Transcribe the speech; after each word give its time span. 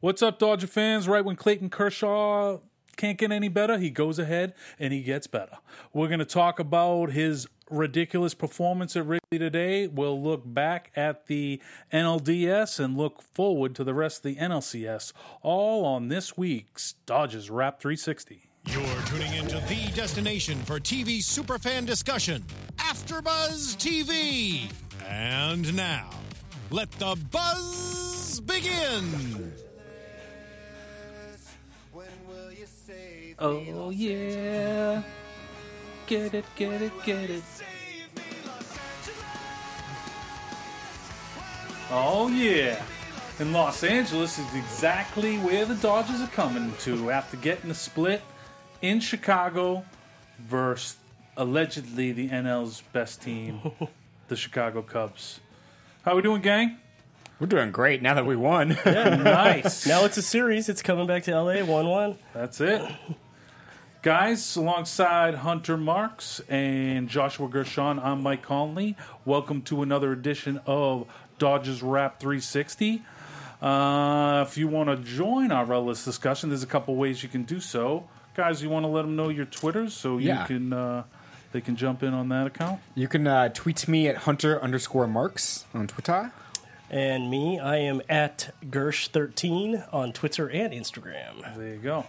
What's 0.00 0.22
up, 0.22 0.38
Dodger 0.38 0.68
fans? 0.68 1.08
Right 1.08 1.24
when 1.24 1.34
Clayton 1.34 1.70
Kershaw 1.70 2.58
can't 2.96 3.18
get 3.18 3.32
any 3.32 3.48
better, 3.48 3.78
he 3.78 3.90
goes 3.90 4.20
ahead 4.20 4.54
and 4.78 4.92
he 4.92 5.02
gets 5.02 5.26
better. 5.26 5.58
We're 5.92 6.06
going 6.06 6.20
to 6.20 6.24
talk 6.24 6.60
about 6.60 7.10
his 7.10 7.48
ridiculous 7.68 8.32
performance 8.32 8.94
at 8.94 9.04
Wrigley 9.06 9.40
today. 9.40 9.88
We'll 9.88 10.22
look 10.22 10.42
back 10.44 10.92
at 10.94 11.26
the 11.26 11.60
NLDS 11.92 12.78
and 12.78 12.96
look 12.96 13.20
forward 13.20 13.74
to 13.74 13.82
the 13.82 13.92
rest 13.92 14.18
of 14.18 14.22
the 14.22 14.36
NLCS, 14.36 15.12
all 15.42 15.84
on 15.84 16.06
this 16.06 16.36
week's 16.36 16.92
Dodgers 17.04 17.50
Wrap 17.50 17.80
360. 17.80 18.48
You're 18.66 18.84
tuning 19.06 19.34
into 19.34 19.56
the 19.66 19.90
destination 19.96 20.60
for 20.60 20.78
TV 20.78 21.18
superfan 21.18 21.86
discussion, 21.86 22.44
AfterBuzz 22.76 23.76
TV. 23.76 24.70
And 25.08 25.74
now, 25.74 26.10
let 26.70 26.88
the 26.92 27.18
buzz 27.32 28.38
begin. 28.38 29.52
Oh, 33.40 33.90
yeah. 33.90 35.02
Get 36.06 36.34
it, 36.34 36.44
get 36.56 36.82
it, 36.82 36.92
get 37.04 37.30
it. 37.30 37.42
Oh, 41.90 42.28
yeah. 42.28 42.82
And 43.38 43.52
Los 43.52 43.84
Angeles 43.84 44.38
is 44.38 44.54
exactly 44.54 45.36
where 45.38 45.64
the 45.64 45.76
Dodgers 45.76 46.20
are 46.20 46.26
coming 46.28 46.72
to 46.80 47.10
after 47.10 47.36
getting 47.36 47.70
a 47.70 47.74
split 47.74 48.22
in 48.82 48.98
Chicago 48.98 49.84
versus 50.40 50.96
allegedly 51.36 52.10
the 52.10 52.28
NL's 52.30 52.82
best 52.92 53.22
team, 53.22 53.60
the 54.28 54.36
Chicago 54.36 54.82
Cubs. 54.82 55.38
How 56.02 56.16
we 56.16 56.22
doing, 56.22 56.42
gang? 56.42 56.78
We're 57.38 57.46
doing 57.46 57.70
great 57.70 58.02
now 58.02 58.14
that 58.14 58.26
we 58.26 58.34
won. 58.34 58.76
Nice. 58.84 59.86
Now 59.86 60.04
it's 60.04 60.16
a 60.16 60.22
series. 60.22 60.68
It's 60.68 60.82
coming 60.82 61.06
back 61.06 61.22
to 61.24 61.40
LA 61.40 61.62
1 61.62 61.88
1. 61.88 62.18
That's 62.34 62.60
it. 62.60 62.82
Guys, 64.02 64.54
alongside 64.56 65.34
Hunter 65.36 65.76
Marks 65.76 66.40
and 66.48 67.08
Joshua 67.08 67.48
Gershon, 67.48 67.98
I'm 67.98 68.22
Mike 68.22 68.42
Conley. 68.42 68.96
Welcome 69.24 69.62
to 69.62 69.82
another 69.82 70.12
edition 70.12 70.60
of 70.66 71.06
Dodgers 71.38 71.82
Wrap 71.82 72.20
360. 72.20 73.02
Uh, 73.60 74.44
if 74.46 74.56
you 74.56 74.68
want 74.68 74.88
to 74.88 74.96
join 74.96 75.50
our 75.50 75.64
relish 75.64 76.04
discussion, 76.04 76.48
there's 76.50 76.62
a 76.62 76.66
couple 76.68 76.94
ways 76.94 77.22
you 77.24 77.28
can 77.28 77.42
do 77.42 77.58
so. 77.58 78.08
Guys, 78.36 78.62
you 78.62 78.68
want 78.70 78.84
to 78.84 78.88
let 78.88 79.02
them 79.02 79.16
know 79.16 79.30
your 79.30 79.46
Twitters 79.46 79.94
so 79.94 80.18
you 80.18 80.28
Yeah. 80.28 80.46
can 80.46 80.72
uh, 80.72 81.02
they 81.50 81.60
can 81.60 81.74
jump 81.76 82.02
in 82.04 82.14
on 82.14 82.28
that 82.28 82.46
account. 82.46 82.78
you 82.94 83.08
can 83.08 83.26
uh, 83.26 83.48
tweet 83.48 83.88
me 83.88 84.06
at 84.06 84.16
Hunter 84.18 84.62
underscore 84.62 85.06
Marks 85.08 85.64
on 85.74 85.86
Twitter. 85.88 86.30
And 86.90 87.30
me, 87.30 87.58
I 87.58 87.76
am 87.78 88.00
at 88.08 88.54
Gersh13 88.64 89.92
on 89.92 90.12
Twitter 90.12 90.48
and 90.48 90.72
Instagram. 90.72 91.56
There 91.56 91.68
you 91.74 91.80
go. 91.80 92.06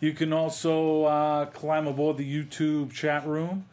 You 0.00 0.12
can 0.12 0.32
also 0.32 1.04
uh, 1.04 1.46
climb 1.46 1.86
aboard 1.86 2.16
the 2.16 2.44
YouTube 2.44 2.92
chat 2.92 3.26
room 3.26 3.66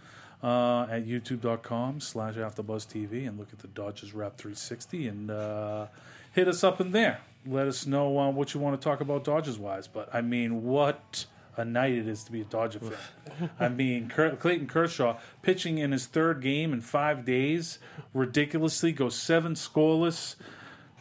uh, 0.43 0.87
at 0.89 1.05
youtube.com 1.05 1.99
slash 1.99 2.35
AfterBuzzTV 2.35 3.27
and 3.27 3.37
look 3.37 3.49
at 3.53 3.59
the 3.59 3.67
Dodgers 3.67 4.13
Wrap 4.13 4.37
360 4.37 5.07
and 5.07 5.31
uh, 5.31 5.87
hit 6.31 6.47
us 6.47 6.63
up 6.63 6.81
in 6.81 6.91
there. 6.91 7.21
Let 7.45 7.67
us 7.67 7.85
know 7.85 8.17
uh, 8.17 8.29
what 8.31 8.53
you 8.53 8.59
want 8.59 8.79
to 8.79 8.83
talk 8.83 9.01
about 9.01 9.23
Dodgers-wise. 9.23 9.87
But, 9.87 10.09
I 10.13 10.21
mean, 10.21 10.63
what 10.63 11.25
a 11.57 11.65
night 11.65 11.93
it 11.93 12.07
is 12.07 12.23
to 12.23 12.31
be 12.31 12.41
a 12.41 12.45
Dodger 12.45 12.79
fan. 12.79 13.49
I 13.59 13.69
mean, 13.69 14.09
Cur- 14.09 14.35
Clayton 14.35 14.67
Kershaw 14.67 15.17
pitching 15.41 15.77
in 15.77 15.91
his 15.91 16.05
third 16.05 16.41
game 16.41 16.73
in 16.73 16.81
five 16.81 17.23
days, 17.23 17.79
ridiculously, 18.13 18.91
goes 18.91 19.15
seven 19.15 19.53
scoreless, 19.53 20.35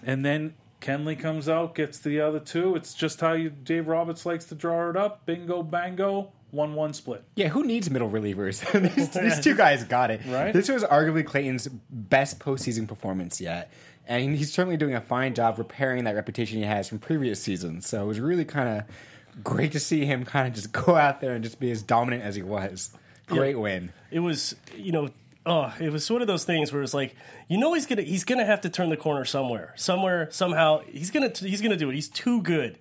and 0.02 0.24
then 0.24 0.54
Kenley 0.84 1.18
comes 1.18 1.48
out, 1.48 1.74
gets 1.74 1.98
the 1.98 2.20
other 2.20 2.38
two. 2.38 2.76
It's 2.76 2.92
just 2.92 3.18
how 3.20 3.32
you 3.32 3.48
Dave 3.48 3.88
Roberts 3.88 4.26
likes 4.26 4.44
to 4.46 4.54
draw 4.54 4.90
it 4.90 4.96
up. 4.98 5.24
Bingo, 5.24 5.62
bango, 5.62 6.30
one-one 6.50 6.92
split. 6.92 7.24
Yeah, 7.36 7.48
who 7.48 7.64
needs 7.64 7.88
middle 7.88 8.10
relievers? 8.10 8.60
these, 8.94 9.08
these 9.14 9.40
two 9.40 9.56
guys 9.56 9.82
got 9.84 10.10
it. 10.10 10.20
Right? 10.26 10.52
This 10.52 10.68
was 10.68 10.84
arguably 10.84 11.24
Clayton's 11.24 11.68
best 11.88 12.38
postseason 12.38 12.86
performance 12.86 13.40
yet. 13.40 13.72
And 14.06 14.36
he's 14.36 14.52
certainly 14.52 14.76
doing 14.76 14.94
a 14.94 15.00
fine 15.00 15.34
job 15.34 15.56
repairing 15.56 16.04
that 16.04 16.14
reputation 16.14 16.58
he 16.58 16.64
has 16.64 16.86
from 16.86 16.98
previous 16.98 17.40
seasons. 17.40 17.88
So 17.88 18.02
it 18.02 18.06
was 18.06 18.20
really 18.20 18.44
kind 18.44 18.68
of 18.68 19.42
great 19.42 19.72
to 19.72 19.80
see 19.80 20.04
him 20.04 20.26
kind 20.26 20.46
of 20.46 20.52
just 20.52 20.70
go 20.72 20.96
out 20.96 21.22
there 21.22 21.34
and 21.34 21.42
just 21.42 21.58
be 21.58 21.70
as 21.70 21.80
dominant 21.80 22.22
as 22.22 22.34
he 22.36 22.42
was. 22.42 22.90
Great 23.26 23.58
win. 23.58 23.90
It 24.10 24.20
was, 24.20 24.54
you 24.76 24.92
know, 24.92 25.08
oh, 25.46 25.72
it 25.80 25.90
was 25.92 26.10
one 26.10 26.20
of 26.22 26.28
those 26.28 26.44
things 26.44 26.72
where 26.72 26.82
it's 26.82 26.94
like, 26.94 27.14
you 27.48 27.58
know, 27.58 27.74
he's 27.74 27.86
gonna 27.86 28.02
he's 28.02 28.24
gonna 28.24 28.44
have 28.46 28.60
to 28.62 28.70
turn 28.70 28.88
the 28.88 28.96
corner 28.96 29.24
somewhere, 29.24 29.72
somewhere, 29.76 30.28
somehow. 30.30 30.80
He's 30.90 31.10
gonna 31.10 31.30
he's 31.36 31.60
gonna 31.60 31.76
do 31.76 31.90
it. 31.90 31.94
He's 31.94 32.08
too 32.08 32.42
good 32.42 32.78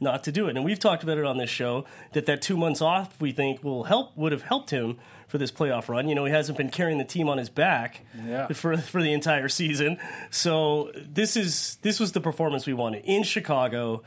not 0.00 0.24
to 0.24 0.32
do 0.32 0.46
it. 0.48 0.56
And 0.56 0.64
we've 0.64 0.78
talked 0.78 1.02
about 1.02 1.16
it 1.18 1.24
on 1.24 1.38
this 1.38 1.50
show 1.50 1.84
that 2.12 2.26
that 2.26 2.42
two 2.42 2.56
months 2.56 2.80
off 2.82 3.18
we 3.20 3.32
think 3.32 3.62
will 3.64 3.84
help 3.84 4.16
would 4.16 4.32
have 4.32 4.42
helped 4.42 4.70
him 4.70 4.98
for 5.28 5.38
this 5.38 5.50
playoff 5.50 5.88
run. 5.88 6.08
You 6.08 6.14
know, 6.14 6.24
he 6.24 6.32
hasn't 6.32 6.56
been 6.58 6.70
carrying 6.70 6.98
the 6.98 7.04
team 7.04 7.28
on 7.28 7.38
his 7.38 7.48
back 7.48 8.00
Yeah. 8.26 8.46
for 8.48 8.76
for 8.76 9.02
the 9.02 9.12
entire 9.12 9.48
season. 9.48 9.98
So 10.30 10.92
this 10.94 11.36
is 11.36 11.78
this 11.82 11.98
was 12.00 12.12
the 12.12 12.20
performance 12.20 12.66
we 12.66 12.74
wanted 12.74 13.04
in 13.04 13.22
Chicago. 13.24 14.02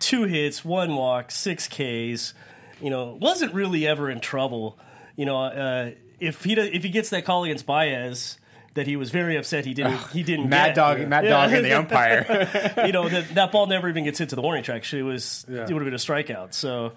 Two 0.00 0.24
hits, 0.24 0.64
one 0.64 0.94
walk, 0.94 1.30
six 1.30 1.66
Ks. 1.66 2.34
You 2.80 2.90
know, 2.90 3.16
wasn't 3.20 3.54
really 3.54 3.86
ever 3.86 4.10
in 4.10 4.20
trouble. 4.20 4.78
You 5.16 5.26
know, 5.26 5.36
uh, 5.38 5.90
if 6.20 6.44
he 6.44 6.54
does, 6.54 6.68
if 6.72 6.82
he 6.82 6.88
gets 6.90 7.10
that 7.10 7.24
call 7.24 7.44
against 7.44 7.66
Baez. 7.66 8.38
That 8.74 8.86
he 8.86 8.94
was 8.94 9.10
very 9.10 9.36
upset 9.36 9.64
he 9.64 9.74
didn't 9.74 9.96
he 10.12 10.22
didn't 10.22 10.50
Mad 10.50 10.66
get. 10.68 10.74
dog, 10.76 11.08
mad 11.08 11.24
Yeah. 11.24 11.30
dog, 11.30 11.52
and 11.52 11.64
the 11.64 11.72
umpire. 11.72 12.74
you 12.86 12.92
know 12.92 13.08
that 13.08 13.34
that 13.34 13.50
ball 13.50 13.66
never 13.66 13.88
even 13.88 14.04
gets 14.04 14.20
hit 14.20 14.28
to 14.28 14.36
the 14.36 14.42
warning 14.42 14.62
track. 14.62 14.92
It 14.92 15.02
was 15.02 15.44
Yeah. 15.48 15.62
it 15.62 15.72
would 15.72 15.82
have 15.82 15.84
been 15.84 15.94
a 15.94 15.96
strikeout. 15.96 16.52
So 16.52 16.92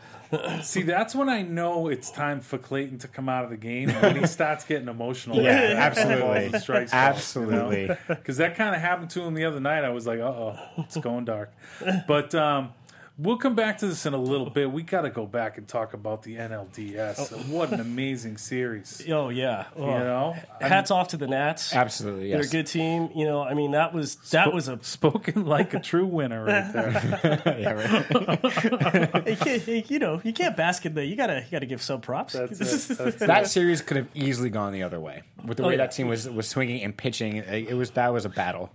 See, 0.61 0.83
that's 0.83 1.15
when 1.15 1.27
I 1.27 1.41
know 1.41 1.87
it's 1.87 2.11
time 2.11 2.39
for 2.41 2.59
Clayton 2.59 2.99
to 2.99 3.07
come 3.07 3.27
out 3.29 3.45
of 3.45 3.49
the 3.49 3.57
game 3.57 3.89
when 3.89 4.15
he 4.15 4.27
starts 4.39 4.63
getting 4.63 4.89
emotional. 4.89 5.41
Yeah, 5.41 5.73
absolutely. 5.77 6.51
Absolutely. 6.93 7.89
Because 8.07 8.37
that 8.37 8.55
kind 8.55 8.75
of 8.75 8.81
happened 8.81 9.09
to 9.11 9.21
him 9.23 9.33
the 9.33 9.45
other 9.45 9.59
night. 9.59 9.83
I 9.83 9.89
was 9.89 10.05
like, 10.05 10.19
uh 10.19 10.23
oh, 10.23 10.59
it's 10.77 10.97
going 10.97 11.25
dark. 11.25 11.51
But 12.07 12.35
um, 12.35 12.73
we'll 13.21 13.37
come 13.37 13.55
back 13.55 13.77
to 13.79 13.87
this 13.87 14.05
in 14.05 14.13
a 14.13 14.21
little 14.21 14.49
bit. 14.49 14.71
We 14.71 14.83
got 14.83 15.01
to 15.01 15.09
go 15.09 15.25
back 15.25 15.57
and 15.57 15.67
talk 15.67 15.93
about 15.93 16.23
the 16.23 16.35
NLDS. 16.35 17.31
Oh. 17.31 17.37
What 17.53 17.71
an 17.71 17.79
amazing 17.79 18.37
series. 18.37 19.03
oh 19.09 19.29
yeah, 19.29 19.65
You 19.77 19.83
oh. 19.83 19.99
know? 19.99 20.35
hats 20.59 20.91
off 20.91 21.09
to 21.09 21.17
the 21.17 21.27
Nats. 21.27 21.73
Absolutely, 21.73 22.31
They're 22.31 22.41
a 22.41 22.47
good 22.47 22.67
team. 22.67 23.09
You 23.15 23.25
know, 23.25 23.43
I 23.43 23.53
mean 23.53 23.71
that 23.71 23.93
was 23.93 24.15
that 24.31 24.53
was 24.53 24.67
a 24.67 24.79
Spoken 24.81 25.45
like 25.45 25.73
a 25.73 25.79
true 25.79 26.05
winner 26.05 26.43
right 26.43 26.73
there. 26.73 27.41
Yeah, 27.61 27.71
right. 27.71 29.27
you, 29.27 29.35
can't, 29.35 29.91
you 29.91 29.99
know 29.99 30.21
you 30.23 30.33
can't 30.33 30.55
basket 30.55 30.95
the 30.95 31.05
you 31.05 31.15
gotta 31.15 31.41
you 31.41 31.51
gotta 31.51 31.65
give 31.65 31.81
some 31.81 32.01
props. 32.01 32.33
That's 32.33 32.89
it. 32.89 32.97
That's 32.97 33.15
that 33.19 33.47
series 33.47 33.81
could 33.81 33.97
have 33.97 34.07
easily 34.15 34.49
gone 34.49 34.73
the 34.73 34.83
other 34.83 34.99
way 34.99 35.23
with 35.45 35.57
the 35.57 35.63
oh, 35.63 35.67
way 35.67 35.73
yeah. 35.73 35.77
that 35.77 35.91
team 35.91 36.07
was 36.07 36.29
was 36.29 36.47
swinging 36.47 36.81
and 36.83 36.95
pitching. 36.95 37.37
It 37.37 37.69
it 37.69 37.73
was 37.73 37.91
that 37.91 38.11
was 38.13 38.25
a 38.25 38.29
battle. 38.29 38.71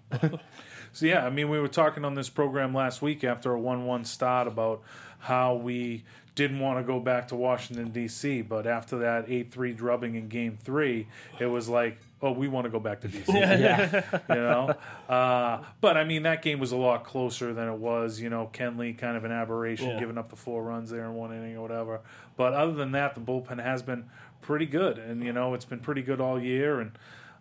So 0.96 1.04
yeah, 1.04 1.26
I 1.26 1.28
mean, 1.28 1.50
we 1.50 1.60
were 1.60 1.68
talking 1.68 2.06
on 2.06 2.14
this 2.14 2.30
program 2.30 2.72
last 2.72 3.02
week 3.02 3.22
after 3.22 3.52
a 3.52 3.60
one-one 3.60 4.06
start 4.06 4.48
about 4.48 4.80
how 5.18 5.56
we 5.56 6.04
didn't 6.34 6.58
want 6.58 6.78
to 6.78 6.84
go 6.84 6.98
back 7.00 7.28
to 7.28 7.36
Washington 7.36 7.90
D.C., 7.90 8.40
but 8.40 8.66
after 8.66 9.00
that 9.00 9.26
eight-three 9.28 9.74
drubbing 9.74 10.14
in 10.14 10.28
Game 10.28 10.56
Three, 10.58 11.06
it 11.38 11.44
was 11.44 11.68
like, 11.68 11.98
oh, 12.22 12.32
we 12.32 12.48
want 12.48 12.64
to 12.64 12.70
go 12.70 12.80
back 12.80 13.02
to 13.02 13.08
D.C. 13.08 13.30
Yeah, 13.36 14.02
you 14.30 14.34
know. 14.36 14.74
Uh, 15.06 15.62
but 15.82 15.98
I 15.98 16.04
mean, 16.04 16.22
that 16.22 16.40
game 16.40 16.60
was 16.60 16.72
a 16.72 16.78
lot 16.78 17.04
closer 17.04 17.52
than 17.52 17.68
it 17.68 17.76
was. 17.76 18.18
You 18.18 18.30
know, 18.30 18.48
Kenley 18.54 18.96
kind 18.96 19.18
of 19.18 19.24
an 19.24 19.32
aberration, 19.32 19.90
Yeah. 19.90 20.00
giving 20.00 20.16
up 20.16 20.30
the 20.30 20.36
four 20.36 20.62
runs 20.62 20.88
there 20.88 21.04
in 21.04 21.12
one 21.12 21.30
inning 21.30 21.58
or 21.58 21.60
whatever. 21.60 22.00
But 22.38 22.54
other 22.54 22.72
than 22.72 22.92
that, 22.92 23.14
the 23.14 23.20
bullpen 23.20 23.62
has 23.62 23.82
been 23.82 24.06
pretty 24.40 24.64
good, 24.64 24.96
and 24.96 25.22
you 25.22 25.34
know, 25.34 25.52
it's 25.52 25.66
been 25.66 25.80
pretty 25.80 26.00
good 26.00 26.22
all 26.22 26.40
year, 26.40 26.80
and. 26.80 26.92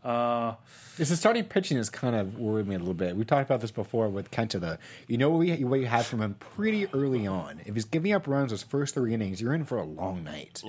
Uh, 0.06 0.56
It's 1.00 1.10
the 1.10 1.16
starting 1.16 1.44
pitching 1.46 1.78
has 1.78 1.90
kind 1.90 2.16
of 2.16 2.38
worried 2.38 2.68
me 2.68 2.76
a 2.76 2.80
little 2.80 2.94
bit. 2.94 3.16
We 3.16 3.26
talked 3.26 3.50
about 3.50 3.60
this 3.62 3.72
before 3.72 4.08
with 4.08 4.32
Kenta. 4.32 4.60
The 4.62 4.78
you 5.08 5.18
know 5.18 5.30
what 5.30 5.40
we 5.40 5.52
what 5.64 5.80
you 5.80 5.88
had 5.88 6.06
from 6.06 6.22
him 6.22 6.36
pretty 6.36 6.88
early 6.94 7.26
on. 7.28 7.62
If 7.66 7.74
he's 7.74 7.86
giving 7.86 8.14
up 8.14 8.28
runs 8.28 8.52
those 8.52 8.64
first 8.64 8.94
three 8.94 9.14
innings, 9.14 9.42
you're 9.42 9.54
in 9.54 9.66
for 9.66 9.78
a 9.78 9.84
long 9.84 10.24
night. 10.24 10.64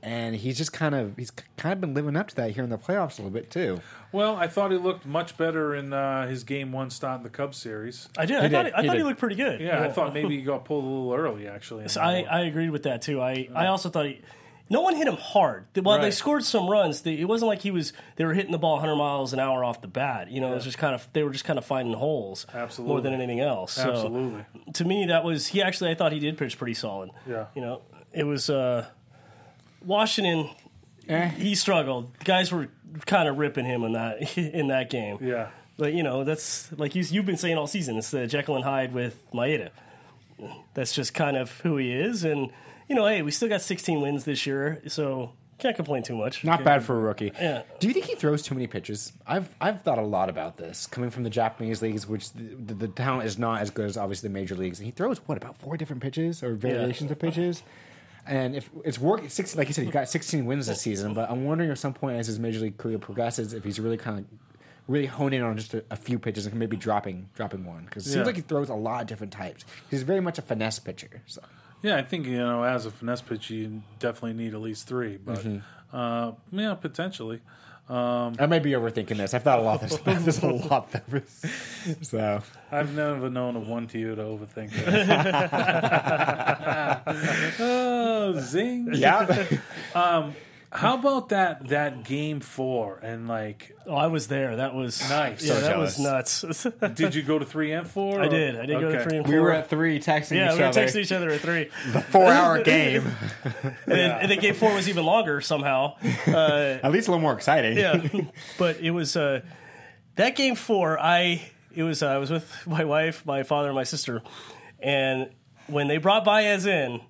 And 0.00 0.36
he's 0.36 0.56
just 0.56 0.72
kind 0.72 0.94
of 0.94 1.16
he's 1.16 1.32
kind 1.56 1.72
of 1.72 1.80
been 1.80 1.92
living 1.92 2.16
up 2.16 2.28
to 2.28 2.36
that 2.36 2.52
here 2.52 2.62
in 2.62 2.70
the 2.70 2.78
playoffs 2.78 3.18
a 3.18 3.22
little 3.22 3.30
bit 3.30 3.50
too. 3.50 3.80
Well, 4.12 4.36
I 4.36 4.46
thought 4.46 4.70
he 4.70 4.78
looked 4.78 5.04
much 5.04 5.36
better 5.36 5.74
in 5.74 5.92
uh, 5.92 6.28
his 6.28 6.44
game 6.44 6.70
one 6.70 6.90
start 6.90 7.18
in 7.18 7.24
the 7.24 7.30
Cubs 7.30 7.56
series. 7.58 8.08
I 8.16 8.24
did. 8.24 8.36
I 8.38 8.42
He 8.44 8.48
thought 8.48 8.62
did. 8.62 8.72
I 8.74 8.82
He 8.82 8.86
thought 8.86 8.96
he 8.96 9.02
looked 9.02 9.18
pretty 9.18 9.34
good. 9.34 9.60
Yeah, 9.60 9.80
You 9.82 9.88
I 9.88 9.92
thought 9.92 10.14
maybe 10.14 10.36
he 10.36 10.42
got 10.42 10.64
pulled 10.64 10.84
a 10.84 10.86
little 10.86 11.14
early, 11.14 11.48
actually. 11.48 11.88
So 11.88 12.00
I. 12.00 12.20
I 12.30 12.40
agreed 12.42 12.70
with 12.70 12.84
that 12.84 13.02
too. 13.02 13.20
I, 13.20 13.48
I 13.54 13.66
also 13.66 13.90
thought 13.90 14.06
he, 14.06 14.20
no 14.70 14.80
one 14.82 14.94
hit 14.96 15.06
him 15.08 15.16
hard. 15.16 15.66
While 15.80 16.00
they 16.00 16.10
scored 16.10 16.44
some 16.44 16.68
runs, 16.68 17.02
they, 17.02 17.14
it 17.18 17.24
wasn't 17.26 17.48
like 17.48 17.62
he 17.62 17.70
was 17.70 17.92
they 18.16 18.24
were 18.24 18.34
hitting 18.34 18.52
the 18.52 18.58
ball 18.58 18.74
100 18.74 18.96
miles 18.96 19.32
an 19.32 19.40
hour 19.40 19.64
off 19.64 19.80
the 19.80 19.88
bat. 19.88 20.30
You 20.30 20.40
know, 20.40 20.52
it 20.52 20.56
was 20.56 20.64
just 20.64 20.78
kind 20.78 20.94
of 20.94 21.08
they 21.12 21.22
were 21.22 21.30
just 21.30 21.44
kind 21.44 21.58
of 21.58 21.64
finding 21.64 21.94
holes 21.94 22.46
Absolutely. 22.52 22.92
more 22.92 23.00
than 23.00 23.14
anything 23.14 23.40
else. 23.40 23.72
So, 23.72 23.90
Absolutely. 23.90 24.44
To 24.74 24.84
me, 24.84 25.06
that 25.06 25.24
was 25.24 25.46
he 25.46 25.62
actually 25.62 25.90
I 25.90 25.94
thought 25.94 26.12
he 26.12 26.18
did 26.20 26.36
pitch 26.36 26.58
pretty 26.58 26.74
solid. 26.74 27.10
Yeah. 27.26 27.46
You 27.54 27.62
know, 27.62 27.82
it 28.12 28.24
was 28.24 28.50
uh, 28.50 28.86
Washington. 29.84 30.50
Eh. 31.08 31.28
He 31.28 31.54
struggled. 31.54 32.14
The 32.18 32.24
guys 32.24 32.52
were 32.52 32.68
kind 33.06 33.28
of 33.28 33.38
ripping 33.38 33.64
him 33.64 33.84
in 33.84 33.92
that 33.92 34.36
in 34.38 34.68
that 34.68 34.90
game. 34.90 35.18
yeah. 35.22 35.48
But 35.78 35.92
you 35.92 36.02
know, 36.02 36.24
that's 36.24 36.72
like 36.72 36.94
you, 36.96 37.04
you've 37.08 37.24
been 37.26 37.36
saying 37.36 37.56
all 37.56 37.68
season. 37.68 37.96
It's 37.98 38.10
the 38.10 38.26
Jekyll 38.26 38.56
and 38.56 38.64
Hyde 38.64 38.92
with 38.92 39.16
Maeda. 39.32 39.70
that's 40.74 40.92
just 40.92 41.14
kind 41.14 41.36
of 41.36 41.52
who 41.60 41.76
he 41.76 41.92
is. 41.92 42.24
And 42.24 42.50
you 42.88 42.94
know, 42.94 43.06
hey, 43.06 43.22
we 43.22 43.30
still 43.30 43.48
got 43.48 43.60
16 43.60 44.00
wins 44.00 44.24
this 44.24 44.46
year, 44.46 44.80
so 44.86 45.32
can't 45.58 45.74
complain 45.76 46.02
too 46.02 46.16
much. 46.16 46.44
Not 46.44 46.62
bad 46.64 46.82
for 46.84 46.96
a 46.96 47.00
rookie. 47.00 47.32
Yeah. 47.40 47.62
Do 47.80 47.88
you 47.88 47.92
think 47.92 48.06
he 48.06 48.14
throws 48.14 48.42
too 48.42 48.54
many 48.54 48.66
pitches? 48.66 49.12
I've 49.26 49.48
I've 49.60 49.82
thought 49.82 49.98
a 49.98 50.02
lot 50.02 50.28
about 50.30 50.56
this. 50.56 50.86
Coming 50.86 51.10
from 51.10 51.24
the 51.24 51.30
Japanese 51.30 51.82
leagues, 51.82 52.06
which 52.06 52.32
the, 52.32 52.42
the, 52.42 52.74
the 52.74 52.88
talent 52.88 53.26
is 53.26 53.38
not 53.38 53.60
as 53.60 53.70
good 53.70 53.86
as 53.86 53.96
obviously 53.96 54.28
the 54.28 54.32
major 54.34 54.54
leagues, 54.54 54.78
and 54.78 54.86
he 54.86 54.92
throws 54.92 55.18
what 55.26 55.36
about 55.36 55.56
four 55.56 55.76
different 55.76 56.00
pitches 56.02 56.42
or 56.42 56.54
variations 56.54 57.10
of 57.10 57.18
pitches. 57.18 57.62
And 58.26 58.54
if 58.54 58.68
it's 58.84 58.98
working, 58.98 59.28
six, 59.30 59.56
like 59.56 59.68
you 59.68 59.74
said, 59.74 59.84
he 59.86 59.90
got 59.90 60.06
16 60.08 60.44
wins 60.44 60.66
this 60.66 60.82
season. 60.82 61.14
But 61.14 61.30
I'm 61.30 61.44
wondering 61.46 61.70
at 61.70 61.78
some 61.78 61.94
point 61.94 62.18
as 62.18 62.26
his 62.26 62.38
major 62.38 62.60
league 62.60 62.76
career 62.76 62.98
progresses, 62.98 63.54
if 63.54 63.64
he's 63.64 63.80
really 63.80 63.96
kind 63.96 64.18
of 64.18 64.24
really 64.86 65.06
honing 65.06 65.40
in 65.40 65.46
on 65.46 65.56
just 65.56 65.72
a, 65.74 65.82
a 65.90 65.96
few 65.96 66.18
pitches 66.18 66.44
and 66.46 66.54
maybe 66.54 66.76
dropping 66.76 67.28
dropping 67.34 67.64
one 67.64 67.84
because 67.86 68.06
it 68.06 68.10
Yeah. 68.10 68.14
seems 68.16 68.26
like 68.26 68.36
he 68.36 68.42
throws 68.42 68.68
a 68.68 68.74
lot 68.74 69.00
of 69.02 69.06
different 69.06 69.32
types. 69.32 69.64
He's 69.90 70.02
very 70.02 70.20
much 70.20 70.38
a 70.38 70.42
finesse 70.42 70.78
pitcher. 70.78 71.22
So. 71.26 71.42
Yeah, 71.82 71.96
I 71.96 72.02
think 72.02 72.26
you 72.26 72.38
know, 72.38 72.64
as 72.64 72.86
a 72.86 72.90
finesse 72.90 73.22
pitch, 73.22 73.50
you 73.50 73.82
definitely 73.98 74.34
need 74.34 74.54
at 74.54 74.60
least 74.60 74.88
three. 74.88 75.16
But 75.16 75.46
uh, 75.92 76.32
yeah, 76.50 76.74
potentially. 76.74 77.40
Um, 77.88 78.34
I 78.38 78.44
may 78.46 78.58
be 78.58 78.72
overthinking 78.72 79.16
this. 79.16 79.32
I've 79.32 79.42
thought 79.42 79.60
a 79.60 79.62
lot. 79.62 79.80
There's, 79.80 79.98
there's 80.00 80.42
a 80.42 80.48
lot. 80.48 80.92
There. 80.92 81.22
So 82.02 82.42
I've 82.70 82.94
never 82.94 83.30
known 83.30 83.56
a 83.56 83.60
one 83.60 83.86
to 83.88 83.98
you 83.98 84.14
to 84.14 84.22
overthink 84.22 84.72
it. 84.74 84.84
oh, 87.60 88.38
zing! 88.40 88.90
yeah, 88.92 89.48
How 90.70 90.98
about 90.98 91.30
that 91.30 91.68
that 91.68 92.04
game 92.04 92.40
four 92.40 92.98
and 92.98 93.26
like, 93.26 93.74
Oh, 93.86 93.94
I 93.94 94.08
was 94.08 94.28
there. 94.28 94.56
That 94.56 94.74
was 94.74 95.00
Nice. 95.08 95.42
Yeah, 95.42 95.54
So 95.54 95.60
that 95.62 95.78
was 95.78 95.98
nuts. 95.98 96.42
did 96.94 97.14
you 97.14 97.22
go 97.22 97.38
to 97.38 97.46
three 97.46 97.72
and 97.72 97.86
four? 97.88 98.20
I 98.20 98.28
did. 98.28 98.54
I 98.56 98.66
did 98.66 98.78
go 98.80 98.92
to 98.92 99.02
three 99.02 99.16
and 99.16 99.24
four. 99.26 99.34
we 99.34 99.40
were 99.40 99.52
at 99.52 99.70
three 99.70 99.98
texting 99.98 100.36
yeah, 100.36 100.48
each 100.52 100.56
we 100.58 100.60
were 100.60 100.66
other. 100.68 100.84
texting 100.84 101.00
each 101.00 101.12
other 101.12 101.30
at 101.30 101.40
three. 101.40 101.70
The 101.92 102.02
Four 102.02 102.26
hour 102.26 102.62
game. 102.62 103.06
And, 103.44 103.74
then, 103.86 104.10
and 104.20 104.30
then 104.30 104.38
game 104.40 104.54
four 104.54 104.74
was 104.74 104.88
even 104.90 105.04
longer 105.06 105.40
somehow. 105.40 105.96
At 106.26 106.92
least 106.92 107.08
a 107.08 107.12
little 107.12 107.22
more 107.22 107.32
exciting. 107.34 107.78
yeah, 107.78 108.06
but 108.58 108.78
it 108.80 108.90
was 108.90 109.16
uh, 109.16 109.40
that 110.16 110.36
game 110.36 110.54
four. 110.54 110.98
I 111.00 111.50
it 111.74 111.82
was 111.82 112.02
uh, 112.02 112.08
I 112.08 112.18
was 112.18 112.30
with 112.30 112.52
my 112.66 112.84
wife, 112.84 113.24
my 113.24 113.42
father, 113.42 113.68
and 113.68 113.74
my 113.76 113.84
sister, 113.84 114.22
and 114.80 115.30
when 115.66 115.88
they 115.88 115.96
brought 115.96 116.24
Baez 116.24 116.66
in, 116.66 117.00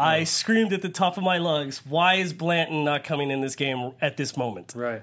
I 0.00 0.24
screamed 0.24 0.72
at 0.72 0.82
the 0.82 0.88
top 0.88 1.16
of 1.16 1.22
my 1.22 1.38
lungs, 1.38 1.82
"Why 1.86 2.14
is 2.14 2.32
Blanton 2.32 2.84
not 2.84 3.04
coming 3.04 3.30
in 3.30 3.40
this 3.40 3.56
game 3.56 3.92
at 4.00 4.16
this 4.16 4.36
moment?" 4.36 4.72
Right. 4.74 5.02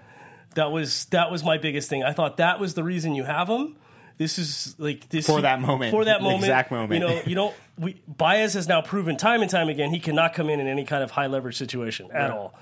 That 0.56 0.72
was 0.72 1.06
that 1.06 1.32
was 1.32 1.44
my 1.44 1.58
biggest 1.58 1.90
thing. 1.90 2.04
I 2.04 2.14
thought 2.14 2.38
that 2.38 2.60
was 2.60 2.74
the 2.74 2.84
reason 2.84 3.16
you 3.16 3.24
have 3.24 3.48
him. 3.48 3.76
This 4.18 4.40
is 4.40 4.76
like 4.80 5.10
this 5.10 5.28
For 5.28 5.42
that 5.42 5.62
moment. 5.62 5.92
For 5.92 6.06
that 6.06 6.22
moment, 6.24 6.44
exact 6.44 6.72
moment. 6.72 6.94
You 6.94 7.08
know, 7.08 7.22
you 7.26 7.36
don't. 7.36 7.56
We, 7.78 8.02
Baez 8.08 8.56
has 8.56 8.68
now 8.68 8.82
proven 8.82 9.18
time 9.18 9.42
and 9.42 9.52
time 9.52 9.70
again 9.70 9.92
he 9.92 10.00
cannot 10.00 10.34
come 10.34 10.50
in 10.50 10.60
in 10.60 10.68
any 10.68 10.84
kind 10.84 11.04
of 11.04 11.12
high 11.12 11.28
leverage 11.28 11.58
situation 11.58 12.10
at 12.12 12.32
all. 12.32 12.56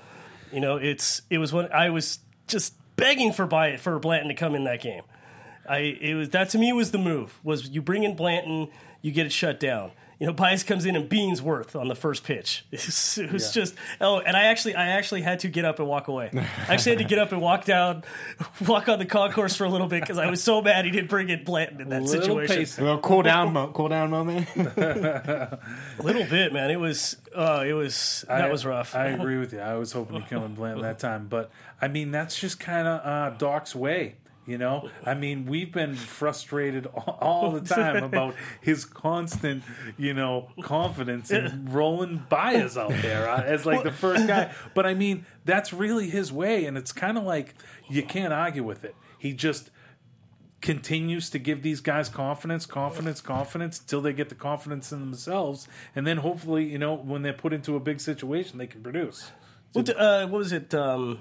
You 0.52 0.60
know, 0.60 0.76
it's 0.76 1.22
it 1.30 1.38
was 1.38 1.52
when 1.52 1.72
I 1.72 1.90
was 1.90 2.18
just 2.46 2.74
begging 2.96 3.32
for 3.32 3.46
Baez, 3.46 3.80
for 3.80 3.98
Blanton 3.98 4.28
to 4.28 4.34
come 4.34 4.54
in 4.54 4.64
that 4.64 4.82
game. 4.82 5.02
I 5.68 5.78
it 5.78 6.14
was 6.14 6.30
that 6.30 6.50
to 6.50 6.58
me 6.58 6.72
was 6.72 6.90
the 6.90 6.98
move 6.98 7.38
was 7.42 7.70
you 7.70 7.80
bring 7.80 8.02
in 8.02 8.14
Blanton, 8.14 8.68
you 9.00 9.10
get 9.10 9.24
it 9.24 9.32
shut 9.32 9.58
down. 9.58 9.92
You 10.18 10.26
know, 10.26 10.32
Baez 10.32 10.62
comes 10.62 10.86
in 10.86 10.96
and 10.96 11.10
beans 11.10 11.42
Werth 11.42 11.78
on 11.78 11.88
the 11.88 11.94
first 11.94 12.24
pitch. 12.24 12.64
It 12.72 12.84
was, 12.86 13.18
it 13.18 13.30
was 13.32 13.54
Yeah. 13.54 13.60
just 13.62 13.74
oh, 14.00 14.18
and 14.20 14.34
I 14.36 14.44
actually 14.44 14.74
I 14.74 14.88
actually 14.88 15.20
had 15.22 15.40
to 15.40 15.48
get 15.48 15.64
up 15.66 15.78
and 15.78 15.86
walk 15.86 16.08
away. 16.08 16.30
I 16.34 16.72
actually 16.72 16.92
had 16.92 16.98
to 17.00 17.04
get 17.04 17.18
up 17.18 17.32
and 17.32 17.40
walk 17.42 17.64
down, 17.66 18.02
walk 18.66 18.88
on 18.88 18.98
the 18.98 19.04
concourse 19.04 19.54
for 19.56 19.64
a 19.64 19.68
little 19.68 19.88
bit 19.88 20.00
because 20.00 20.16
I 20.16 20.30
was 20.30 20.42
so 20.42 20.62
mad 20.62 20.86
he 20.86 20.90
didn't 20.90 21.10
bring 21.10 21.28
in 21.28 21.44
Blanton 21.44 21.80
in 21.82 21.88
that 21.90 22.02
Little 22.02 22.22
situation. 22.22 22.54
A 22.56 22.58
pacing. 22.60 22.84
little 22.84 23.00
cool 23.00 23.22
down, 23.22 23.52
mo- 23.52 23.70
cool 23.74 23.88
down 23.88 24.08
moment. 24.10 24.48
A 24.56 25.58
little 26.02 26.24
bit, 26.24 26.52
man. 26.52 26.70
It 26.70 26.80
was 26.80 27.16
uh, 27.34 27.64
it 27.66 27.72
was 27.74 28.24
that 28.28 28.42
I- 28.46 28.50
was 28.50 28.64
rough. 28.64 28.94
I 28.94 29.06
agree 29.08 29.38
with 29.38 29.52
you. 29.52 29.60
I 29.60 29.74
was 29.74 29.92
hoping 29.92 30.20
to 30.22 30.26
kill 30.26 30.44
him 30.44 30.54
Blanton 30.54 30.82
that 30.82 30.98
time, 30.98 31.26
but 31.28 31.50
I 31.80 31.88
mean 31.88 32.10
that's 32.10 32.38
just 32.40 32.58
kind 32.58 32.86
of 32.88 33.00
uh, 33.06 33.36
Doc's 33.36 33.74
way. 33.74 34.14
You 34.46 34.58
know, 34.58 34.88
I 35.04 35.14
mean, 35.14 35.46
we've 35.46 35.72
been 35.72 35.96
frustrated 35.96 36.86
all, 36.86 37.50
the 37.50 37.60
time 37.74 38.04
about 38.04 38.36
his 38.60 38.84
constant, 38.84 39.64
you 39.98 40.14
know, 40.14 40.50
confidence 40.62 41.32
in 41.32 41.68
rolling 41.72 42.24
Baez 42.28 42.78
out 42.78 42.90
there 43.02 43.28
uh, 43.28 43.42
as 43.42 43.66
like 43.66 43.82
the 43.82 43.90
first 43.90 44.28
guy. 44.28 44.54
But 44.72 44.86
I 44.86 44.94
mean, 44.94 45.26
that's 45.44 45.72
really 45.72 46.08
his 46.08 46.32
way, 46.32 46.64
and 46.64 46.78
it's 46.78 46.92
kind 46.92 47.18
of 47.18 47.24
like 47.24 47.56
you 47.88 48.04
can't 48.04 48.32
argue 48.32 48.62
with 48.62 48.84
it. 48.84 48.94
He 49.18 49.32
just 49.32 49.70
continues 50.60 51.28
to 51.30 51.40
give 51.40 51.62
these 51.62 51.80
guys 51.80 52.08
confidence, 52.08 52.66
confidence, 52.66 53.20
confidence 53.20 53.80
until 53.80 54.00
they 54.00 54.12
get 54.12 54.28
the 54.28 54.34
confidence 54.36 54.92
in 54.92 55.00
themselves, 55.00 55.66
and 55.96 56.06
then 56.06 56.18
hopefully, 56.18 56.64
you 56.64 56.78
know, 56.78 56.94
when 56.94 57.22
they're 57.22 57.32
put 57.32 57.52
into 57.52 57.74
a 57.74 57.80
big 57.80 58.00
situation, 58.00 58.58
they 58.58 58.66
can 58.68 58.80
produce. 58.80 59.32
What, 59.72 59.90
uh, 59.90 60.26
what 60.28 60.38
was 60.38 60.52
it? 60.52 60.72
Um, 60.72 61.18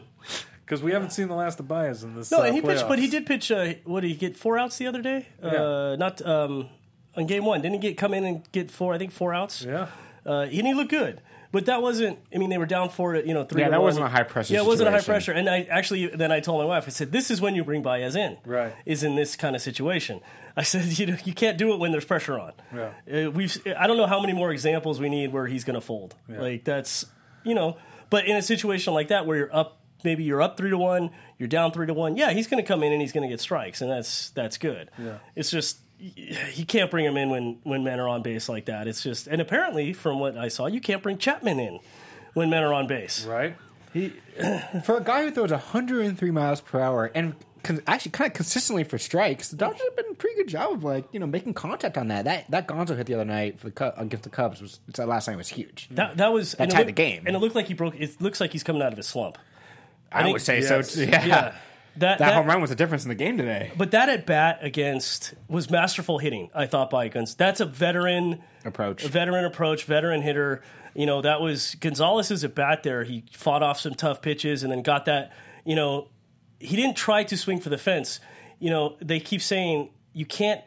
Because 0.66 0.82
we 0.82 0.92
haven't 0.92 1.12
seen 1.12 1.28
the 1.28 1.36
last 1.36 1.60
of 1.60 1.68
Baez 1.68 2.04
in 2.04 2.16
this. 2.16 2.32
no, 2.32 2.40
uh, 2.40 2.44
and 2.44 2.56
he 2.56 2.62
pitched, 2.62 2.88
but 2.88 2.98
he 2.98 3.08
did 3.08 3.26
pitch. 3.28 3.52
Uh, 3.52 3.74
what 3.84 4.02
did 4.02 4.08
he 4.10 4.16
get? 4.16 4.36
Four 4.36 4.58
outs 4.58 4.78
the 4.78 4.88
other 4.88 5.02
day. 5.02 5.28
Uh, 5.42 5.96
not 6.00 6.26
um, 6.26 6.70
on 7.16 7.28
game 7.28 7.46
one. 7.46 7.62
Didn't 7.62 7.76
he 7.76 7.90
get 7.90 7.98
come 7.98 8.14
in 8.14 8.24
and 8.26 8.52
get 8.52 8.72
four? 8.72 8.94
I 8.94 8.98
think 8.98 9.12
four 9.12 9.34
outs. 9.34 9.62
Yeah, 9.64 9.88
Uh, 10.26 10.42
and 10.42 10.52
he 10.68 10.74
looked 10.74 10.90
good. 10.90 11.22
But 11.52 11.68
that 11.68 11.82
wasn't. 11.82 12.20
I 12.34 12.38
mean, 12.38 12.50
they 12.50 12.58
were 12.58 12.66
down 12.66 12.90
four. 12.90 13.14
To, 13.14 13.26
you 13.26 13.34
know, 13.34 13.46
three. 13.46 13.62
Yeah, 13.62 13.70
that 13.70 13.78
one. 13.78 13.86
wasn't 13.86 14.08
a 14.08 14.10
high-pressure 14.10 14.54
Yeah, 14.54 14.60
it 14.60 14.66
wasn't 14.66 14.90
a 14.90 14.92
high 14.92 15.00
pressure. 15.00 15.32
And 15.32 15.48
I 15.48 15.62
actually 15.70 16.08
then 16.08 16.30
I 16.30 16.42
told 16.42 16.60
my 16.60 16.66
wife. 16.66 16.84
I 16.86 16.90
said, 16.90 17.14
"This 17.14 17.32
is 17.32 17.40
when 17.40 17.56
you 17.56 17.64
bring 17.64 17.82
Baez 17.82 18.18
in. 18.18 18.38
Right. 18.44 18.74
Is 18.86 19.04
in 19.04 19.16
this 19.16 19.38
kind 19.38 19.56
of 19.56 19.62
situation." 19.62 20.20
I 20.58 20.64
said, 20.64 20.98
"You 21.00 21.06
know, 21.06 21.18
you 21.24 21.34
can't 21.34 21.58
do 21.58 21.72
it 21.74 21.80
when 21.80 21.92
there's 21.92 22.04
pressure 22.04 22.38
on." 22.38 22.54
Yeah. 22.76 23.28
Uh, 23.28 23.32
we've. 23.32 23.56
I 23.78 23.88
don't 23.88 23.96
know 23.96 24.08
how 24.08 24.20
many 24.20 24.34
more 24.34 24.52
examples 24.52 25.00
we 25.00 25.08
need 25.08 25.32
where 25.32 25.48
he's 25.48 25.64
going 25.64 25.76
to 25.76 25.82
fold. 25.86 26.16
Like 26.28 26.66
that's 26.66 27.06
you 27.46 27.54
know. 27.56 27.78
But 28.10 28.26
in 28.26 28.36
a 28.36 28.42
situation 28.42 28.94
like 28.94 29.08
that 29.08 29.26
where 29.26 29.38
you're 29.38 29.56
up, 29.56 29.80
maybe 30.06 30.24
you're 30.24 30.42
up 30.42 30.56
three 30.58 30.70
to 30.70 30.78
one, 30.78 31.10
you're 31.38 31.50
down 31.50 31.72
three 31.74 31.88
to 31.88 31.94
one. 31.94 32.16
Yeah, 32.16 32.32
he's 32.32 32.48
going 32.48 32.64
to 32.64 32.68
come 32.68 32.84
in 32.84 32.94
and 32.94 33.02
he's 33.02 33.12
going 33.12 33.24
to 33.28 33.30
get 33.34 33.42
strikes, 33.42 33.82
and 33.82 33.92
that's 33.92 34.30
that's 34.30 34.58
good. 34.58 34.90
Yeah. 34.98 35.18
It's 35.36 35.52
just 35.52 35.80
you 36.00 36.66
can't 36.66 36.90
bring 36.92 37.04
him 37.06 37.18
in 37.18 37.30
when 37.30 37.58
when 37.64 37.84
men 37.84 38.00
are 38.00 38.08
on 38.08 38.22
base 38.22 38.48
like 38.48 38.66
that. 38.66 38.88
It's 38.88 39.02
just 39.04 39.28
and 39.28 39.42
apparently 39.42 39.92
from 39.94 40.20
what 40.20 40.38
I 40.38 40.48
saw, 40.48 40.68
you 40.68 40.80
can't 40.80 41.02
bring 41.04 41.18
Chapman 41.18 41.60
in 41.60 41.80
when 42.34 42.50
men 42.50 42.64
are 42.64 42.74
on 42.74 42.88
base. 42.88 43.26
right. 43.26 43.56
He 43.94 44.10
For 44.84 44.98
a 44.98 45.04
guy 45.04 45.24
who 45.24 45.32
throws 45.32 45.52
103 45.52 46.32
miles 46.32 46.60
per 46.60 46.82
hour 46.82 47.10
and 47.16 47.34
con- 47.64 47.82
actually 47.88 48.12
kind 48.12 48.30
of 48.30 48.36
consistently 48.36 48.84
for 48.84 48.98
strikes, 48.98 49.48
the 49.50 49.56
Dodgers 49.56 49.80
have 49.82 49.96
been 49.96 50.12
a 50.12 50.16
pretty 50.16 50.36
good 50.36 50.50
job 50.50 50.74
of 50.74 50.84
like 50.84 51.06
you 51.14 51.20
know 51.22 51.26
making 51.28 51.54
contact 51.54 51.98
on 51.98 52.10
that. 52.10 52.26
That 52.26 52.52
that 52.52 52.68
Gonzo 52.68 52.98
hit 52.98 53.08
the 53.08 53.14
other 53.14 53.24
night 53.24 53.58
for 53.62 53.68
the 53.68 53.72
Cub, 53.72 53.94
against 53.96 54.26
the 54.26 54.30
Cubs 54.30 54.62
was 54.62 54.80
that 54.96 55.08
last 55.08 55.30
night 55.30 55.38
was 55.38 55.48
huge. 55.48 55.88
That 55.92 56.18
that 56.18 56.34
was 56.34 56.56
and 56.56 56.70
it 56.70 56.74
tied 56.74 56.80
looked- 56.80 56.88
the 56.88 56.92
game. 57.04 57.24
and 57.26 57.38
it 57.38 57.40
looked 57.40 57.56
like 57.56 57.68
he 57.68 57.74
broke. 57.74 57.96
It 57.98 58.20
looks 58.20 58.42
like 58.42 58.52
he's 58.52 58.64
coming 58.64 58.82
out 58.82 58.92
of 58.92 58.98
his 58.98 59.08
slump. 59.08 59.38
I, 60.20 60.24
think- 60.24 60.34
would 60.34 60.42
say 60.42 60.62
yes. 60.62 60.68
so. 60.68 60.82
Too. 60.82 61.10
Yeah. 61.10 61.26
Yeah, 61.26 61.56
that, 61.98 62.20
That, 62.20 62.34
home 62.34 62.48
run 62.48 62.60
was 62.62 62.70
the 62.70 62.76
difference 62.76 63.04
in 63.04 63.10
the 63.10 63.16
game 63.16 63.38
today. 63.38 63.72
But 63.78 63.92
that 63.92 64.10
at 64.10 64.26
bat 64.26 64.60
against 64.62 65.34
was 65.48 65.70
masterful 65.70 66.18
hitting. 66.20 66.50
I 66.54 66.66
thought 66.66 66.90
by 66.90 67.08
Guns. 67.08 67.36
That's 67.36 67.60
a 67.62 67.66
veteran 67.66 68.42
Approach. 68.66 69.06
a 69.06 69.08
veteran 69.08 69.46
approach, 69.46 69.86
veteran 69.86 70.22
hitter. 70.22 70.62
You 70.94 71.06
know 71.06 71.22
that 71.22 71.42
was 71.42 71.76
Gonzalez's 71.76 72.44
at 72.44 72.56
bat 72.56 72.84
there. 72.84 73.04
He 73.04 73.24
fought 73.32 73.64
off 73.64 73.80
some 73.80 73.94
tough 73.96 74.22
pitches 74.22 74.64
and 74.64 74.72
then 74.72 74.82
got 74.82 75.06
that. 75.06 75.32
You 75.64 75.76
know, 75.76 76.10
he 76.60 76.76
didn't 76.76 76.96
try 76.96 77.24
to 77.24 77.38
swing 77.38 77.60
for 77.60 77.70
the 77.70 77.78
fence. 77.78 78.20
You 78.60 78.70
know, 78.70 78.96
they 79.00 79.20
keep 79.20 79.42
saying 79.42 79.90
you 80.14 80.26
can't. 80.26 80.62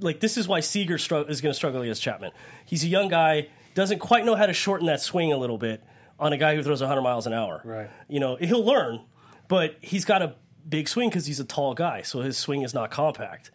Like 0.00 0.20
this 0.20 0.36
is 0.36 0.48
why 0.48 0.60
Seager 0.60 0.94
is 0.96 1.08
going 1.08 1.26
to 1.26 1.54
struggle 1.54 1.82
against 1.82 2.02
Chapman. 2.02 2.30
He's 2.64 2.84
a 2.84 2.88
young 2.88 3.08
guy, 3.08 3.48
doesn't 3.74 3.98
quite 3.98 4.24
know 4.24 4.34
how 4.34 4.46
to 4.46 4.52
shorten 4.54 4.86
that 4.86 5.00
swing 5.00 5.32
a 5.32 5.36
little 5.36 5.58
bit 5.58 5.82
on 6.18 6.32
a 6.32 6.36
guy 6.36 6.54
who 6.54 6.62
throws 6.62 6.80
100 6.80 7.02
miles 7.02 7.26
an 7.26 7.32
hour. 7.32 7.60
Right. 7.64 7.90
You 8.08 8.20
know, 8.20 8.36
he'll 8.36 8.64
learn, 8.64 9.00
but 9.48 9.76
he's 9.80 10.04
got 10.04 10.22
a 10.22 10.34
big 10.68 10.88
swing 10.88 11.08
because 11.08 11.26
he's 11.26 11.40
a 11.40 11.44
tall 11.44 11.74
guy, 11.74 12.02
so 12.02 12.20
his 12.20 12.36
swing 12.36 12.62
is 12.62 12.74
not 12.74 12.90
compact. 12.90 13.50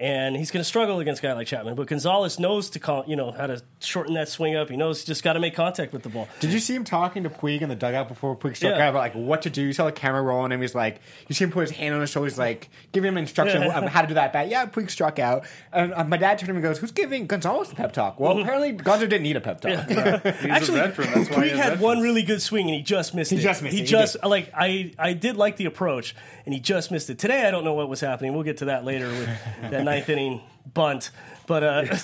And 0.00 0.34
he's 0.34 0.50
going 0.50 0.62
to 0.62 0.64
struggle 0.64 0.98
against 0.98 1.22
a 1.22 1.26
guy 1.26 1.34
like 1.34 1.46
Chapman. 1.46 1.74
But 1.74 1.86
Gonzalez 1.86 2.40
knows 2.40 2.70
to, 2.70 2.78
con- 2.80 3.04
you 3.06 3.16
know, 3.16 3.32
how 3.32 3.46
to 3.48 3.60
shorten 3.80 4.14
that 4.14 4.30
swing 4.30 4.56
up. 4.56 4.70
He 4.70 4.76
knows 4.78 5.00
he's 5.00 5.04
just 5.06 5.22
got 5.22 5.34
to 5.34 5.40
make 5.40 5.54
contact 5.54 5.92
with 5.92 6.02
the 6.04 6.08
ball. 6.08 6.26
Did 6.40 6.54
you 6.54 6.58
see 6.58 6.74
him 6.74 6.84
talking 6.84 7.22
to 7.24 7.28
Puig 7.28 7.60
in 7.60 7.68
the 7.68 7.74
dugout 7.76 8.08
before 8.08 8.34
Puig 8.34 8.56
struck 8.56 8.76
Yeah. 8.78 8.86
out 8.86 8.90
about 8.90 9.00
like 9.00 9.12
what 9.14 9.42
to 9.42 9.50
do? 9.50 9.60
You 9.60 9.74
saw 9.74 9.84
the 9.84 9.92
camera 9.92 10.22
rolling 10.22 10.52
him. 10.52 10.62
He's 10.62 10.74
like, 10.74 11.00
you 11.28 11.34
see 11.34 11.44
him 11.44 11.50
put 11.50 11.68
his 11.68 11.72
hand 11.72 11.94
on 11.94 12.00
his 12.00 12.08
shoulder. 12.08 12.30
He's 12.30 12.38
like 12.38 12.70
giving 12.92 13.08
him 13.08 13.18
instruction 13.18 13.60
Yeah. 13.60 13.78
of 13.78 13.90
how 13.90 14.00
to 14.00 14.06
do 14.08 14.14
that 14.14 14.32
bat. 14.32 14.48
Yeah, 14.48 14.64
Puig 14.64 14.90
struck 14.90 15.18
out. 15.18 15.44
And 15.70 15.92
uh, 15.92 16.02
my 16.04 16.16
dad 16.16 16.38
turned 16.38 16.46
to 16.46 16.50
him 16.52 16.56
and 16.56 16.62
goes, 16.62 16.78
"Who's 16.78 16.92
giving 16.92 17.26
Gonzalez 17.26 17.68
the 17.68 17.74
pep 17.76 17.92
talk?" 17.92 18.18
Well, 18.18 18.38
apparently 18.40 18.72
Gonzo 18.72 19.00
didn't 19.00 19.22
need 19.24 19.36
a 19.36 19.40
pep 19.42 19.60
talk. 19.60 19.86
He's 19.88 19.98
Actually, 19.98 20.80
a 20.80 20.82
veteran. 20.88 21.08
That's 21.12 21.28
why 21.28 21.36
Puig 21.36 21.42
he 21.44 21.48
had 21.50 21.56
veterans. 21.58 21.82
one 21.82 22.00
really 22.00 22.22
good 22.22 22.40
swing 22.40 22.66
and 22.68 22.74
he 22.74 22.80
just 22.80 23.14
missed 23.14 23.32
it. 23.32 23.36
just 23.40 23.62
missed 23.62 23.74
he 23.74 23.80
it. 23.82 23.84
He 23.84 23.86
just 23.90 24.14
did. 24.14 24.24
like 24.26 24.50
I 24.56 24.92
I 24.98 25.12
did 25.12 25.36
like 25.36 25.56
the 25.58 25.66
approach 25.66 26.14
and 26.46 26.54
he 26.54 26.60
just 26.60 26.90
missed 26.90 27.10
it. 27.10 27.18
Today 27.18 27.46
I 27.46 27.50
don't 27.50 27.64
know 27.64 27.74
what 27.74 27.90
was 27.90 28.00
happening. 28.00 28.32
We'll 28.32 28.44
get 28.44 28.56
to 28.58 28.64
that 28.66 28.86
later 28.86 29.08
with 29.08 29.28
that 29.70 29.84
ninth 29.96 30.08
inning 30.08 30.40
bunt. 30.72 31.10
But 31.46 31.64
uh, 31.64 31.82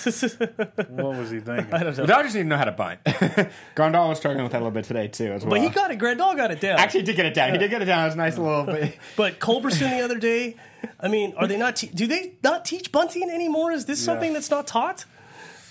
What 0.89 1.15
was 1.17 1.31
he 1.31 1.39
thinking? 1.39 1.69
The 1.69 2.03
Dodgers 2.05 2.35
need 2.35 2.41
to 2.41 2.47
know 2.49 2.57
how 2.57 2.65
to 2.65 2.71
bunt. 2.73 3.01
Grandal 3.75 4.09
was 4.09 4.17
struggling 4.17 4.43
with 4.43 4.51
that 4.51 4.57
a 4.57 4.63
little 4.65 4.71
bit 4.71 4.83
today 4.83 5.07
too, 5.07 5.31
as 5.31 5.43
well. 5.43 5.51
but 5.51 5.61
he 5.61 5.69
got 5.69 5.89
it. 5.89 5.99
Grandal 5.99 6.35
got 6.35 6.51
it 6.51 6.59
down. 6.59 6.77
actually 6.77 6.99
he 7.01 7.05
did 7.05 7.15
get 7.15 7.25
it 7.27 7.33
down. 7.33 7.53
He 7.53 7.57
did 7.57 7.69
get 7.69 7.81
it 7.81 7.85
down. 7.85 8.01
It 8.01 8.05
was 8.07 8.13
a 8.15 8.17
nice 8.17 8.37
little 8.37 8.65
bit. 8.65 8.97
But 9.15 9.39
Culberson 9.39 9.89
the 9.89 10.01
other 10.03 10.19
day, 10.19 10.57
I 10.99 11.07
mean, 11.07 11.33
are 11.37 11.47
they 11.47 11.57
not? 11.57 11.77
Te- 11.77 11.87
do 11.87 12.07
they 12.07 12.33
not 12.43 12.65
teach 12.65 12.91
bunting 12.91 13.29
anymore? 13.29 13.71
Is 13.71 13.85
this 13.85 14.03
something 14.03 14.33
that's 14.33 14.49
not 14.51 14.67
taught? 14.67 15.05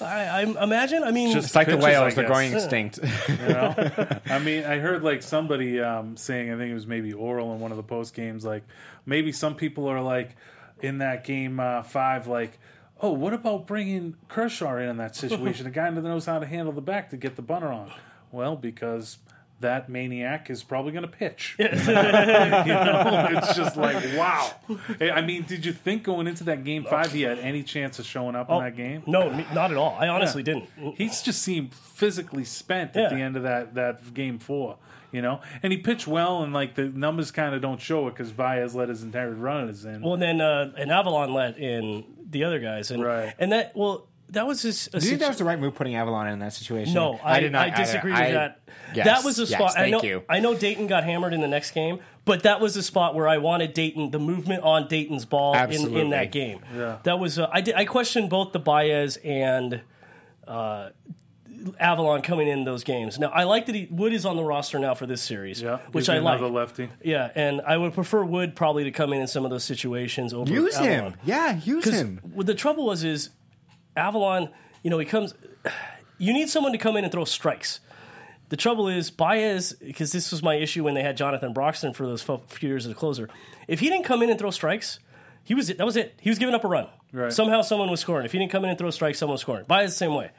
I, 0.01 0.25
I 0.25 0.43
imagine. 0.65 1.03
I 1.05 1.11
mean, 1.11 1.33
Just- 1.33 1.49
It's 1.49 1.55
like 1.57 1.67
the 1.69 1.77
Pitches, 1.77 1.85
I 1.87 2.01
whales; 2.01 2.15
they're 2.15 2.29
going 2.29 2.53
extinct. 2.55 2.99
You 3.29 3.37
know, 3.49 3.75
I 4.27 4.39
mean, 4.39 4.65
I 4.65 4.79
heard 4.79 5.03
like 5.03 5.23
somebody 5.23 5.81
um, 5.81 6.17
saying, 6.17 6.51
I 6.53 6.57
think 6.57 6.71
it 6.71 6.75
was 6.75 6.87
maybe 6.87 7.13
Orel 7.13 7.55
in 7.55 7.61
one 7.61 7.71
of 7.73 7.77
the 7.77 7.83
post 7.83 8.15
games, 8.15 8.45
like 8.45 8.63
maybe 9.05 9.33
some 9.33 9.55
people 9.55 9.87
are 9.89 10.01
like 10.03 10.35
in 10.80 10.99
that 10.99 11.25
game 11.25 11.61
uh, 11.61 11.83
five, 11.83 12.26
like, 12.26 12.59
oh, 13.00 13.12
what 13.12 13.33
about 13.33 13.66
bringing 13.66 14.16
Kershaw 14.28 14.76
in 14.76 14.88
in 14.88 14.97
that 14.99 15.16
situation, 15.16 15.66
a 15.66 15.71
guy 15.71 15.90
that 15.90 16.02
knows 16.02 16.26
how 16.26 16.38
to 16.38 16.47
handle 16.47 16.73
the 16.73 16.80
back 16.80 17.11
to 17.11 17.16
get 17.16 17.37
the 17.37 17.42
bunter 17.42 17.68
on? 17.68 17.92
Well, 18.33 18.56
because 18.56 19.18
that 19.61 19.88
maniac 19.88 20.50
is 20.50 20.62
probably 20.62 20.92
going 20.92 21.02
to 21.02 21.09
pitch. 21.09 21.56
you 21.59 21.64
know, 21.66 23.28
it's 23.30 23.54
just 23.54 23.76
like 23.76 23.97
wow. 24.16 24.50
I 25.00 25.23
mean, 25.23 25.45
did 25.45 25.64
you 25.64 25.73
think 25.73 26.02
going 26.02 26.26
into 26.26 26.45
that 26.45 26.64
game 26.64 26.85
five 26.85 27.12
he 27.12 27.23
had 27.23 27.38
any 27.38 27.62
chance 27.62 27.99
of 27.99 28.04
showing 28.06 28.37
up 28.37 28.50
in 28.50 28.59
that 28.59 28.76
game? 28.76 29.02
no, 29.06 29.30
not 29.54 29.71
at 29.71 29.76
all. 29.76 29.97
I 29.99 30.09
honestly 30.09 30.42
Yeah. 30.47 30.61
didn't. 30.76 30.97
He's 30.99 31.23
just 31.23 31.42
seemed 31.42 31.73
physically 31.73 32.45
spent 32.45 32.97
at 32.97 33.11
the 33.11 33.16
end 33.16 33.37
of 33.37 33.45
that 33.45 33.75
that 33.75 34.12
game 34.14 34.38
four, 34.38 34.76
you 35.13 35.23
know. 35.23 35.41
And 35.63 35.73
he 35.73 35.79
pitched 35.79 36.07
well, 36.07 36.43
and 36.43 36.53
like 36.53 36.75
the 36.75 36.85
numbers 36.85 37.31
kind 37.31 37.55
of 37.55 37.63
don't 37.63 37.81
show 37.81 38.09
it 38.09 38.13
because 38.13 38.33
Baez 38.33 38.75
let 38.75 38.89
his 38.89 39.03
entire 39.03 39.33
runners 39.33 39.85
in. 39.85 40.03
Well, 40.03 40.15
and 40.15 40.23
then 40.23 40.41
uh, 40.41 40.73
and 40.77 40.91
Avilan 40.91 41.33
let 41.35 41.59
in 41.59 42.05
the 42.31 42.45
other 42.45 42.59
guys, 42.59 42.91
and 42.91 43.03
Right. 43.05 43.35
and 43.39 43.53
that 43.53 43.77
well, 43.77 44.09
that 44.31 44.47
was 44.47 44.63
just. 44.63 44.89
A 44.89 44.99
Do 44.99 45.05
you 45.05 45.11
think 45.11 45.21
that 45.21 45.29
was 45.29 45.39
the 45.39 45.45
right 45.45 45.59
move 45.59 45.75
putting 45.75 45.95
Avilan 45.95 46.33
in 46.33 46.41
that 46.41 46.53
situation? 46.53 46.95
No, 46.95 47.21
I, 47.23 47.41
did 47.41 47.53
not. 47.53 47.69
I 47.73 47.77
disagree 47.77 48.13
either. 48.13 48.25
with 48.27 48.37
I- 48.37 48.39
that. 48.39 48.61
Yes, 48.95 49.07
that 49.07 49.25
was 49.25 49.39
a 49.39 49.43
yes, 49.43 49.51
spot. 49.51 49.71
I 49.73 49.91
thank 49.91 49.93
know. 49.93 50.03
you. 50.09 50.23
I 50.29 50.39
know 50.41 50.55
Dayton 50.57 50.87
got 50.87 51.03
hammered 51.03 51.33
in 51.35 51.41
the 51.41 51.49
next 51.49 51.73
game, 51.73 51.99
but 52.25 52.45
that 52.45 52.61
was 52.61 52.77
a 52.77 52.83
spot 52.85 53.15
where 53.17 53.27
I 53.27 53.39
wanted 53.39 53.75
Dayton 53.75 54.13
the 54.13 54.21
movement 54.21 54.63
on 54.63 54.87
Dayton's 54.87 55.25
ball 55.25 55.55
in, 55.57 55.97
in 55.97 56.11
that 56.11 56.31
game. 56.31 56.61
Yeah. 56.75 56.99
That 57.03 57.19
was. 57.19 57.39
Uh, 57.39 57.49
I 57.53 57.61
did. 57.63 57.75
I 57.75 57.85
questioned 57.85 58.31
both 58.31 58.53
the 58.53 58.59
Baez 58.61 59.17
and. 59.19 59.81
Uh, 60.47 60.91
Avilan 61.81 62.23
coming 62.23 62.49
in 62.49 62.65
those 62.65 62.85
games. 62.85 63.19
Now 63.19 63.29
I 63.29 63.45
like 63.45 63.67
that 63.67 63.75
he 63.75 63.89
Wood 63.91 64.13
is 64.13 64.25
on 64.27 64.37
the 64.37 64.45
roster 64.45 64.79
now 64.79 64.95
for 64.95 65.07
this 65.07 65.23
series, 65.23 65.61
yeah, 65.61 65.79
which 65.93 66.09
I 66.09 66.15
me 66.15 66.21
like. 66.21 66.41
lefty. 66.41 66.91
Yeah, 67.03 67.31
and 67.35 67.61
I 67.63 67.77
would 67.77 67.95
prefer 67.95 68.25
Wood 68.25 68.55
probably 68.57 68.85
to 68.85 68.91
come 68.91 69.13
in 69.13 69.21
in 69.21 69.27
some 69.27 69.45
of 69.45 69.51
those 69.51 69.65
situations 69.65 70.33
over 70.33 70.53
Use 70.53 70.77
Avilan. 70.77 70.83
him. 70.85 71.15
Yeah, 71.25 71.57
use 71.65 71.85
him. 71.85 72.21
what 72.35 72.47
the 72.47 72.55
trouble 72.55 72.87
was 72.87 73.05
is 73.05 73.31
Avilan, 73.97 74.51
you 74.83 74.91
know, 74.91 74.99
he 74.99 75.07
comes. 75.07 75.35
You 76.19 76.33
need 76.33 76.49
someone 76.49 76.73
to 76.73 76.79
come 76.79 76.97
in 76.97 77.05
and 77.05 77.13
throw 77.13 77.25
strikes. 77.25 77.81
The 78.49 78.57
trouble 78.57 78.89
is 78.89 79.11
Baez, 79.11 79.73
because 79.73 80.13
this 80.13 80.31
was 80.31 80.43
my 80.43 80.55
issue 80.55 80.85
when 80.85 80.95
they 80.95 81.03
had 81.03 81.17
Jonathan 81.17 81.53
Broxton 81.53 81.93
for 81.95 82.07
those 82.07 82.23
few 82.23 82.69
years 82.69 82.87
as 82.87 82.93
a 82.93 82.95
closer. 82.95 83.29
If 83.67 83.81
he 83.81 83.89
didn't 83.89 84.05
come 84.05 84.23
in 84.23 84.31
and 84.31 84.39
throw 84.39 84.51
strikes, 84.51 85.01
he 85.43 85.55
was 85.55 85.69
that 85.69 85.85
was 85.85 85.97
it. 85.97 86.15
He 86.21 86.31
was 86.31 86.39
giving 86.39 86.55
up 86.55 86.65
a 86.65 86.69
run. 86.69 86.87
Right. 87.13 87.33
Somehow 87.33 87.63
someone 87.63 87.91
was 87.91 88.01
scoring. 88.01 88.25
If 88.25 88.33
he 88.33 88.39
didn't 88.39 88.53
come 88.53 88.63
in 88.65 88.71
and 88.71 88.79
throw 88.79 88.91
strikes, 88.91 89.19
someone 89.19 89.35
was 89.35 89.41
scoring. 89.41 89.65
Baez 89.67 89.91
the 89.93 89.97
same 89.97 90.15
way. 90.15 90.31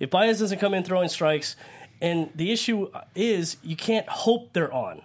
If 0.00 0.10
Baez 0.10 0.40
doesn't 0.40 0.58
come 0.58 0.74
in 0.74 0.82
throwing 0.82 1.08
strikes, 1.08 1.54
and 2.00 2.30
the 2.34 2.50
issue 2.50 2.90
is 3.14 3.58
you 3.62 3.76
can't 3.76 4.08
hope 4.08 4.52
they're 4.54 4.72
on. 4.72 5.02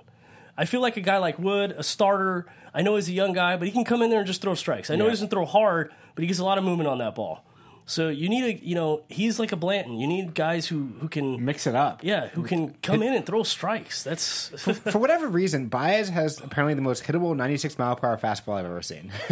I 0.57 0.65
feel 0.65 0.79
like 0.81 0.95
a 0.97 1.01
guy 1.01 1.17
like 1.17 1.37
Wood, 1.37 1.75
a 1.77 1.83
starter. 1.83 2.45
I 2.73 2.81
know 2.81 2.95
he's 2.95 3.09
a 3.09 3.13
young 3.13 3.33
guy, 3.33 3.57
but 3.57 3.67
he 3.67 3.71
can 3.73 3.83
come 3.83 4.01
in 4.01 4.09
there 4.09 4.19
and 4.19 4.27
just 4.27 4.41
throw 4.41 4.55
strikes. 4.55 4.89
I 4.89 4.95
know 4.95 5.03
he 5.05 5.09
doesn't 5.11 5.29
throw 5.29 5.45
hard, 5.45 5.91
but 6.15 6.21
he 6.21 6.27
gets 6.27 6.39
a 6.39 6.45
lot 6.45 6.57
of 6.57 6.63
movement 6.63 6.87
on 6.87 6.97
that 6.99 7.13
ball. 7.13 7.43
So 7.87 8.09
you 8.09 8.29
need 8.29 8.43
a, 8.43 8.65
you 8.65 8.73
know, 8.73 9.03
he's 9.09 9.37
like 9.37 9.51
a 9.51 9.55
Blanton. 9.55 9.99
You 9.99 10.07
need 10.07 10.33
guys 10.33 10.65
who 10.65 10.87
who 11.01 11.07
can, 11.07 11.43
Mix 11.45 11.67
it 11.67 11.75
up. 11.75 12.03
yeah, 12.03 12.29
who 12.29 12.41
can 12.43 12.73
come 12.81 13.03
in 13.03 13.13
and 13.13 13.23
throw 13.25 13.43
strikes. 13.43 14.01
That's 14.03 14.47
For 14.91 14.97
whatever 14.97 15.27
reason, 15.27 15.67
Baez 15.67 16.09
has 16.09 16.39
apparently 16.39 16.73
the 16.73 16.81
most 16.81 17.03
hittable 17.03 17.35
96 17.35 17.77
mile 17.77 17.95
per 17.95 18.07
hour 18.07 18.17
fastball 18.17 18.55
I've 18.55 18.65
ever 18.65 18.81
seen. 18.81 19.09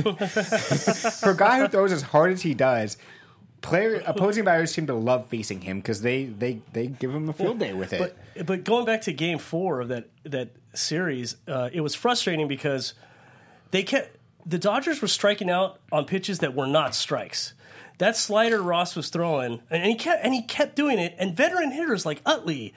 For 1.19 1.31
a 1.31 1.37
guy 1.37 1.59
who 1.59 1.67
throws 1.67 1.91
as 1.91 2.03
hard 2.03 2.31
as 2.31 2.43
he 2.43 2.53
does, 2.53 2.97
player 3.63 4.03
opposing 4.05 4.43
batters 4.43 4.71
seem 4.71 4.85
to 4.87 4.93
love 4.93 5.25
facing 5.27 5.61
him 5.61 5.79
because 5.79 6.01
they, 6.01 6.25
they, 6.25 6.61
they 6.73 6.87
give 6.87 7.09
him 7.13 7.27
a 7.27 7.33
field 7.33 7.57
day 7.57 7.73
with 7.73 7.93
it. 7.93 8.15
But 8.35 8.45
but 8.45 8.63
going 8.63 8.85
back 8.85 9.01
to 9.01 9.13
Game 9.13 9.39
Four 9.39 9.81
of 9.81 9.87
that 9.87 10.09
that 10.23 10.49
series, 10.75 11.37
uh, 11.47 11.69
it 11.73 11.81
was 11.81 11.95
frustrating 11.95 12.47
because 12.47 12.93
they 13.71 13.81
kept 13.81 14.17
the 14.45 14.59
Dodgers 14.59 15.01
were 15.01 15.07
striking 15.07 15.49
out 15.49 15.79
on 15.91 16.05
pitches 16.05 16.39
that 16.39 16.53
were 16.53 16.67
not 16.67 16.93
strikes. 16.93 17.53
That 17.99 18.17
slider 18.17 18.61
Ross 18.61 18.95
was 18.95 19.09
throwing, 19.09 19.61
and 19.69 19.85
he 19.85 19.95
kept 19.95 20.23
and 20.23 20.33
he 20.33 20.41
kept 20.41 20.75
doing 20.75 20.99
it. 20.99 21.15
And 21.17 21.35
veteran 21.35 21.71
hitters 21.71 22.05
like 22.05 22.21
Utley 22.25 22.73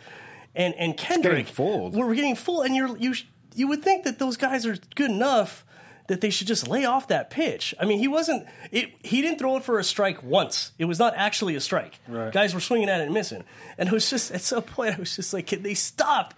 and 0.54 0.74
and 0.74 0.96
Kendrick 0.96 1.48
fooled. 1.48 1.94
were 1.96 2.14
getting 2.14 2.36
full. 2.36 2.62
And 2.62 2.74
you're 2.76 2.96
you 2.96 3.14
you 3.54 3.68
would 3.68 3.82
think 3.82 4.04
that 4.04 4.18
those 4.18 4.36
guys 4.36 4.66
are 4.66 4.76
good 4.94 5.10
enough 5.10 5.64
that 6.08 6.20
they 6.20 6.30
should 6.30 6.46
just 6.46 6.68
lay 6.68 6.84
off 6.84 7.08
that 7.08 7.30
pitch. 7.30 7.74
I 7.80 7.84
mean, 7.84 7.98
he 7.98 8.08
wasn't. 8.08 8.46
It, 8.70 8.90
he 9.02 9.22
didn't 9.22 9.38
throw 9.38 9.56
it 9.56 9.64
for 9.64 9.78
a 9.78 9.84
strike 9.84 10.22
once. 10.22 10.72
It 10.78 10.84
was 10.84 10.98
not 10.98 11.14
actually 11.16 11.56
a 11.56 11.60
strike. 11.60 11.98
Right. 12.08 12.32
Guys 12.32 12.54
were 12.54 12.60
swinging 12.60 12.88
at 12.88 13.00
it 13.00 13.04
and 13.04 13.14
missing. 13.14 13.44
And 13.78 13.88
it 13.88 13.92
was 13.92 14.08
just 14.08 14.30
at 14.30 14.40
some 14.40 14.62
point, 14.62 14.96
I 14.96 14.98
was 14.98 15.16
just 15.16 15.32
like, 15.32 15.46
can 15.46 15.62
they 15.62 15.74
stop 15.74 16.34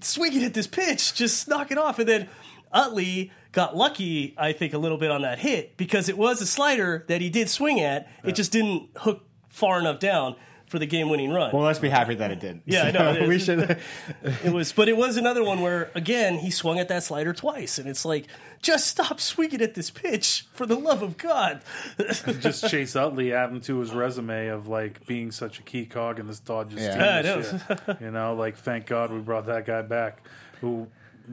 swinging 0.00 0.44
at 0.44 0.54
this 0.54 0.66
pitch? 0.66 1.14
Just 1.14 1.48
knock 1.48 1.70
it 1.70 1.78
off. 1.78 1.98
And 1.98 2.08
then 2.08 2.28
Utley 2.72 3.32
got 3.52 3.76
lucky, 3.76 4.34
I 4.38 4.52
think, 4.52 4.74
a 4.74 4.78
little 4.78 4.98
bit 4.98 5.10
on 5.10 5.22
that 5.22 5.38
hit 5.38 5.76
because 5.76 6.08
it 6.08 6.16
was 6.16 6.40
a 6.40 6.46
slider 6.46 7.04
that 7.08 7.20
he 7.20 7.30
did 7.30 7.48
swing 7.48 7.80
at. 7.80 8.08
It 8.24 8.32
just 8.32 8.52
didn't 8.52 8.90
hook 8.96 9.24
far 9.48 9.78
enough 9.78 9.98
down 9.98 10.36
for 10.70 10.78
the 10.78 10.86
game-winning 10.86 11.30
run. 11.32 11.50
well, 11.52 11.64
let's 11.64 11.78
be 11.80 11.88
happy 11.88 12.14
that 12.14 12.30
it 12.30 12.38
did. 12.40 12.62
Yeah, 12.64 12.84
I 12.84 12.90
know. 12.92 13.14
So 13.14 13.28
we 13.28 13.38
should. 13.38 13.78
It 14.44 14.52
was, 14.52 14.72
but 14.72 14.88
it 14.88 14.96
was 14.96 15.16
another 15.16 15.42
one 15.44 15.60
where 15.60 15.90
again 15.94 16.38
he 16.38 16.50
swung 16.50 16.78
at 16.78 16.88
that 16.88 17.02
slider 17.02 17.32
twice, 17.32 17.78
and 17.78 17.88
it's 17.88 18.04
like, 18.04 18.26
just 18.62 18.86
stop 18.86 19.20
swinging 19.20 19.60
at 19.60 19.74
this 19.74 19.90
pitch 19.90 20.46
for 20.52 20.64
the 20.66 20.76
love 20.76 21.02
of 21.02 21.16
God. 21.16 21.62
Just 22.40 22.68
Chase 22.68 22.94
Utley 22.94 23.32
adding 23.32 23.60
to 23.62 23.78
his 23.80 23.92
resume 23.92 24.48
of 24.48 24.68
like 24.68 25.06
being 25.06 25.30
such 25.30 25.58
a 25.58 25.62
key 25.62 25.86
cog 25.86 26.18
in 26.18 26.26
this 26.26 26.40
Dodgers 26.40 26.80
Yeah. 26.80 26.90
team. 26.92 27.00
Yeah, 27.00 27.16
I 27.18 27.22
this 27.22 28.00
you 28.00 28.10
know, 28.10 28.34
like 28.34 28.56
thank 28.56 28.86
God 28.86 29.10
we 29.12 29.18
brought 29.20 29.46
that 29.46 29.64
guy 29.66 29.82
back, 29.82 30.22
who 30.60 30.86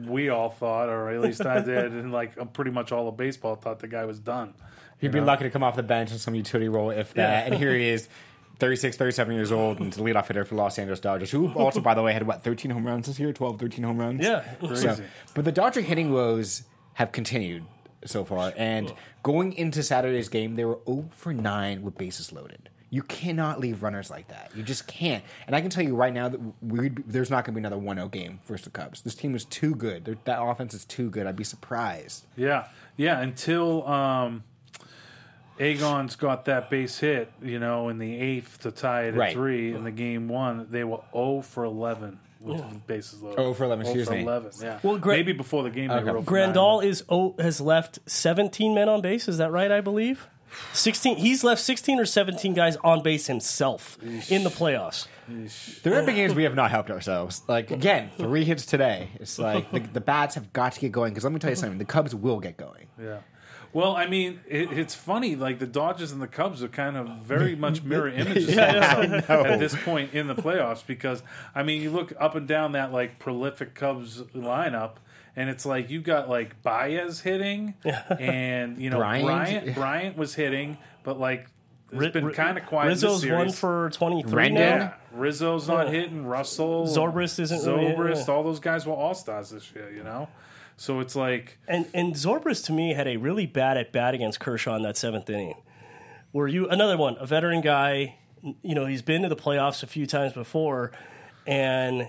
we 0.06 0.28
all 0.30 0.50
thought, 0.50 0.88
or 0.88 1.10
at 1.10 1.20
least 1.20 1.44
I 1.44 1.60
did, 1.60 1.92
and 1.92 2.12
like 2.12 2.38
uh, 2.38 2.44
pretty 2.46 2.70
much 2.70 2.92
all 2.92 3.08
of 3.08 3.16
baseball 3.16 3.56
thought 3.56 3.78
the 3.80 3.88
guy 3.88 4.04
was 4.04 4.18
done. 4.18 4.54
He'd 4.98 5.12
be 5.12 5.20
lucky 5.20 5.44
to 5.44 5.50
come 5.50 5.62
off 5.62 5.76
the 5.76 5.82
bench 5.84 6.10
in 6.10 6.18
some 6.18 6.34
utility 6.34 6.68
role 6.68 6.90
if 6.90 7.14
that. 7.14 7.46
And 7.46 7.54
here 7.54 7.72
he 7.72 7.88
is, 7.88 8.08
36, 8.58 8.96
37 8.96 9.34
years 9.34 9.52
old, 9.52 9.78
and 9.80 9.92
the 9.92 10.02
leadoff 10.02 10.26
hitter 10.26 10.44
for 10.44 10.56
Los 10.56 10.78
Angeles 10.78 11.00
Dodgers, 11.00 11.30
who 11.30 11.52
also, 11.52 11.80
by 11.80 11.94
the 11.94 12.02
way, 12.02 12.12
had 12.12 12.26
what, 12.26 12.42
13 12.42 12.70
home 12.70 12.86
runs 12.86 13.06
this 13.06 13.18
year? 13.18 13.32
12, 13.32 13.58
13 13.60 13.84
home 13.84 13.98
runs? 13.98 14.24
Yeah. 14.24 14.44
So, 14.74 14.96
but 15.34 15.44
the 15.44 15.52
Dodger 15.52 15.80
hitting 15.80 16.12
woes 16.12 16.64
have 16.94 17.12
continued 17.12 17.64
so 18.04 18.24
far. 18.24 18.52
And 18.56 18.92
going 19.22 19.52
into 19.52 19.82
Saturday's 19.82 20.28
game, 20.28 20.56
they 20.56 20.64
were 20.64 20.78
0 20.86 21.08
for 21.12 21.32
9 21.32 21.82
with 21.82 21.96
bases 21.96 22.32
loaded. 22.32 22.68
You 22.90 23.02
cannot 23.02 23.60
leave 23.60 23.82
runners 23.82 24.10
like 24.10 24.28
that. 24.28 24.50
You 24.54 24.62
just 24.62 24.86
can't. 24.86 25.22
And 25.46 25.54
I 25.54 25.60
can 25.60 25.68
tell 25.68 25.84
you 25.84 25.94
right 25.94 26.12
now 26.12 26.30
that 26.30 26.40
we 26.62 26.88
there's 26.88 27.28
not 27.28 27.44
going 27.44 27.54
to 27.54 27.60
be 27.60 27.66
another 27.66 27.76
1 27.76 27.96
0 27.96 28.08
game 28.08 28.40
versus 28.46 28.64
the 28.64 28.70
Cubs. 28.70 29.02
This 29.02 29.14
team 29.14 29.34
is 29.34 29.44
too 29.44 29.74
good. 29.74 30.06
They're, 30.06 30.16
that 30.24 30.42
offense 30.42 30.72
is 30.72 30.86
too 30.86 31.10
good. 31.10 31.26
I'd 31.26 31.36
be 31.36 31.44
surprised. 31.44 32.24
Yeah, 32.34 32.68
yeah. 32.96 33.20
Until 33.20 33.86
um, 33.86 34.42
Agon's 35.60 36.16
got 36.16 36.44
that 36.46 36.70
base 36.70 36.98
hit, 36.98 37.30
you 37.42 37.58
know, 37.58 37.88
in 37.88 37.98
the 37.98 38.14
eighth 38.18 38.60
to 38.60 38.70
tie 38.70 39.04
it 39.04 39.08
at 39.08 39.14
Right. 39.16 39.32
three 39.32 39.74
in 39.74 39.84
the 39.84 39.90
game 39.90 40.28
one, 40.28 40.66
they 40.70 40.84
were 40.84 41.00
zero 41.12 41.42
for 41.42 41.64
eleven 41.64 42.18
with 42.40 42.62
bases 42.86 43.20
loaded. 43.20 43.38
0 43.38 43.52
for 43.54 43.64
11, 43.64 43.84
0 43.86 43.92
excuse 43.94 44.08
for 44.08 44.14
me. 44.14 44.22
eleven. 44.22 44.50
Yeah. 44.62 44.78
Well, 44.84 44.96
Gra- 44.98 45.16
maybe 45.16 45.32
before 45.32 45.64
the 45.64 45.70
game 45.70 45.88
they 45.88 45.94
Okay. 45.94 46.04
were 46.04 46.10
0 46.18 46.22
for 46.22 46.38
nine. 46.38 46.54
Grandal 46.54 46.84
is 46.84 47.02
oh, 47.08 47.34
has 47.40 47.60
left 47.60 47.98
17 48.06 48.74
men 48.74 48.88
on 48.88 49.00
base. 49.00 49.26
Is 49.28 49.38
that 49.38 49.50
right? 49.50 49.72
I 49.72 49.80
believe 49.80 50.28
16. 50.72 51.16
He's 51.16 51.42
left 51.44 51.60
16 51.60 51.98
or 51.98 52.04
17 52.06 52.54
guys 52.54 52.76
on 52.84 53.02
base 53.02 53.26
himself 53.26 53.98
in 54.30 54.44
the 54.44 54.50
playoffs. 54.50 55.06
The 55.82 55.90
red 55.90 56.06
big 56.06 56.14
games, 56.14 56.34
we 56.34 56.44
have 56.44 56.54
not 56.54 56.70
helped 56.70 56.90
ourselves. 56.90 57.42
Like 57.48 57.70
again, 57.70 58.10
three 58.16 58.44
hits 58.44 58.64
today. 58.64 59.08
It's 59.16 59.38
like 59.38 59.70
the, 59.72 59.80
the 59.80 60.00
bats 60.00 60.36
have 60.36 60.52
got 60.52 60.72
to 60.72 60.80
get 60.80 60.92
going. 60.92 61.10
Because 61.12 61.24
let 61.24 61.32
me 61.32 61.38
tell 61.40 61.50
you 61.50 61.56
something, 61.56 61.78
the 61.78 61.84
Cubs 61.84 62.14
will 62.14 62.40
get 62.40 62.56
going. 62.56 62.86
Yeah. 63.02 63.18
Well, 63.72 63.94
I 63.94 64.06
mean, 64.06 64.40
it, 64.48 64.72
it's 64.72 64.94
funny. 64.94 65.36
Like 65.36 65.58
the 65.58 65.66
Dodgers 65.66 66.10
and 66.12 66.22
the 66.22 66.26
Cubs 66.26 66.62
are 66.62 66.68
kind 66.68 66.96
of 66.96 67.08
very 67.18 67.54
much 67.66 67.82
mirror 67.82 68.08
images 68.08 68.48
of 68.48 68.54
each 68.54 69.28
at 69.30 69.58
this 69.60 69.76
point 69.84 70.14
in 70.14 70.26
the 70.26 70.34
playoffs. 70.34 70.86
Because 70.86 71.22
I 71.54 71.62
mean, 71.62 71.82
you 71.82 71.90
look 71.90 72.12
up 72.18 72.34
and 72.34 72.48
down 72.48 72.72
that 72.72 72.92
like 72.92 73.18
prolific 73.18 73.74
Cubs 73.74 74.22
lineup, 74.34 74.92
and 75.36 75.50
it's 75.50 75.66
like 75.66 75.90
you 75.90 76.00
got 76.00 76.28
like 76.28 76.62
Baez 76.62 77.20
hitting, 77.20 77.74
and 78.18 78.78
you 78.80 78.90
know 78.90 78.98
Bryant. 78.98 79.26
Bryant 79.26 79.74
Bryant, 79.74 80.16
was 80.16 80.34
hitting, 80.34 80.78
but 81.04 81.20
like 81.20 81.46
it's 81.90 82.00
Ri- 82.00 82.10
been 82.10 82.24
Ri- 82.26 82.34
kind 82.34 82.58
of 82.58 82.66
quiet. 82.66 82.88
Rizzo's 82.88 83.22
this 83.22 83.30
one 83.30 83.50
for 83.52 83.90
23 83.90 84.30
Rendon. 84.32 84.52
now. 84.54 84.60
Yeah, 84.60 84.92
Rizzo's 85.12 85.68
not 85.68 85.86
Yeah. 85.86 85.92
hitting. 86.00 86.26
Russell, 86.26 86.86
Zobrist 86.86 87.38
isn't 87.40 87.64
really- 87.66 87.92
Zobrist, 87.94 88.26
yeah. 88.28 88.34
all 88.34 88.42
those 88.42 88.60
guys 88.60 88.86
were 88.86 88.92
all 88.94 89.14
stars 89.14 89.50
this 89.50 89.70
year. 89.74 89.90
You 89.90 90.04
know, 90.04 90.28
so 90.78 91.00
it's 91.00 91.14
like 91.14 91.58
And 91.68 91.86
and 91.92 92.14
Zobrist 92.14 92.64
to 92.66 92.72
me 92.72 92.94
had 92.94 93.06
a 93.06 93.18
really 93.18 93.44
bad 93.44 93.76
at 93.76 93.92
bat 93.92 94.14
against 94.14 94.40
Kershaw 94.40 94.76
in 94.76 94.82
that 94.84 94.96
seventh 94.96 95.28
inning. 95.28 95.54
Where 96.32 96.48
you 96.48 96.68
another 96.68 96.96
one, 96.96 97.16
a 97.18 97.26
veteran 97.26 97.60
guy, 97.60 98.16
you 98.62 98.74
know, 98.74 98.86
he's 98.86 99.02
been 99.02 99.22
to 99.22 99.28
the 99.28 99.36
playoffs 99.36 99.82
a 99.82 99.86
few 99.86 100.06
times 100.06 100.32
before, 100.32 100.92
and 101.46 102.08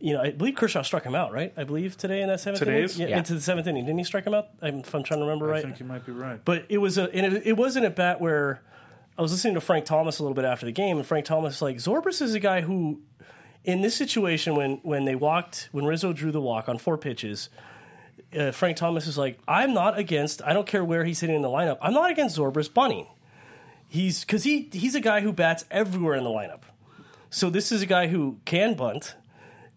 you 0.00 0.12
know, 0.14 0.20
I 0.22 0.30
believe 0.30 0.54
Kershaw 0.54 0.82
struck 0.82 1.02
him 1.04 1.16
out, 1.16 1.32
right? 1.32 1.52
I 1.56 1.64
believe 1.64 1.96
today 1.96 2.22
in 2.22 2.28
that 2.28 2.38
seventh 2.40 2.60
Today's? 2.60 2.96
inning, 2.96 3.08
yeah, 3.08 3.14
Yeah. 3.14 3.18
into 3.18 3.34
the 3.34 3.40
seventh 3.40 3.66
inning, 3.66 3.84
didn't 3.84 3.98
he 3.98 4.04
strike 4.04 4.24
him 4.24 4.34
out? 4.34 4.48
I'm, 4.62 4.78
if 4.80 4.94
I'm 4.94 5.02
trying 5.02 5.18
to 5.20 5.26
remember 5.26 5.48
I 5.48 5.52
right. 5.52 5.58
I 5.58 5.62
think 5.62 5.80
you 5.80 5.86
might 5.86 6.06
be 6.06 6.12
right. 6.12 6.40
But 6.44 6.66
it 6.68 6.78
was 6.78 6.98
a 6.98 7.12
and 7.12 7.34
it, 7.36 7.46
it 7.46 7.56
wasn't 7.56 7.86
a 7.86 7.90
bat 7.90 8.20
where 8.20 8.62
I 9.18 9.22
was 9.22 9.32
listening 9.32 9.54
to 9.54 9.60
Frank 9.60 9.86
Thomas 9.86 10.20
a 10.20 10.22
little 10.22 10.36
bit 10.36 10.44
after 10.44 10.66
the 10.66 10.72
game, 10.72 10.98
and 10.98 11.04
Frank 11.06 11.24
Thomas 11.26 11.54
was 11.60 11.62
like 11.62 11.76
Zobrist 11.78 12.22
is 12.22 12.34
a 12.34 12.38
guy 12.40 12.60
who, 12.60 13.00
in 13.64 13.80
this 13.80 13.96
situation, 13.96 14.54
when 14.54 14.76
when 14.82 15.04
they 15.04 15.16
walked, 15.16 15.68
when 15.72 15.84
Rizzo 15.84 16.12
drew 16.12 16.30
the 16.30 16.40
walk 16.40 16.68
on 16.68 16.78
four 16.78 16.96
pitches, 16.96 17.48
uh, 18.36 18.52
Frank 18.52 18.76
Thomas 18.76 19.06
is 19.06 19.16
like, 19.16 19.38
I'm 19.48 19.74
not 19.74 19.98
against. 19.98 20.42
I 20.42 20.52
don't 20.52 20.66
care 20.66 20.84
where 20.84 21.04
he's 21.04 21.20
hitting 21.20 21.36
in 21.36 21.42
the 21.42 21.48
lineup. 21.48 21.78
I'm 21.80 21.94
not 21.94 22.10
against 22.10 22.36
Zobrist 22.36 22.74
bunting. 22.74 23.06
He's 23.88 24.20
because 24.20 24.44
he 24.44 24.68
he's 24.72 24.94
a 24.94 25.00
guy 25.00 25.20
who 25.20 25.32
bats 25.32 25.64
everywhere 25.70 26.14
in 26.14 26.24
the 26.24 26.30
lineup. 26.30 26.60
So 27.30 27.48
this 27.48 27.72
is 27.72 27.80
a 27.80 27.86
guy 27.86 28.08
who 28.08 28.38
can 28.44 28.74
bunt. 28.74 29.14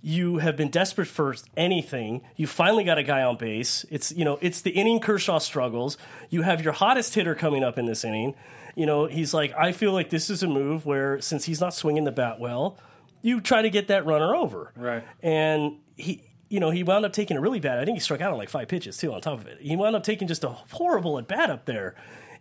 You 0.01 0.39
have 0.39 0.57
been 0.57 0.69
desperate 0.69 1.07
for 1.07 1.35
anything. 1.55 2.21
You 2.35 2.47
finally 2.47 2.83
got 2.83 2.97
a 2.97 3.03
guy 3.03 3.21
on 3.21 3.37
base. 3.37 3.85
It's 3.89 4.11
you 4.11 4.25
know 4.25 4.37
it's 4.41 4.61
the 4.61 4.71
inning 4.71 4.99
Kershaw 4.99 5.37
struggles. 5.37 5.97
You 6.29 6.41
have 6.41 6.61
your 6.61 6.73
hottest 6.73 7.13
hitter 7.13 7.35
coming 7.35 7.63
up 7.63 7.77
in 7.77 7.85
this 7.85 8.03
inning. 8.03 8.35
You 8.75 8.85
know 8.85 9.05
he's 9.05 9.33
like 9.33 9.53
I 9.57 9.71
feel 9.71 9.93
like 9.93 10.09
this 10.09 10.29
is 10.29 10.43
a 10.43 10.47
move 10.47 10.85
where 10.85 11.21
since 11.21 11.45
he's 11.45 11.61
not 11.61 11.73
swinging 11.73 12.03
the 12.03 12.11
bat 12.11 12.37
well, 12.37 12.77
you 13.21 13.39
try 13.39 13.61
to 13.61 13.69
get 13.69 13.87
that 13.87 14.05
runner 14.05 14.35
over. 14.35 14.73
Right. 14.75 15.03
And 15.21 15.77
he 15.95 16.23
you 16.51 16.59
know 16.59 16.69
he 16.69 16.83
wound 16.83 17.05
up 17.05 17.13
taking 17.13 17.37
a 17.37 17.41
really 17.41 17.59
bad. 17.59 17.79
I 17.79 17.85
think 17.85 17.95
he 17.95 18.01
struck 18.01 18.21
out 18.21 18.31
on 18.31 18.37
like 18.37 18.49
five 18.49 18.67
pitches 18.67 18.97
too. 18.97 19.13
On 19.13 19.21
top 19.21 19.39
of 19.39 19.47
it, 19.47 19.57
he 19.61 19.75
wound 19.75 19.95
up 19.95 20.03
taking 20.03 20.27
just 20.27 20.43
a 20.43 20.49
horrible 20.49 21.17
at 21.17 21.27
bat 21.27 21.49
up 21.49 21.65
there, 21.65 21.95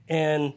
and 0.09 0.52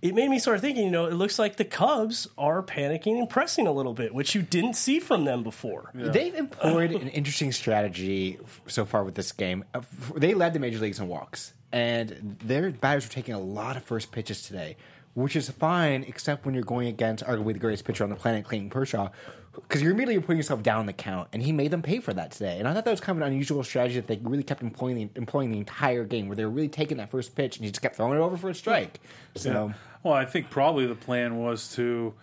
it 0.00 0.14
made 0.14 0.28
me 0.30 0.38
start 0.38 0.60
thinking, 0.60 0.84
you 0.84 0.90
know, 0.90 1.06
it 1.06 1.14
looks 1.14 1.38
like 1.38 1.56
the 1.56 1.64
Cubs 1.64 2.26
are 2.36 2.62
panicking 2.62 3.18
and 3.18 3.28
pressing 3.30 3.66
a 3.68 3.72
little 3.72 3.94
bit, 3.94 4.12
which 4.12 4.34
you 4.34 4.42
didn't 4.42 4.74
see 4.74 4.98
from 4.98 5.24
them 5.24 5.42
before. 5.44 5.90
They've 5.94 6.34
employed 6.34 6.90
an 7.02 7.08
interesting 7.08 7.52
strategy 7.52 8.38
so 8.66 8.84
far 8.84 9.04
with 9.04 9.14
this 9.14 9.30
game. 9.32 9.64
Uh, 9.74 9.82
They 10.16 10.34
led 10.34 10.54
the 10.54 10.58
major 10.58 10.78
leagues 10.78 10.98
in 10.98 11.06
walks, 11.08 11.54
and 11.72 12.36
their 12.44 12.70
batters 12.70 13.06
were 13.06 13.12
taking 13.12 13.34
a 13.34 13.40
lot 13.40 13.76
of 13.76 13.84
first 13.84 14.10
pitches 14.12 14.42
today, 14.42 14.76
which 15.14 15.36
is 15.36 15.48
fine, 15.50 16.04
except 16.08 16.44
when 16.46 16.54
you're 16.54 16.64
going 16.64 16.88
against 16.88 17.24
arguably 17.24 17.52
the 17.52 17.58
greatest 17.60 17.84
pitcher 17.84 18.02
on 18.04 18.10
the 18.10 18.16
planet, 18.16 18.44
Clayton 18.44 18.70
Kershaw, 18.70 19.10
because 19.54 19.82
you're 19.82 19.92
immediately 19.92 20.20
putting 20.20 20.38
yourself 20.38 20.62
down 20.62 20.86
the 20.86 20.92
count, 20.92 21.28
and 21.32 21.42
he 21.42 21.52
made 21.52 21.70
them 21.70 21.82
pay 21.82 22.00
for 22.00 22.12
that 22.14 22.30
today. 22.30 22.58
And 22.58 22.66
I 22.66 22.72
thought 22.72 22.84
that 22.84 22.90
was 22.90 23.00
kind 23.00 23.18
of 23.18 23.26
an 23.26 23.32
unusual 23.32 23.62
strategy 23.62 23.96
that 23.96 24.06
they 24.06 24.18
really 24.22 24.42
kept 24.42 24.62
employing 24.62 24.96
the, 24.96 25.08
employing 25.16 25.50
the 25.50 25.58
entire 25.58 26.04
game, 26.04 26.28
where 26.28 26.36
they 26.36 26.44
were 26.44 26.50
really 26.50 26.68
taking 26.68 26.96
that 26.96 27.10
first 27.10 27.34
pitch 27.34 27.56
and 27.56 27.64
he 27.64 27.70
just 27.70 27.82
kept 27.82 27.96
throwing 27.96 28.18
it 28.18 28.22
over 28.22 28.36
for 28.36 28.50
a 28.50 28.54
strike. 28.54 29.00
So. 29.34 29.72
Well, 30.02 30.14
I 30.14 30.24
think 30.24 30.50
probably 30.50 30.86
the 30.86 30.94
plan 30.94 31.38
was 31.38 31.74
to. 31.76 32.14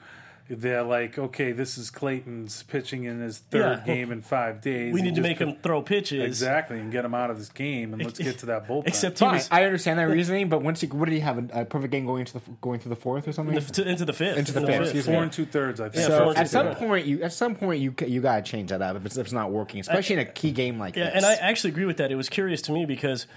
They're 0.52 0.82
like, 0.82 1.20
okay, 1.20 1.52
this 1.52 1.78
is 1.78 1.92
Clayton's 1.92 2.64
pitching 2.64 3.04
in 3.04 3.22
his 3.22 3.38
third 3.38 3.82
Yeah. 3.86 3.86
game 3.86 4.12
in 4.12 4.24
five 4.24 4.62
days. 4.62 4.92
We 4.96 5.04
need 5.04 5.14
to 5.14 5.22
make 5.22 5.38
could- 5.38 5.50
him 5.50 5.56
throw 5.62 5.84
pitches. 5.84 6.24
exactly 6.24 6.80
and 6.80 6.92
get 6.92 7.06
him 7.06 7.14
out 7.14 7.30
of 7.30 7.38
this 7.38 7.50
game, 7.50 7.94
and 7.94 8.04
let's 8.04 8.18
get 8.18 8.40
to 8.40 8.48
that 8.48 8.68
bullpen. 8.68 8.88
Except 8.88 9.20
he 9.20 9.26
was 9.26 9.48
I 9.52 9.64
understand 9.66 10.00
that 10.00 10.06
reasoning, 10.10 10.50
but 10.50 10.64
once 10.64 10.82
you, 10.82 10.90
what 10.90 11.06
did 11.06 11.14
he 11.14 11.20
have 11.20 11.38
a, 11.38 11.62
a 11.62 11.66
perfect 11.66 11.92
game 11.92 12.08
going 12.08 12.22
into 12.22 12.34
the 12.34 12.42
going 12.62 12.80
through 12.80 12.90
the 12.90 12.96
fourth 12.96 13.28
or 13.28 13.32
something? 13.32 13.54
the, 13.54 13.62
to, 13.62 13.88
into 13.88 14.06
the 14.06 14.14
fifth. 14.14 14.38
Into 14.40 14.52
the 14.54 14.62
In 14.62 14.66
fifth, 14.66 14.82
excuse 14.82 15.08
me. 15.08 15.14
four 15.14 15.22
and 15.22 15.32
two 15.32 15.46
thirds, 15.46 15.80
I 15.80 15.90
think. 15.90 16.10
Yeah, 16.10 16.18
so 16.18 16.32
at 16.32 16.50
some 16.50 16.66
thirds. 16.66 16.80
point, 16.80 17.06
you 17.06 17.22
at 17.22 17.32
some 17.34 17.54
point 17.54 17.82
you 17.82 17.94
you 18.08 18.20
gotta 18.20 18.42
change 18.42 18.72
that 18.72 18.82
up 18.82 18.96
if 18.96 19.06
it's, 19.06 19.18
if 19.18 19.28
it's 19.28 19.34
not 19.34 19.52
working, 19.52 19.80
especially 19.80 20.16
in 20.16 20.20
a 20.22 20.26
key 20.26 20.50
game 20.52 20.80
like 20.80 20.96
Yeah, 20.96 21.06
this. 21.06 21.14
and 21.18 21.26
I 21.28 21.36
actually 21.36 21.70
agree 21.72 21.86
with 21.86 21.98
that. 21.98 22.12
It 22.12 22.16
was 22.16 22.28
curious 22.28 22.64
to 22.64 22.72
me 22.72 22.86
because 22.86 23.28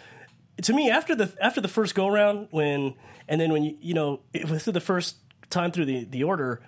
to 0.63 0.73
me 0.73 0.91
after 0.91 1.15
the 1.15 1.31
after 1.43 1.61
the 1.61 1.69
first 1.69 1.95
go 1.95 2.09
round 2.09 2.49
when 2.53 2.95
and 3.29 3.39
then 3.39 3.53
when 3.53 3.65
you 3.65 3.77
you 3.83 3.93
know 3.93 4.21
it 4.33 4.49
was 4.49 4.65
the 4.65 4.81
first 4.81 5.17
time 5.51 5.71
through 5.73 5.85
the 5.85 6.05
the 6.05 6.25
order 6.25 6.63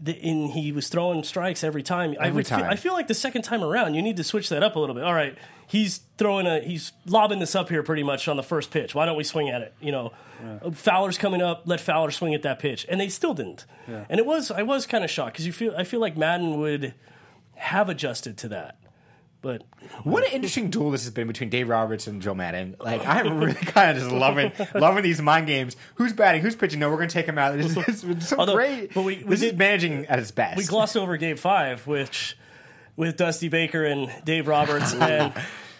the, 0.00 0.18
and 0.22 0.50
he 0.50 0.72
was 0.72 0.88
throwing 0.88 1.22
strikes 1.24 1.64
every 1.64 1.82
time. 1.82 2.14
I 2.20 2.26
Every 2.28 2.36
would 2.36 2.46
feel, 2.46 2.58
time. 2.58 2.70
I 2.70 2.76
feel 2.76 2.92
like 2.92 3.08
the 3.08 3.14
second 3.14 3.42
time 3.42 3.62
around 3.62 3.94
you 3.94 4.02
need 4.02 4.16
to 4.16 4.24
switch 4.24 4.48
that 4.50 4.62
up 4.62 4.76
a 4.76 4.78
little 4.78 4.94
bit. 4.94 5.04
All 5.04 5.14
right, 5.14 5.36
he's 5.66 6.00
throwing 6.16 6.46
a 6.46 6.60
he's 6.60 6.92
lobbing 7.06 7.38
this 7.40 7.54
up 7.54 7.68
here 7.68 7.82
pretty 7.82 8.02
much 8.02 8.28
on 8.28 8.36
the 8.36 8.42
first 8.42 8.70
pitch. 8.70 8.94
Why 8.94 9.06
don't 9.06 9.16
we 9.16 9.24
swing 9.24 9.48
at 9.50 9.62
it? 9.62 9.74
You 9.80 9.92
know, 9.92 10.12
Fowler's 10.72 11.18
coming 11.18 11.42
up. 11.42 11.62
Let 11.66 11.80
Fowler 11.80 12.10
swing 12.10 12.34
at 12.34 12.42
that 12.42 12.58
pitch, 12.58 12.86
and 12.88 13.00
they 13.00 13.08
still 13.08 13.34
didn't. 13.34 13.66
And 13.86 14.18
it 14.20 14.26
was 14.26 14.50
I 14.50 14.62
was 14.62 14.86
kind 14.86 15.02
of 15.04 15.10
shocked 15.10 15.32
because 15.34 15.46
you 15.46 15.52
feel 15.52 15.74
I 15.76 15.84
feel 15.84 16.00
like 16.00 16.16
Maddon 16.16 16.58
would 16.60 16.94
have 17.56 17.88
adjusted 17.88 18.36
to 18.38 18.48
that, 18.48 18.78
but 19.40 19.62
what 20.02 20.24
an 20.26 20.32
interesting 20.32 20.68
duel 20.70 20.90
this 20.90 21.04
has 21.04 21.12
been 21.12 21.26
between 21.28 21.48
Dave 21.48 21.68
Roberts 21.68 22.06
and 22.06 22.20
Joe 22.20 22.34
Maddon. 22.34 22.74
Like 22.80 23.06
I'm 23.06 23.38
really 23.38 23.54
kind 23.54 23.96
of 23.96 24.02
just 24.02 24.12
loving 24.14 24.52
loving 24.74 25.02
these 25.04 25.22
mind 25.22 25.46
games. 25.46 25.76
Who's 25.96 26.12
batting? 26.12 26.42
Who's 26.42 26.56
pitching? 26.56 26.80
No, 26.80 26.90
we're 26.90 26.96
going 26.96 27.08
to 27.08 27.12
take 27.14 27.26
him 27.26 27.38
out. 27.38 27.56
This 27.56 27.76
is 27.76 28.04
it's 28.04 28.28
so 28.28 28.36
Although- 28.38 28.54
great. 28.56 28.92
but 28.94 29.02
we- 29.02 29.16
we 29.18 29.22
this 29.24 29.42
is 29.42 29.50
did- 29.50 29.58
managing 29.58 30.06
at 30.06 30.18
its 30.18 30.30
best. 30.32 30.56
we 30.58 30.64
glossed 30.64 30.96
over 30.96 31.16
Game 31.16 31.36
Five, 31.36 31.86
which 31.86 32.36
with 32.96 33.16
Dusty 33.16 33.48
Baker 33.48 33.84
and 33.84 34.10
Dave 34.24 34.48
Roberts, 34.48 34.92
and 35.00 35.32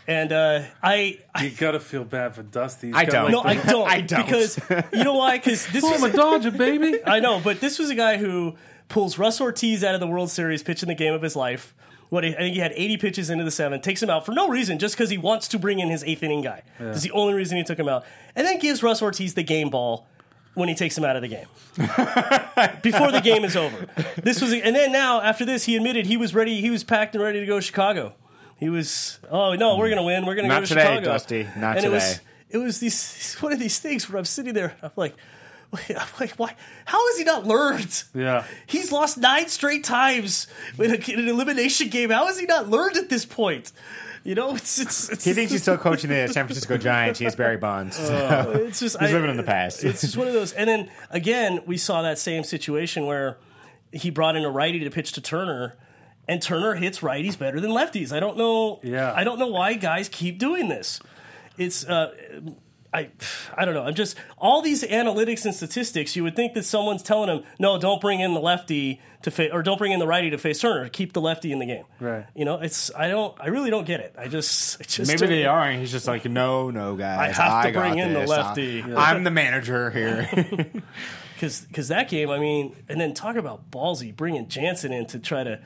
and 0.07 0.33
uh, 0.33 0.63
I, 0.83 1.19
I 1.35 1.45
You 1.45 1.51
gotta 1.51 1.81
feel 1.81 2.05
bad 2.05 2.35
for 2.35 2.43
Dusty. 2.43 2.87
He's 2.89 2.97
I 2.97 3.05
don't. 3.05 3.25
like, 3.25 3.33
no, 3.33 3.43
I 3.43 3.55
don't, 3.55 3.89
I 3.91 4.01
don't. 4.01 4.25
because 4.25 4.59
you 4.93 5.05
know 5.05 5.15
why? 5.15 5.37
Because 5.37 5.67
this 5.67 5.85
I'm 5.85 6.03
a 6.05 6.13
Dodger, 6.17 6.51
baby. 6.53 6.99
I 7.05 7.21
know, 7.21 7.41
but 7.43 7.61
this 7.61 7.79
was 7.79 7.91
a 7.91 7.95
guy 7.95 8.17
who 8.19 8.55
pulls 8.89 9.19
Russ 9.19 9.41
Ortiz 9.41 9.85
out 9.85 9.95
of 9.95 10.01
the 10.01 10.07
World 10.07 10.31
Series, 10.31 10.63
pitching 10.63 10.89
the 10.89 10.95
game 10.95 11.13
of 11.13 11.21
his 11.23 11.35
life. 11.37 11.75
What 12.11 12.25
I 12.25 12.33
think 12.33 12.55
he 12.55 12.61
had 12.61 12.73
80 12.75 12.97
pitches 12.97 13.31
into 13.31 13.45
the 13.45 13.51
seventh, 13.51 13.83
takes 13.83 14.03
him 14.03 14.09
out 14.09 14.25
for 14.25 14.33
no 14.33 14.49
reason, 14.49 14.79
just 14.79 14.97
because 14.97 15.11
he 15.11 15.19
wants 15.19 15.47
to 15.49 15.59
bring 15.59 15.79
in 15.79 15.89
his 15.89 16.03
eighth 16.05 16.23
inning 16.23 16.41
guy. 16.41 16.63
That's 16.79 17.03
the 17.03 17.11
only 17.13 17.35
reason 17.35 17.59
he 17.59 17.65
took 17.65 17.79
him 17.79 17.89
out, 17.89 18.05
and 18.35 18.47
then 18.47 18.59
gives 18.59 18.83
Russ 18.83 19.03
Ortiz 19.03 19.35
the 19.35 19.43
game 19.43 19.69
ball 19.69 20.07
when 20.55 20.69
he 20.69 20.75
takes 20.75 20.97
him 20.99 21.05
out 21.05 21.17
of 21.17 21.23
the 21.23 21.29
game 21.29 21.47
before 22.83 23.13
the 23.13 23.21
game 23.23 23.45
is 23.45 23.57
over. 23.57 23.87
This 24.17 24.41
was, 24.41 24.53
and 24.53 24.75
then 24.75 24.91
now 24.91 25.21
after 25.21 25.45
this, 25.45 25.65
he 25.65 25.77
admitted 25.77 26.07
he 26.07 26.17
was 26.17 26.35
ready. 26.35 26.61
He 26.61 26.71
was 26.71 26.83
packed 26.83 27.15
and 27.15 27.23
ready 27.23 27.41
to 27.41 27.47
go 27.47 27.57
to 27.57 27.63
Chicago. 27.63 28.15
He 28.59 28.69
was, 28.69 29.21
oh 29.31 29.55
no, 29.55 29.77
we're 29.77 29.89
gonna 29.89 30.03
win. 30.03 30.27
We're 30.27 30.35
gonna 30.35 30.49
Not 30.49 30.61
go 30.61 30.67
to 30.67 30.69
today, 30.69 30.81
Chicago. 30.83 31.05
Dusty. 31.05 31.49
Not 31.57 31.77
and 31.77 31.87
it 31.87 31.91
was, 31.91 32.13
today. 32.15 32.25
it 32.51 32.59
was 32.59 32.81
these 32.81 33.37
one 33.41 33.53
of 33.53 33.59
these 33.61 33.79
things 33.79 34.11
where 34.11 34.19
I'm 34.19 34.25
sitting 34.25 34.55
there. 34.55 34.75
I'm 34.83 34.91
like, 34.97 35.15
like, 36.21 36.33
why? 36.37 36.55
How 36.87 37.07
has 37.09 37.19
he 37.19 37.25
not 37.25 37.47
learned? 37.47 38.05
Yeah. 38.15 38.45
He's 38.67 38.91
lost 38.91 39.19
nine 39.19 39.49
straight 39.49 39.85
times 39.85 40.47
in, 40.79 40.91
a, 40.91 40.95
in 40.95 41.21
an 41.21 41.29
elimination 41.29 41.89
game. 41.89 42.11
How 42.11 42.27
has 42.27 42.39
he 42.39 42.47
not 42.47 42.69
learned 42.69 42.97
at 42.97 43.09
this 43.09 43.27
point? 43.27 43.73
You 44.25 44.35
know, 44.35 44.55
it's 44.55 44.79
it's, 44.79 45.09
it's 45.11 45.25
he 45.25 45.33
thinks 45.33 45.53
he's 45.53 45.63
still 45.63 45.79
coaching 45.79 46.11
the 46.11 46.27
San 46.29 46.47
Francisco 46.47 46.77
Giants. 46.77 47.19
He 47.19 47.25
has 47.25 47.37
Barry 47.37 47.57
Bonds. 47.57 47.99
it's 48.01 48.81
just 48.81 48.99
He's 48.99 49.13
living 49.13 49.31
in 49.31 49.37
the 49.37 49.43
past. 49.43 49.85
It's 49.85 50.01
just 50.01 50.17
one 50.17 50.27
of 50.27 50.33
those. 50.33 50.53
And 50.53 50.69
then 50.69 50.91
again, 51.11 51.61
we 51.67 51.77
saw 51.77 52.03
that 52.03 52.19
same 52.19 52.45
situation 52.45 53.07
where 53.07 53.39
he 53.93 54.11
brought 54.11 54.37
in 54.37 54.45
a 54.45 54.51
righty 54.51 54.81
to 54.81 54.91
pitch 54.91 55.13
to 55.13 55.21
Turner, 55.21 55.77
and 56.27 56.43
Turner 56.43 56.75
hits 56.75 56.99
righties 57.01 57.39
better 57.39 57.61
than 57.61 57.71
lefties. 57.71 58.13
I 58.13 58.21
don't 58.21 58.37
know. 58.37 58.81
Yeah. 58.83 59.13
I 59.15 59.25
don't 59.25 59.39
know 59.39 59.47
why 59.47 59.75
guys 59.75 60.09
keep 60.09 60.39
doing 60.39 60.69
this. 60.69 61.01
It's. 61.57 61.87
Uh, 61.87 62.13
I, 62.93 63.11
I 63.55 63.65
don't 63.65 63.75
know. 63.75 63.83
I'm 63.85 63.95
just 63.95 64.17
all 64.39 64.63
these 64.63 64.83
analytics 64.83 65.45
and 65.45 65.55
statistics. 65.55 66.17
You 66.17 66.23
would 66.25 66.35
think 66.35 66.55
that 66.55 66.65
someone's 66.65 67.03
telling 67.03 67.29
him, 67.29 67.45
"No, 67.59 67.79
don't 67.79 68.01
bring 68.01 68.21
in 68.21 68.33
the 68.33 68.41
lefty 68.41 69.01
to 69.23 69.31
face, 69.31 69.51
or 69.53 69.63
don't 69.63 69.77
bring 69.77 69.93
in 69.93 69.99
the 69.99 70.07
righty 70.07 70.31
to 70.31 70.39
face 70.39 70.61
Turner. 70.61 70.89
Keep 70.89 71.13
the 71.13 71.21
lefty 71.21 71.53
in 71.53 71.59
the 71.59 71.67
game." 71.67 71.85
Right. 72.01 72.25
You 72.35 72.45
know, 72.47 72.61
it's. 72.61 72.91
I 72.97 73.09
don't. 73.09 73.37
I 73.39 73.49
really 73.49 73.69
don't 73.71 73.87
get 73.87 74.01
it. 74.01 74.15
I 74.19 74.29
just. 74.29 74.81
I 74.81 74.85
just 74.85 75.07
Maybe 75.21 75.27
they 75.35 75.45
are, 75.45 75.65
and 75.65 75.79
he's 75.81 75.93
just 75.93 76.07
like, 76.07 76.25
no, 76.25 76.71
no, 76.71 76.97
guys. 76.97 77.39
I 77.39 77.43
have 77.43 77.67
to 77.67 77.79
bring 77.79 77.99
in 77.99 78.15
the 78.15 78.27
lefty." 78.27 78.83
I- 78.83 79.13
I'm 79.13 79.23
the 79.25 79.31
manager 79.31 79.91
here. 79.91 80.67
Because 81.35 81.61
because 81.61 81.87
that 81.87 82.09
game, 82.09 82.31
I 82.31 82.41
mean, 82.41 82.75
and 82.89 83.01
then 83.01 83.15
talk 83.15 83.37
about 83.37 83.71
ballsy 83.71 84.13
bringing 84.17 84.49
Jansen 84.49 84.93
in 84.93 85.07
to 85.07 85.21
try 85.21 85.45
to 85.45 85.61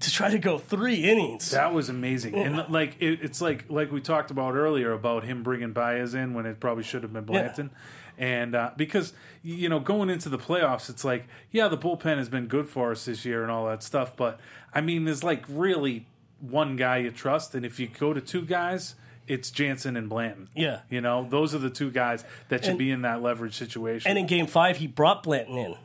to 0.00 0.10
try 0.10 0.30
to 0.30 0.38
go 0.38 0.58
three 0.58 0.96
innings. 1.10 1.50
That 1.50 1.72
was 1.72 1.88
amazing, 1.88 2.34
and 2.34 2.68
like 2.68 2.96
it, 3.00 3.20
it's 3.22 3.40
like 3.40 3.66
like 3.70 3.90
we 3.92 4.00
talked 4.00 4.30
about 4.30 4.54
earlier 4.54 4.92
about 4.92 5.24
him 5.24 5.42
bringing 5.42 5.72
Baez 5.72 6.14
in 6.14 6.34
when 6.34 6.46
it 6.46 6.60
probably 6.60 6.84
should 6.84 7.02
have 7.02 7.12
been 7.12 7.24
Blanton, 7.24 7.70
and 8.18 8.54
uh, 8.54 8.70
because 8.76 9.12
you 9.42 9.68
know 9.68 9.80
going 9.80 10.10
into 10.10 10.28
the 10.28 10.38
playoffs, 10.38 10.90
it's 10.90 11.04
like 11.04 11.26
yeah, 11.50 11.68
the 11.68 11.78
bullpen 11.78 12.18
has 12.18 12.28
been 12.28 12.46
good 12.46 12.68
for 12.68 12.90
us 12.92 13.04
this 13.04 13.24
year 13.24 13.42
and 13.42 13.50
all 13.50 13.66
that 13.66 13.82
stuff, 13.82 14.16
but 14.16 14.40
I 14.72 14.80
mean, 14.80 15.04
there's 15.04 15.24
like 15.24 15.44
really 15.48 16.06
one 16.40 16.76
guy 16.76 16.98
you 16.98 17.10
trust, 17.10 17.54
and 17.54 17.64
if 17.64 17.78
you 17.80 17.86
go 17.88 18.12
to 18.12 18.20
two 18.20 18.42
guys. 18.42 18.94
It's 19.26 19.50
Jansen 19.50 19.96
and 19.96 20.06
Blanton. 20.10 20.50
Yeah. 20.54 20.80
You 20.90 21.00
know, 21.00 21.26
those 21.26 21.54
are 21.54 21.58
the 21.58 21.70
two 21.70 21.90
guys 21.90 22.22
that 22.50 22.62
should 22.62 22.72
And- 22.72 22.78
be 22.78 22.90
in 22.90 23.00
that 23.02 23.22
leverage 23.22 23.54
situation. 23.54 24.10
and 24.10 24.18
in 24.18 24.26
Game 24.26 24.46
Five, 24.46 24.76
he 24.76 24.86
brought 24.86 25.22
Blanton 25.22 25.56
in. 25.56 25.76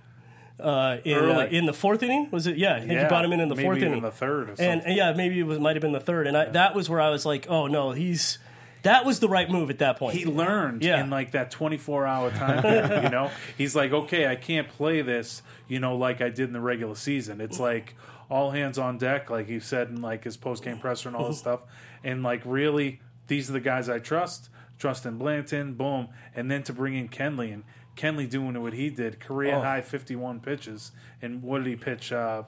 Uh, 0.59 0.97
in 1.05 1.17
uh, 1.17 1.47
in 1.51 1.65
the 1.65 1.73
fourth 1.73 2.03
inning? 2.03 2.29
Was 2.31 2.47
it? 2.47 2.57
Yeah, 2.57 2.75
I 2.75 2.79
think 2.79 2.91
Yeah, 2.91 3.03
he 3.03 3.07
brought 3.07 3.25
him 3.25 3.33
in 3.33 3.39
in 3.39 3.49
the 3.49 3.55
fourth 3.55 3.77
inning, 3.81 4.01
the 4.01 4.11
third 4.11 4.49
or 4.49 4.55
and, 4.59 4.81
and 4.81 4.95
yeah, 4.95 5.13
maybe 5.13 5.39
it 5.39 5.43
was 5.43 5.59
might 5.59 5.75
have 5.75 5.81
been 5.81 5.91
the 5.93 5.99
third. 5.99 6.27
And 6.27 6.35
I, 6.37 6.45
that 6.45 6.75
was 6.75 6.89
where 6.89 6.99
I 7.01 7.09
was 7.09 7.25
like, 7.25 7.47
oh 7.49 7.67
no, 7.67 7.91
he's 7.91 8.39
that 8.83 9.05
was 9.05 9.19
the 9.19 9.27
right 9.27 9.49
move 9.49 9.69
at 9.69 9.79
that 9.79 9.97
point. 9.97 10.15
he 10.17 10.25
learned 10.25 10.83
Yeah. 10.83 11.01
in 11.03 11.09
like 11.09 11.31
that 11.31 11.51
24 11.51 12.05
hour 12.07 12.31
time 12.31 12.61
period, 12.61 13.03
you 13.03 13.09
know? 13.09 13.29
He's 13.57 13.75
like 13.75 13.91
okay 13.91 14.25
i 14.25 14.37
can't 14.37 14.69
play 14.69 15.01
this 15.01 15.41
you 15.67 15.81
know 15.81 15.97
like 15.97 16.21
i 16.21 16.29
did 16.29 16.47
in 16.47 16.53
the 16.53 16.61
regular 16.61 16.95
season. 16.95 17.41
It's 17.41 17.59
like 17.59 17.95
all 18.29 18.51
hands 18.51 18.77
on 18.77 18.97
deck 18.97 19.29
like 19.29 19.47
he 19.47 19.59
said 19.59 19.89
in 19.89 20.01
like 20.01 20.23
his 20.23 20.37
post-game 20.37 20.79
presser 20.79 21.09
and 21.09 21.15
all 21.17 21.27
this 21.27 21.39
stuff. 21.39 21.59
And 22.05 22.23
like 22.23 22.41
really 22.45 23.01
these 23.27 23.49
are 23.49 23.53
the 23.53 23.59
guys 23.59 23.89
i 23.89 23.99
trust. 23.99 24.49
Trust 24.77 25.05
in 25.05 25.17
blanton 25.17 25.73
boom. 25.73 26.07
And 26.33 26.49
then 26.49 26.63
to 26.63 26.71
bring 26.71 26.95
in 26.95 27.09
kenley 27.09 27.53
and 27.53 27.63
kenley 27.99 28.29
doing 28.29 28.59
what 28.61 28.73
he 28.73 28.89
did 28.89 29.19
career 29.19 29.55
Oh. 29.55 29.61
high 29.61 29.81
51 29.81 30.39
pitches 30.39 30.91
and 31.21 31.43
what 31.43 31.59
did 31.63 31.67
he 31.67 31.75
pitch 31.75 32.11
uh 32.11 32.43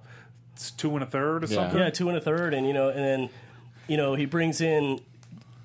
two 0.78 0.94
and 0.96 1.04
a 1.04 1.06
third 1.06 1.44
or 1.44 1.48
something 1.48 1.80
yeah, 1.80 1.90
two 1.90 2.08
and 2.10 2.18
a 2.18 2.22
third, 2.22 2.54
and 2.54 2.68
you 2.68 2.74
know, 2.74 2.90
and 2.90 3.00
then 3.00 3.30
you 3.88 3.98
know 3.98 4.16
he 4.16 4.26
brings 4.26 4.62
in. 4.62 5.00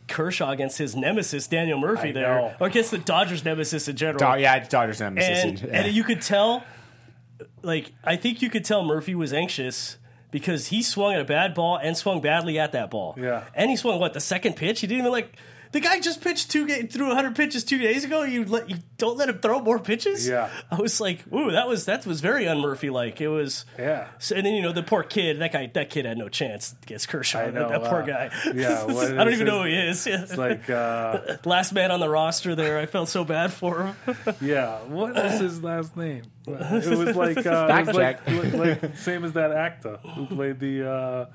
Kershaw 0.09 0.51
against 0.53 0.79
his 0.79 0.94
nemesis 0.94 1.49
Daniel 1.49 1.81
Murphy 1.81 2.11
I 2.11 2.12
there, 2.12 2.35
know. 2.37 2.55
or 2.61 2.68
against 2.68 2.92
the 2.92 2.99
Dodgers 2.99 3.44
nemesis 3.44 3.88
in 3.88 3.96
general. 3.96 4.18
Do- 4.37 4.40
yeah, 4.40 4.61
Dodgers 4.64 5.01
nemesis. 5.01 5.62
and, 5.62 5.64
and 5.75 5.92
you 5.92 6.05
could 6.05 6.22
tell 6.22 6.62
like 7.62 7.92
I 8.05 8.14
think 8.14 8.40
you 8.40 8.49
could 8.49 8.64
tell 8.64 8.85
Murphy 8.85 9.16
was 9.16 9.33
anxious 9.33 9.96
because 10.31 10.68
he 10.68 10.81
swung 10.85 11.14
at 11.14 11.20
a 11.20 11.25
bad 11.25 11.55
ball 11.55 11.77
and 11.83 11.96
swung 11.96 12.20
badly 12.20 12.57
at 12.57 12.70
that 12.70 12.88
ball. 12.88 13.16
Yeah. 13.18 13.42
and 13.53 13.68
he 13.68 13.77
swung 13.77 13.99
what 13.99 14.12
the 14.14 14.20
second 14.20 14.55
pitch. 14.55 14.81
He 14.81 14.87
didn't 14.87 15.01
even 15.01 15.12
like. 15.12 15.35
The 15.72 15.81
guy 15.81 16.00
just 16.00 16.20
pitched 16.20 16.50
two 16.50 16.66
ga- 16.66 16.87
threw 16.87 17.09
100 17.09 17.35
pitches 17.35 17.64
two 17.64 17.79
days 17.79 18.05
ago. 18.05 18.22
You 18.22 18.44
let 18.44 18.70
you 18.70 18.76
don't 18.98 19.16
let 19.16 19.29
him 19.29 19.38
throw 19.38 19.61
more 19.61 19.79
pitches. 19.79 20.26
Yeah. 20.26 20.50
I 20.70 20.76
was 20.76 21.00
like, 21.00 21.31
ooh, 21.33 21.50
that 21.50 21.68
was 21.68 21.85
that 21.87 22.07
was 22.07 22.20
very 22.20 22.48
un-Murphy 22.48 22.90
like. 22.90 23.20
It 23.20 23.29
was. 23.29 23.64
Yeah. 23.79 24.09
So, 24.18 24.37
and 24.37 24.46
then 24.46 24.55
you 24.55 24.62
know 24.62 24.72
the 24.72 24.83
poor 24.83 25.02
kid. 25.02 25.38
That 25.40 25.52
guy. 25.52 25.70
That 25.74 25.90
kid 25.90 26.05
had 26.07 26.16
no 26.18 26.29
chance 26.29 26.74
against 26.83 27.09
Kershaw. 27.09 27.40
I 27.40 27.50
know, 27.50 27.68
that, 27.68 27.83
that 27.83 27.90
poor 27.90 28.02
uh, 28.02 28.07
guy. 28.07 28.31
yeah, 28.55 28.85
what 28.87 29.11
I 29.11 29.24
don't 29.24 29.33
even 29.33 29.46
know 29.46 29.62
who 29.62 29.68
he 29.68 29.74
is. 29.74 30.07
It's 30.07 30.37
like, 30.37 30.70
uh, 30.70 31.37
Last 31.44 31.72
man 31.72 31.90
on 31.90 32.00
the 32.00 32.09
roster 32.09 32.55
there. 32.55 32.79
I 32.79 32.87
felt 32.87 33.09
so 33.09 33.24
bad 33.24 33.52
for 33.52 33.83
him. 33.85 33.96
yeah. 34.40 34.79
What 34.85 35.16
is 35.16 35.40
his 35.40 35.62
last 35.62 35.96
name? 35.96 36.22
It 36.46 36.50
was 36.50 37.16
like, 37.16 37.44
uh, 37.44 37.66
it 37.68 37.87
was 37.87 37.96
like, 37.96 38.26
like, 38.26 38.52
like 38.83 38.96
same 38.96 39.24
as 39.24 39.33
that 39.33 39.52
actor 39.52 39.98
who 40.14 40.26
played 40.26 40.61
the 40.61 40.88
uh, 40.88 41.26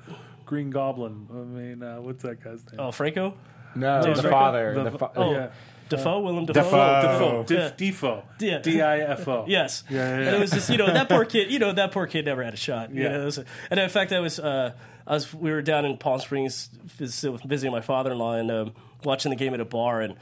Green 0.46 0.70
Goblin. 0.70 1.28
I 1.30 1.34
mean, 1.34 1.82
uh, 1.82 2.00
what's 2.00 2.22
that 2.22 2.42
guy's 2.42 2.64
name? 2.70 2.80
Oh, 2.80 2.90
Franco. 2.92 3.34
No, 3.74 4.02
James 4.02 4.16
the 4.18 4.22
Franco? 4.22 4.38
father. 4.38 4.74
The- 4.74 4.90
The 4.90 4.98
fa- 4.98 5.10
Oh, 5.16 5.32
yeah. 5.32 5.48
Defoe, 5.88 6.20
Willem 6.20 6.46
Dafoe. 6.46 6.62
Defoe. 6.62 7.44
Defoe. 7.46 7.54
Yeah. 7.54 7.70
Dif- 7.76 8.00
Defo. 8.00 8.22
Yeah. 8.40 8.58
D 8.60 8.80
I 8.80 8.98
F 9.00 9.28
O. 9.28 9.44
Yes. 9.48 9.84
Yeah, 9.90 9.98
yeah, 10.08 10.26
And 10.28 10.36
it 10.36 10.40
was 10.40 10.50
just 10.50 10.70
you 10.70 10.78
know 10.78 10.86
that 10.86 11.08
poor 11.10 11.24
kid. 11.34 11.50
You 11.52 11.58
know 11.58 11.72
that 11.72 11.92
poor 11.92 12.06
kid 12.06 12.24
never 12.24 12.42
had 12.42 12.54
a 12.54 12.56
shot. 12.56 12.90
You 12.94 13.02
Yeah. 13.02 13.08
know, 13.10 13.22
it 13.22 13.24
was- 13.26 13.44
and 13.70 13.78
in 13.78 13.88
fact, 13.90 14.10
I 14.12 14.20
was 14.20 14.38
uh, 14.40 14.72
I 15.06 15.12
was 15.14 15.34
we 15.34 15.50
were 15.50 15.60
down 15.60 15.84
in 15.84 15.98
Palm 15.98 16.18
Springs 16.20 16.70
visiting 16.96 17.72
my 17.72 17.80
father-in-law 17.82 18.34
and 18.34 18.50
um, 18.50 18.72
watching 19.04 19.30
the 19.30 19.36
game 19.36 19.52
at 19.54 19.60
a 19.60 19.64
bar 19.66 20.00
and. 20.00 20.14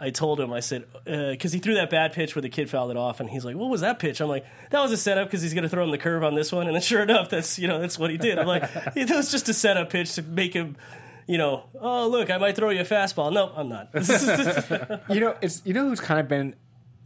I 0.00 0.10
told 0.10 0.40
him, 0.40 0.52
I 0.52 0.58
said, 0.58 0.84
because 1.04 1.52
he 1.52 1.60
threw 1.60 1.74
that 1.74 1.88
bad 1.88 2.12
pitch 2.12 2.34
where 2.34 2.42
the 2.42 2.48
kid 2.48 2.68
fouled 2.68 2.90
it 2.90 2.96
off, 2.96 3.20
and 3.20 3.30
he's 3.30 3.44
like, 3.44 3.54
"What 3.54 3.70
was 3.70 3.82
that 3.82 4.00
pitch?" 4.00 4.20
I'm 4.20 4.26
like, 4.26 4.44
"That 4.70 4.80
was 4.80 4.90
a 4.90 4.96
setup 4.96 5.28
because 5.28 5.42
he's 5.42 5.54
going 5.54 5.62
to 5.62 5.68
throw 5.68 5.84
him 5.84 5.92
the 5.92 5.98
curve 5.98 6.24
on 6.24 6.34
this 6.34 6.50
one." 6.50 6.66
And 6.66 6.74
then 6.74 6.82
sure 6.82 7.02
enough, 7.02 7.30
that's 7.30 7.56
you 7.56 7.68
know 7.68 7.78
that's 7.80 8.00
what 8.00 8.10
he 8.10 8.16
did. 8.16 8.36
I'm 8.36 8.46
like, 8.48 8.64
it 8.96 9.08
was 9.10 9.30
just 9.30 9.48
a 9.48 9.54
setup 9.54 9.90
pitch 9.90 10.14
to 10.14 10.22
make 10.22 10.54
him, 10.54 10.74
you 11.26 11.38
know, 11.38 11.64
oh 11.80 12.08
look, 12.08 12.30
I 12.30 12.38
might 12.38 12.56
throw 12.56 12.70
you 12.70 12.80
a 12.80 12.84
fastball. 12.84 13.32
No, 13.32 13.52
I'm 13.54 13.68
not. 13.68 13.88
you 15.14 15.20
know, 15.20 15.36
it's 15.40 15.62
you 15.64 15.74
know 15.74 15.88
who's 15.88 16.00
kind 16.00 16.20
of 16.20 16.28
been 16.28 16.54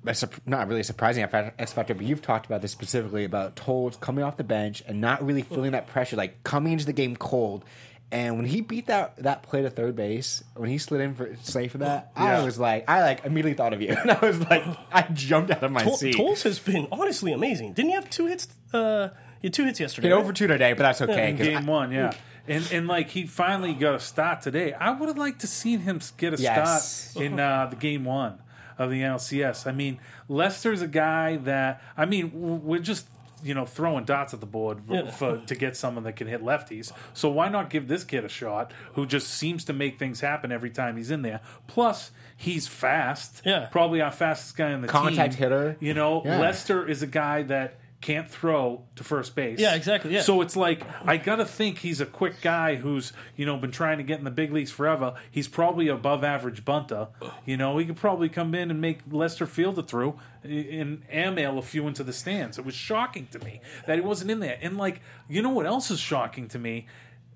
a 0.07 0.29
not 0.47 0.69
really 0.69 0.83
surprising 0.83 1.25
X 1.25 1.73
factor, 1.73 1.95
but 1.95 2.05
you've 2.05 2.23
talked 2.23 2.47
about 2.47 2.63
this 2.63 2.73
specifically 2.73 3.25
about 3.25 3.57
Toles 3.57 3.97
coming 3.97 4.25
off 4.25 4.37
the 4.37 4.45
bench 4.45 4.83
and 4.87 5.01
not 5.01 5.25
really 5.25 5.43
feeling 5.43 5.73
that 5.73 5.87
pressure, 5.89 6.17
like 6.17 6.43
coming 6.45 6.73
into 6.73 6.87
the 6.87 6.93
game 6.93 7.17
cold. 7.17 7.65
And 8.13 8.37
when 8.37 8.47
he 8.47 8.61
beat 8.61 8.87
that 8.87 9.17
that 9.25 9.43
play 9.43 9.63
to 9.63 9.71
third 9.71 9.97
base, 9.97 10.45
when 10.55 10.71
he 10.71 10.79
slid 10.79 11.01
in 11.01 11.17
for 11.17 11.37
slay 11.43 11.67
for 11.67 11.79
that, 11.79 12.13
I 12.15 12.45
was 12.45 12.57
like, 12.57 12.89
I 12.89 13.03
like 13.03 13.25
immediately 13.25 13.55
thought 13.55 13.73
of 13.73 13.83
you, 13.83 13.89
and 14.01 14.13
I 14.13 14.21
was 14.25 14.39
like, 14.41 14.63
I 14.93 15.03
jumped 15.13 15.51
out 15.51 15.63
of 15.65 15.73
my 15.73 15.83
Tol- 15.83 15.97
seat. 15.97 16.17
Toles 16.17 16.45
has 16.45 16.61
been 16.61 16.87
honestly 16.93 17.33
amazing. 17.33 17.73
Didn't 17.73 17.91
you 17.91 17.97
have 17.97 18.09
two 18.09 18.27
hits? 18.27 18.47
Uh, 18.73 19.09
you 19.43 19.49
had 19.49 19.55
two 19.55 19.65
hits 19.65 19.81
yesterday. 19.81 20.09
Hit 20.09 20.15
right? 20.15 20.21
over 20.21 20.33
two 20.33 20.47
today, 20.47 20.73
but 20.73 20.85
that's 20.85 21.03
okay. 21.03 21.31
in 21.31 21.37
'cause 21.37 21.47
game 21.49 21.57
I- 21.57 21.63
one, 21.63 21.91
yeah. 21.91 22.13
And 22.49 22.69
and 22.73 22.87
like 22.87 23.11
he 23.11 23.27
finally 23.27 23.75
got 23.75 23.95
a 23.95 24.01
start 24.01 24.41
today. 24.43 24.73
I 24.73 24.91
would 24.93 25.09
have 25.09 25.19
liked 25.19 25.41
to 25.41 25.47
seen 25.47 25.81
him 25.81 26.01
get 26.17 26.35
a 26.35 26.41
Yes. 26.41 27.11
start 27.11 27.25
in 27.25 27.41
uh, 27.41 27.67
the 27.67 27.77
game 27.77 28.05
one 28.05 28.39
of 28.79 28.91
the 28.91 29.01
NLCS. 29.01 29.67
I 29.67 29.73
mean, 29.73 29.99
Lester's 30.29 30.83
a 30.83 30.87
guy 30.89 31.37
that 31.39 31.83
I 31.97 32.05
mean 32.07 32.31
we're 32.65 32.81
just 32.81 33.07
you 33.43 33.53
know 33.55 33.67
throwing 33.67 34.05
dots 34.05 34.33
at 34.33 34.41
the 34.41 34.47
board 34.47 34.81
for, 34.87 34.95
Yeah. 34.95 35.11
for 35.11 35.37
to 35.39 35.55
get 35.55 35.77
someone 35.77 36.05
that 36.05 36.17
can 36.17 36.27
hit 36.27 36.43
lefties. 36.43 36.91
So 37.13 37.29
why 37.29 37.49
not 37.49 37.69
give 37.69 37.87
this 37.89 38.03
kid 38.05 38.25
a 38.25 38.29
shot 38.29 38.73
who 38.95 39.07
just 39.07 39.29
seems 39.29 39.65
to 39.65 39.73
make 39.73 39.99
things 39.99 40.21
happen 40.21 40.51
every 40.51 40.71
time 40.71 40.97
he's 40.97 41.11
in 41.11 41.23
there? 41.23 41.41
Plus. 41.67 42.11
He's 42.39 42.69
fast. 42.69 43.41
Yeah. 43.47 43.69
Probably 43.73 44.03
our 44.03 44.11
fastest 44.13 44.59
guy 44.59 44.71
in 44.73 44.83
the 44.83 44.89
team. 44.89 44.93
Contact 44.93 45.33
team. 45.33 45.39
hitter. 45.43 45.77
You 45.81 45.95
know, 45.95 46.21
Yeah. 46.23 46.39
Lester 46.39 46.87
is 46.87 47.01
a 47.03 47.07
guy 47.07 47.43
that 47.45 47.79
can't 48.07 48.31
throw 48.31 48.85
to 48.95 49.03
first 49.03 49.35
base. 49.35 49.59
Yeah, 49.59 49.75
exactly, 49.75 50.15
yeah. 50.15 50.23
So 50.23 50.41
it's 50.41 50.55
like 50.55 50.85
I 51.05 51.17
gotta 51.17 51.45
think 51.45 51.79
he's 51.79 52.01
a 52.01 52.07
quick 52.07 52.41
guy 52.41 52.77
who's 52.77 53.13
you 53.35 53.45
know 53.45 53.57
been 53.57 53.73
trying 53.73 53.99
to 53.99 54.05
get 54.05 54.21
in 54.21 54.25
the 54.25 54.31
big 54.31 54.53
leagues 54.53 54.71
forever. 54.71 55.15
He's 55.29 55.49
probably 55.49 55.89
above 55.89 56.23
average 56.23 56.65
bunter. 56.65 57.09
You 57.45 57.57
know, 57.57 57.79
he 57.79 57.85
could 57.85 57.97
probably 57.97 58.29
come 58.29 58.55
in 58.55 58.71
and 58.71 58.81
make 58.81 59.01
Lester 59.11 59.45
Fielder 59.45 59.83
through 59.83 60.21
and 60.45 61.03
airmail 61.11 61.59
a 61.59 61.63
few 61.63 61.89
into 61.89 62.05
the 62.05 62.13
stands. 62.13 62.59
It 62.59 62.65
was 62.65 62.77
shocking 62.77 63.27
to 63.33 63.41
me 63.41 63.61
that 63.89 63.97
he 63.97 64.01
wasn't 64.01 64.31
in 64.31 64.39
there. 64.39 64.59
And 64.63 64.77
like, 64.77 65.01
you 65.29 65.43
know 65.43 65.51
what 65.51 65.67
else 65.67 65.91
is 65.91 65.99
shocking 65.99 66.47
to 66.49 66.61
me? 66.61 66.87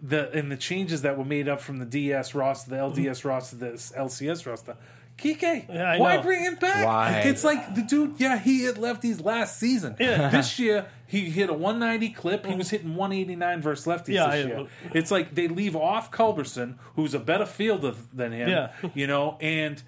The 0.01 0.31
and 0.31 0.53
the 0.53 0.57
changes 0.57 1.03
that 1.03 1.19
were 1.19 1.25
made 1.25 1.49
up 1.49 1.61
from 1.61 1.79
the 1.79 1.85
DS 1.85 2.33
roster, 2.33 2.71
the 2.71 2.77
LDS 2.77 3.25
roster, 3.25 3.57
the 3.57 3.73
LCS 3.73 4.47
roster. 4.47 4.77
Kike, 5.21 5.69
Yeah, 5.69 5.99
why 5.99 6.17
know. 6.17 6.23
bring 6.23 6.43
him 6.43 6.57
back? 6.57 6.87
Why? 6.87 7.21
It's 7.25 7.45
like 7.45 7.75
the 7.75 7.83
dude, 7.83 8.15
yeah, 8.19 8.39
he 8.39 8.63
hit 8.65 8.77
lefties 8.77 9.23
last 9.25 9.59
season. 9.59 9.97
Yeah. 10.01 10.31
This 10.41 10.59
year, 10.59 10.87
he 11.07 11.29
hit 11.31 11.51
a 11.51 11.53
190 11.53 12.11
clip. 12.15 12.47
He 12.47 12.55
was 12.55 12.71
hitting 12.71 12.95
189 12.95 13.61
versus 13.63 13.87
lefties 13.87 14.15
Yeah, 14.15 14.27
this 14.31 14.45
I- 14.47 14.49
year. 14.49 14.67
It's 14.95 15.11
like 15.11 15.35
they 15.35 15.49
leave 15.49 15.77
off 15.77 16.11
Culberson, 16.11 16.77
who's 16.97 17.15
a 17.15 17.19
better 17.21 17.47
fielder 17.47 17.95
than 18.13 18.33
him, 18.33 18.49
Yeah. 18.49 18.71
you 18.95 19.07
know, 19.07 19.37
and 19.41 19.83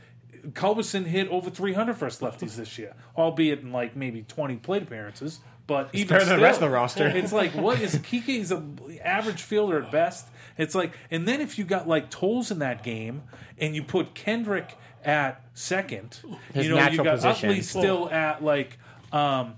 Culberson 0.53 1.05
hit 1.07 1.29
over 1.29 1.51
300 1.51 1.92
versus 1.95 2.21
lefties 2.21 2.57
this 2.57 2.77
year, 2.79 2.95
albeit 3.16 3.61
in 3.61 3.73
like 3.73 3.95
maybe 3.97 4.23
20 4.23 4.57
plate 4.57 4.83
appearances. 4.83 5.40
But 5.68 5.90
even 5.92 6.09
better 6.09 6.25
than 6.25 6.38
the 6.38 6.42
rest 6.42 6.57
of 6.61 6.68
the 6.68 6.75
roster. 6.75 7.07
It's 7.07 7.33
like, 7.33 7.55
what 7.55 7.81
is 7.81 7.95
Kike's 7.95 8.51
a 8.51 8.62
average 9.05 9.40
fielder 9.40 9.81
at 9.81 9.92
best? 9.92 10.27
It's 10.59 10.75
like, 10.75 10.92
and 11.11 11.27
then 11.27 11.40
if 11.40 11.57
you 11.57 11.64
got 11.64 11.87
like 11.87 12.11
Toles 12.11 12.51
in 12.51 12.59
that 12.59 12.83
game 12.83 13.23
and 13.59 13.75
you 13.77 13.85
put 13.85 14.12
Kendrick 14.14 14.77
at 15.05 15.43
second, 15.55 16.21
His 16.55 16.67
you 16.67 16.71
know, 16.73 16.77
you 16.77 16.83
natural 16.83 17.05
got 17.05 17.15
position. 17.17 17.51
Utley 17.51 17.62
still 17.62 18.11
at 18.11 18.43
like, 18.45 18.79
um, 19.12 19.55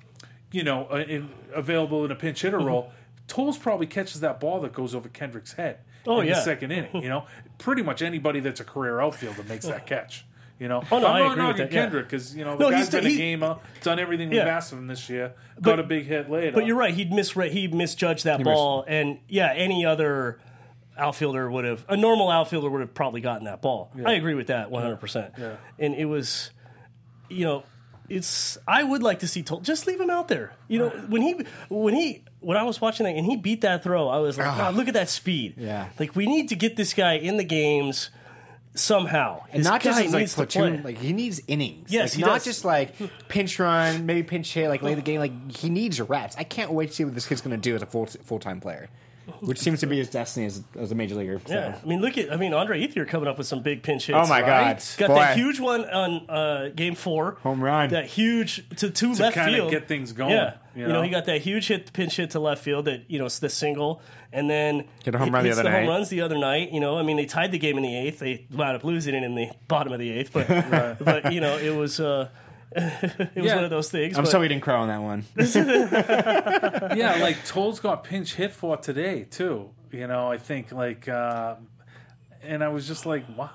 you 0.52 0.62
know, 0.64 0.86
uh, 0.90 0.96
in, 0.96 1.30
available 1.54 2.04
in 2.04 2.10
a 2.10 2.14
pinch 2.16 2.42
hitter 2.42 2.58
role. 2.58 2.92
Toles 3.26 3.56
probably 3.58 3.86
catches 3.86 4.20
that 4.20 4.38
ball 4.40 4.60
that 4.60 4.72
goes 4.72 4.94
over 4.94 5.08
Kendrick's 5.08 5.54
head 5.54 5.78
Oh, 6.06 6.20
in 6.20 6.28
yeah. 6.28 6.34
the 6.34 6.40
second 6.42 6.70
inning. 6.72 7.02
You 7.02 7.08
know, 7.08 7.24
pretty 7.58 7.82
much 7.82 8.02
anybody 8.02 8.40
that's 8.40 8.60
a 8.60 8.64
career 8.64 9.00
outfielder 9.00 9.42
makes 9.44 9.64
that 9.66 9.86
catch. 9.86 10.26
You 10.58 10.68
know, 10.68 10.82
Oh, 10.92 10.98
no, 11.00 11.06
I'm 11.08 11.14
I 11.14 11.18
not 11.18 11.20
agree 11.20 11.28
with 11.28 11.36
knocking 11.38 11.56
that, 11.64 11.72
yeah. 11.72 11.80
Kendrick 11.82 12.06
because 12.06 12.36
you 12.36 12.44
know 12.44 12.56
the 12.56 12.64
No, 12.64 12.70
guy's 12.70 12.80
he's 12.80 12.88
the- 12.90 12.98
been 12.98 13.06
a 13.06 13.10
he- 13.10 13.16
gamer, 13.16 13.56
done 13.82 13.98
everything 13.98 14.28
we've 14.28 14.36
Yeah. 14.38 14.56
asked 14.56 14.72
of 14.72 14.78
him 14.78 14.86
this 14.86 15.08
year, 15.10 15.32
got 15.60 15.80
a 15.80 15.82
big 15.82 16.06
hit 16.06 16.30
later. 16.30 16.52
But 16.52 16.64
you're 16.66 16.76
right. 16.76 16.94
He'd 16.94 17.12
misread. 17.12 17.50
He 17.52 17.66
misjudged 17.66 18.24
that 18.24 18.44
ball, 18.44 18.84
and 18.86 19.18
yeah, 19.28 19.52
any 19.52 19.84
other 19.84 20.38
outfielder 20.96 21.50
would 21.50 21.64
have. 21.64 21.84
A 21.88 21.96
normal 21.96 22.30
outfielder 22.30 22.70
would 22.70 22.80
have 22.80 22.94
probably 22.94 23.20
gotten 23.20 23.44
that 23.44 23.62
ball. 23.62 23.90
I 24.04 24.14
agree 24.14 24.34
with 24.34 24.48
that 24.48 24.70
100. 24.70 24.96
percent 24.96 25.34
Yeah. 25.38 25.56
And 25.78 25.94
it 25.94 26.04
was, 26.06 26.50
you 27.28 27.44
know, 27.44 27.64
it's. 28.08 28.58
I 28.68 28.82
would 28.82 29.02
like 29.02 29.20
to 29.20 29.28
see. 29.28 29.42
Tol- 29.42 29.60
just 29.60 29.86
leave 29.86 30.00
him 30.00 30.10
out 30.10 30.28
there. 30.28 30.52
You 30.68 30.78
know, 30.78 30.88
when 31.08 31.22
he 31.22 31.44
when 31.68 31.94
he 31.94 32.24
when 32.40 32.56
I 32.56 32.62
was 32.64 32.80
watching 32.80 33.04
that 33.04 33.16
and 33.16 33.24
he 33.26 33.36
beat 33.36 33.62
that 33.62 33.82
throw, 33.82 34.08
I 34.08 34.18
was 34.18 34.36
like, 34.38 34.46
ah. 34.46 34.56
God, 34.56 34.74
look 34.74 34.88
at 34.88 34.94
that 34.94 35.08
speed. 35.08 35.54
Yeah. 35.56 35.88
Like 35.98 36.14
we 36.14 36.26
need 36.26 36.50
to 36.50 36.56
get 36.56 36.76
this 36.76 36.92
guy 36.94 37.14
in 37.14 37.36
the 37.36 37.44
games 37.44 38.10
somehow. 38.74 39.44
And 39.50 39.60
This 39.60 39.68
not 39.68 39.80
just 39.80 39.98
guy 39.98 40.04
as 40.06 40.12
like 40.12 40.20
needs 40.20 40.32
to 40.32 40.36
platoon, 40.36 40.82
like 40.82 40.98
he 40.98 41.12
needs 41.12 41.40
innings. 41.46 41.92
Yes, 41.92 42.16
like, 42.16 42.26
not 42.26 42.34
does. 42.34 42.44
just 42.44 42.64
like 42.64 42.94
pinch 43.28 43.58
run, 43.58 44.06
maybe 44.06 44.22
pinch 44.22 44.52
hit, 44.52 44.68
like 44.68 44.82
late 44.82 44.96
the 44.96 45.02
game. 45.02 45.20
Like 45.20 45.56
he 45.56 45.70
needs 45.70 46.00
reps. 46.00 46.36
I 46.36 46.44
can't 46.44 46.72
wait 46.72 46.90
to 46.90 46.94
see 46.94 47.04
what 47.04 47.14
this 47.14 47.26
kid's 47.26 47.40
going 47.40 47.56
to 47.56 47.60
do 47.60 47.74
as 47.74 47.82
a 47.82 47.86
full 47.86 48.06
full 48.06 48.38
time 48.38 48.60
player, 48.60 48.88
which 49.40 49.58
seems 49.58 49.80
to 49.80 49.86
be 49.86 49.98
his 49.98 50.08
destiny 50.08 50.46
as, 50.46 50.62
as 50.78 50.92
a 50.92 50.94
major 50.94 51.14
leaguer. 51.14 51.40
So. 51.46 51.54
Yeah, 51.54 51.78
I 51.82 51.86
mean, 51.86 52.00
look 52.00 52.18
at 52.18 52.32
I 52.32 52.36
mean 52.36 52.52
Andre 52.52 52.86
Ethier 52.86 53.06
coming 53.06 53.28
up 53.28 53.38
with 53.38 53.46
some 53.46 53.62
big 53.62 53.82
pinch 53.82 54.06
hits. 54.06 54.16
Oh 54.16 54.26
my 54.26 54.40
right? 54.42 54.76
God. 54.76 54.82
Got 54.98 55.08
Boy. 55.08 55.14
that 55.14 55.36
huge 55.36 55.60
one 55.60 55.84
on 55.84 56.30
uh, 56.30 56.70
game 56.74 56.94
four, 56.94 57.38
Home 57.42 57.62
run. 57.62 57.90
That 57.90 58.06
huge 58.06 58.68
to, 58.76 58.90
two 58.90 59.14
to 59.14 59.22
left 59.22 59.34
kind 59.34 59.54
field, 59.54 59.66
of 59.66 59.70
get 59.70 59.88
things 59.88 60.12
going. 60.12 60.32
Yeah, 60.32 60.54
you 60.74 60.82
you 60.82 60.88
know? 60.88 60.94
know, 60.94 61.02
he 61.02 61.10
got 61.10 61.26
that 61.26 61.40
huge 61.40 61.68
hit, 61.68 61.92
pinch 61.92 62.16
hit 62.16 62.30
to 62.30 62.40
left 62.40 62.62
field. 62.62 62.84
That 62.86 63.04
you 63.08 63.18
know, 63.18 63.26
it's 63.26 63.38
the 63.38 63.48
single, 63.48 64.02
and 64.32 64.48
then 64.48 64.84
Hit 65.04 65.14
a 65.14 65.18
home 65.18 65.32
run 65.32 65.42
the 65.42 65.48
hits 65.48 65.58
other 65.58 65.70
the 65.70 65.76
home 65.76 65.88
runs 65.88 66.08
the 66.08 66.20
other 66.20 66.38
night. 66.38 66.70
You 66.72 66.80
know, 66.80 66.98
I 66.98 67.02
mean, 67.02 67.16
they 67.16 67.26
tied 67.26 67.52
the 67.52 67.58
game 67.58 67.76
in 67.76 67.82
the 67.82 67.96
eighth. 67.96 68.18
They 68.18 68.46
wound 68.52 68.76
up 68.76 68.84
losing 68.84 69.14
it 69.14 69.22
in 69.22 69.34
the 69.34 69.50
bottom 69.68 69.92
of 69.92 69.98
the 69.98 70.10
eighth, 70.10 70.32
but 70.32 70.98
but 71.04 71.32
you 71.32 71.40
know, 71.40 71.56
it 71.56 71.74
was. 71.74 72.00
Uh, 72.00 72.28
it 72.76 73.34
was 73.36 73.44
Yeah. 73.44 73.54
one 73.56 73.64
of 73.64 73.70
those 73.70 73.90
things. 73.90 74.16
I'm 74.16 74.24
but, 74.24 74.32
didn't 74.40 74.60
crow 74.60 74.80
on 74.80 74.88
that 74.88 75.00
one. 75.02 75.24
yeah, 76.96 77.18
like 77.20 77.44
Toles 77.46 77.80
got 77.80 78.04
pinch 78.04 78.34
hit 78.34 78.52
for 78.52 78.76
today 78.76 79.24
too. 79.24 79.70
You 79.92 80.06
know, 80.06 80.30
I 80.30 80.38
think 80.38 80.72
like, 80.72 81.08
uh, 81.08 81.56
and 82.42 82.62
I 82.64 82.68
was 82.68 82.86
just 82.86 83.06
like, 83.06 83.24
why? 83.36 83.50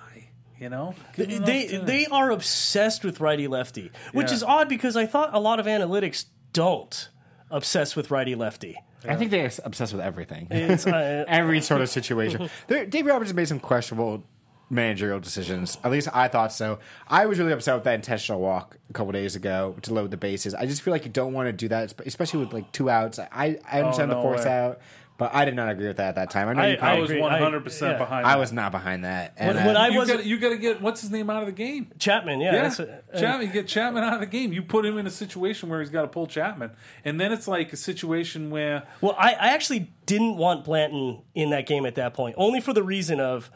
You 0.58 0.70
know, 0.70 0.94
Give 1.16 1.30
him 1.30 1.44
they 1.46 1.68
they 1.68 2.06
are 2.08 2.32
obsessed 2.32 3.06
with 3.06 3.22
righty 3.22 3.48
lefty, 3.48 3.92
which 4.12 4.28
Yeah. 4.28 4.34
is 4.36 4.44
odd 4.44 4.68
because 4.68 4.98
I 4.98 5.06
thought 5.06 5.30
a 5.34 5.40
lot 5.40 5.60
of 5.60 5.66
analytics 5.66 6.26
don't 6.52 7.10
obsess 7.50 7.96
with 7.96 8.12
righty 8.12 8.36
lefty. 8.36 8.76
I 9.08 9.16
think 9.16 9.32
they're 9.32 9.50
obsessed 9.64 9.94
with 9.94 10.02
everything. 10.02 10.48
It's, 10.52 10.86
uh, 10.86 11.24
Every 11.30 11.62
sort 11.62 11.80
of 11.80 11.88
situation. 11.90 12.50
There, 12.68 12.86
Dave 12.86 13.06
Roberts 13.06 13.30
has 13.30 13.36
made 13.36 13.48
some 13.48 13.62
questionable 13.62 14.26
managerial 14.70 15.20
decisions. 15.20 15.78
At 15.84 15.92
least 15.92 16.08
I 16.14 16.28
thought 16.28 16.52
so. 16.54 16.80
I 17.08 17.26
was 17.26 17.40
really 17.40 17.52
upset 17.54 17.76
with 17.76 17.84
that 17.86 17.96
intentional 17.96 18.40
walk 18.40 18.78
a 18.90 18.94
couple 18.94 19.12
days 19.12 19.36
ago 19.36 19.76
to 19.82 19.94
load 19.94 20.12
the 20.12 20.18
bases. 20.18 20.54
I 20.54 20.66
just 20.66 20.82
feel 20.82 20.92
like 20.92 21.06
you 21.06 21.12
don't 21.12 21.34
want 21.34 21.48
to 21.48 21.54
do 21.54 21.68
that, 21.70 21.94
especially 22.06 22.40
with 22.42 22.54
like 22.54 22.72
two 22.72 22.90
outs. 22.90 23.20
I, 23.20 23.60
I 23.70 23.82
understand 23.82 24.12
Oh, 24.12 24.16
the 24.16 24.22
force 24.22 24.46
way. 24.46 24.52
out, 24.52 24.80
But 25.18 25.34
I 25.36 25.44
did 25.44 25.54
not 25.56 25.68
agree 25.70 25.88
with 25.88 25.98
that 25.98 26.10
at 26.10 26.16
that 26.16 26.30
time. 26.30 26.48
I 26.48 26.54
know 26.54 26.62
I- 26.62 26.68
you 26.72 26.78
I 26.78 27.00
was 27.00 27.10
agree. 27.10 27.22
one 27.22 27.34
I- 27.34 27.40
hundred 27.40 27.64
percent 27.64 27.94
yeah. 27.94 27.98
behind. 27.98 28.26
I 28.26 28.34
that. 28.34 28.40
was 28.40 28.54
not 28.54 28.72
behind 28.72 29.04
that. 29.06 29.34
When- 29.38 29.58
And, 29.58 29.66
when 29.66 29.76
uh, 29.76 29.80
I 29.80 29.88
You 29.90 30.00
was 30.00 30.08
got 30.08 30.26
you 30.26 30.38
got 30.40 30.50
to 30.50 30.58
get 30.58 30.82
what's 30.82 31.02
his 31.02 31.10
name 31.12 31.30
out 31.30 31.42
of 31.42 31.48
the 31.48 31.52
game. 31.52 31.92
Chapman, 32.00 32.40
yeah, 32.40 32.54
Yeah, 32.54 32.62
that's 32.62 32.80
a- 32.80 33.02
and- 33.12 33.20
Chapman. 33.22 33.48
You 33.48 33.54
get 33.54 33.68
Chapman 33.68 34.04
out 34.04 34.14
of 34.14 34.20
the 34.22 34.28
game. 34.28 34.54
You 34.54 34.62
put 34.62 34.86
him 34.86 34.98
in 34.98 35.06
a 35.08 35.12
situation 35.12 35.68
where 35.68 35.80
he's 35.82 35.90
got 35.90 36.04
to 36.04 36.08
pull 36.08 36.28
Chapman, 36.28 36.72
and 37.04 37.20
then 37.20 37.32
it's 37.34 37.48
like 37.48 37.74
a 37.74 37.78
situation 37.78 38.50
where 38.50 38.84
Well, 39.02 39.16
I, 39.18 39.32
I 39.34 39.48
actually 39.50 39.92
didn't 40.06 40.38
want 40.38 40.64
Blanton 40.64 41.22
in 41.36 41.50
that 41.50 41.66
game 41.66 41.86
at 41.86 41.96
that 41.96 42.14
point, 42.14 42.36
only 42.38 42.62
for 42.62 42.72
the 42.74 42.84
reason 42.84 43.20
of 43.20 43.52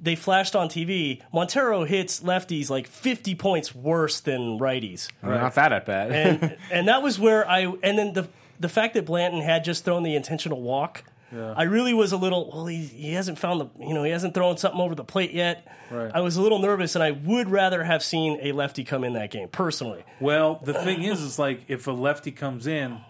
they 0.00 0.14
flashed 0.14 0.54
on 0.54 0.68
TV. 0.68 1.22
Montero 1.32 1.84
hits 1.84 2.20
lefties 2.20 2.70
like 2.70 2.86
50 2.86 3.34
points 3.34 3.74
worse 3.74 4.20
than 4.20 4.58
righties. 4.58 5.08
I'm 5.22 5.30
not 5.30 5.54
that 5.54 5.72
at 5.72 5.86
bad. 5.86 6.12
and 6.12 6.56
and 6.70 6.88
that 6.88 7.02
was 7.02 7.18
where 7.18 7.48
I 7.48 7.60
and 7.82 7.98
then 7.98 8.12
the 8.12 8.28
the 8.58 8.68
fact 8.68 8.94
that 8.94 9.04
Blanton 9.06 9.40
had 9.42 9.64
just 9.64 9.84
thrown 9.84 10.02
the 10.02 10.16
intentional 10.16 10.62
walk, 10.62 11.04
I 11.32 11.64
really 11.64 11.92
was 11.92 12.12
a 12.12 12.16
little 12.16 12.50
well. 12.50 12.66
He, 12.66 12.84
he 12.86 13.12
hasn't 13.12 13.38
found 13.38 13.60
the 13.60 13.68
you 13.78 13.92
know 13.94 14.04
he 14.04 14.10
hasn't 14.10 14.32
thrown 14.34 14.56
something 14.56 14.80
over 14.80 14.94
the 14.94 15.04
plate 15.04 15.32
yet. 15.32 15.66
Right. 15.90 16.10
I 16.14 16.20
was 16.20 16.36
a 16.36 16.42
little 16.42 16.58
nervous, 16.58 16.94
and 16.94 17.04
I 17.04 17.10
would 17.12 17.50
rather 17.50 17.84
have 17.84 18.02
seen 18.02 18.38
a 18.42 18.52
lefty 18.52 18.82
come 18.84 19.04
in 19.04 19.12
that 19.12 19.30
game 19.30 19.48
personally. 19.48 20.04
Well, 20.20 20.60
the 20.64 20.74
thing 20.74 21.02
is, 21.02 21.20
is 21.20 21.38
like 21.38 21.62
if 21.68 21.86
a 21.86 21.92
lefty 21.92 22.32
comes 22.32 22.66
in, 22.66 23.00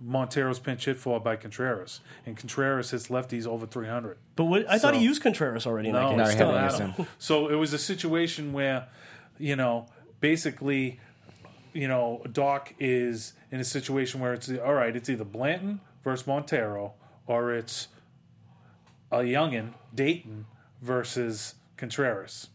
Montero's 0.00 0.58
pinch 0.58 0.84
hit 0.84 0.96
for 0.98 1.18
by 1.20 1.36
Contreras, 1.36 2.00
and 2.26 2.36
Contreras 2.36 2.90
hits 2.90 3.08
lefties 3.08 3.46
over 3.46 3.66
three 3.66 3.88
hundred. 3.88 4.18
But 4.34 4.44
what, 4.44 4.68
I 4.70 4.78
thought 4.78 4.94
he 4.94 5.02
used 5.02 5.22
Contreras 5.22 5.66
already 5.66 5.88
in 5.88 5.94
that 5.94 6.02
No, 6.02 6.08
game. 6.10 6.18
No, 6.18 6.24
still 6.26 6.52
had 6.52 6.72
him. 6.74 7.06
So 7.18 7.48
it 7.48 7.54
was 7.54 7.72
a 7.72 7.78
situation 7.78 8.52
where, 8.52 8.88
you 9.38 9.56
know, 9.56 9.86
basically, 10.20 11.00
you 11.72 11.88
know, 11.88 12.22
Doc 12.30 12.74
is 12.78 13.32
in 13.50 13.60
a 13.60 13.64
situation 13.64 14.20
where 14.20 14.34
it's 14.34 14.50
all 14.50 14.74
right. 14.74 14.94
It's 14.94 15.08
either 15.08 15.24
Blanton 15.24 15.80
versus 16.04 16.26
Montero, 16.26 16.92
or 17.26 17.52
it's 17.52 17.88
a 19.10 19.18
youngin 19.18 19.72
Dayton 19.94 20.46
versus 20.82 21.54
Contreras. 21.76 22.48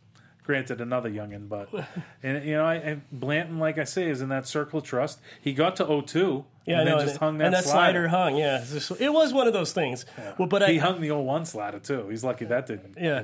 Granted, 0.43 0.81
another 0.81 1.09
youngin, 1.09 1.47
but 1.47 1.69
and 2.23 2.43
you 2.45 2.53
know, 2.53 2.65
I, 2.65 2.75
and 2.75 3.01
Blanton, 3.11 3.59
like 3.59 3.77
I 3.77 3.83
say, 3.83 4.09
is 4.09 4.21
in 4.21 4.29
that 4.29 4.47
circle 4.47 4.79
of 4.79 4.85
trust. 4.85 5.19
He 5.39 5.53
got 5.53 5.75
to 5.77 5.85
0-2, 5.85 6.45
Yeah, 6.65 6.79
and 6.81 6.89
I 6.89 6.91
know, 6.91 6.97
then 6.99 7.07
just 7.07 7.19
hung 7.19 7.37
that, 7.39 7.45
and 7.45 7.53
that 7.55 7.63
slider. 7.63 8.07
slider 8.07 8.07
hung. 8.09 8.35
Yeah, 8.35 8.59
It's 8.61 8.71
just- 8.71 9.01
it 9.01 9.11
was 9.11 9.33
one 9.33 9.47
of 9.47 9.53
those 9.53 9.73
things. 9.73 10.05
Well, 10.37 10.47
but 10.47 10.61
I, 10.61 10.71
He 10.71 10.77
hung 10.77 11.01
the 11.01 11.09
old 11.11 11.25
one 11.25 11.45
slider 11.45 11.79
too. 11.79 12.07
He's 12.09 12.23
lucky 12.23 12.45
that 12.45 12.67
didn't. 12.67 12.97
Yeah, 12.99 13.23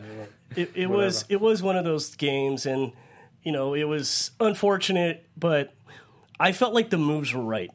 it, 0.56 0.72
it 0.76 0.88
was 0.88 1.24
it 1.30 1.40
was 1.40 1.62
one 1.62 1.76
of 1.78 1.86
those 1.86 2.16
games, 2.16 2.66
and 2.66 2.94
you 3.44 3.52
know 3.52 3.74
it 3.76 3.84
was 3.84 4.32
unfortunate, 4.40 5.28
but 5.38 5.74
I 6.40 6.52
felt 6.52 6.74
like 6.74 6.90
the 6.90 6.98
moves 6.98 7.34
were 7.34 7.44
right. 7.44 7.70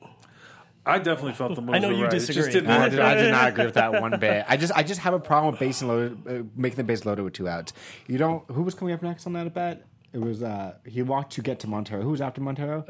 I 0.85 0.99
definitely 0.99 1.35
felt 1.35 1.55
the 1.55 1.63
moves 1.63 1.77
I 1.77 1.79
know 1.79 1.89
were 1.89 1.95
you 1.95 2.03
right. 2.03 2.11
Disagree. 2.11 2.51
didn't 2.53 2.69
I 2.69 2.89
did, 2.89 2.99
I 2.99 3.15
did 3.15 3.31
not 3.31 3.49
agree 3.51 3.67
with 3.67 3.75
that 3.75 4.01
one 4.03 4.19
bit. 4.19 4.45
I 4.49 4.57
just 4.57 4.73
I 4.75 4.83
just 4.83 5.01
have 5.03 5.15
a 5.15 5.21
problem 5.21 5.53
with 5.53 5.61
basing 5.61 5.87
loaded, 5.87 6.19
uh, 6.27 6.43
making 6.57 6.77
the 6.79 6.83
base 6.85 7.07
loaded 7.07 7.23
with 7.23 7.35
two 7.35 7.49
outs. 7.49 7.73
You 8.09 8.19
don't. 8.19 8.43
Who 8.51 8.63
was 8.63 8.75
coming 8.75 8.93
up 8.93 9.01
next 9.01 9.27
on 9.29 9.33
that 9.35 9.47
at 9.47 9.55
bat? 9.55 9.85
It 10.13 10.21
was 10.21 10.43
uh 10.43 10.75
he 10.85 11.03
walked 11.03 11.33
to 11.35 11.43
get 11.43 11.61
to 11.61 11.67
Montero. 11.69 12.03
Who 12.03 12.11
was 12.11 12.21
after 12.21 12.41
Montero? 12.41 12.85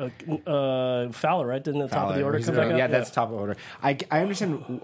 Uh, 0.46 1.12
Fowler, 1.12 1.46
right? 1.46 1.62
Didn't 1.62 1.80
the 1.80 1.88
top 1.88 2.10
of 2.10 2.16
the 2.16 2.24
order 2.24 2.38
come 2.40 2.54
the- 2.54 2.60
back 2.60 2.72
up? 2.72 2.78
yeah, 2.78 2.86
that's 2.88 3.10
top 3.10 3.28
of 3.28 3.34
the 3.34 3.40
order. 3.40 3.56
I, 3.82 3.96
I 4.10 4.20
understand. 4.22 4.82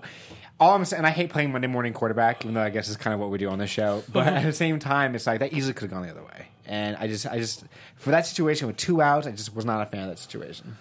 All 0.60 0.74
I'm 0.74 0.84
saying, 0.84 0.98
and 0.98 1.06
I 1.06 1.10
hate 1.10 1.30
playing 1.30 1.52
Monday 1.52 1.68
morning 1.68 1.92
quarterback, 1.92 2.42
even 2.44 2.54
though 2.54 2.62
I 2.62 2.70
guess 2.70 2.88
it's 2.88 2.96
kind 2.96 3.14
of 3.14 3.20
what 3.20 3.30
we 3.30 3.38
do 3.38 3.48
on 3.48 3.58
this 3.58 3.70
show. 3.70 4.02
But 4.12 4.26
at 4.26 4.42
the 4.44 4.52
same 4.52 4.78
time, 4.80 5.14
it's 5.14 5.26
like 5.26 5.40
that 5.40 5.52
easily 5.52 5.72
could 5.74 5.90
have 5.90 5.90
gone 5.90 6.02
the 6.02 6.10
other 6.10 6.22
way. 6.24 6.48
And 6.66 6.96
I 6.96 7.06
just, 7.06 7.26
I 7.26 7.38
just, 7.38 7.64
for 7.96 8.10
that 8.10 8.26
situation 8.26 8.66
with 8.66 8.76
two 8.76 9.00
outs, 9.00 9.26
I 9.26 9.30
just 9.30 9.54
was 9.54 9.64
not 9.64 9.80
a 9.82 9.86
fan 9.86 10.02
of 10.02 10.08
that 10.10 10.18
situation. 10.18 10.76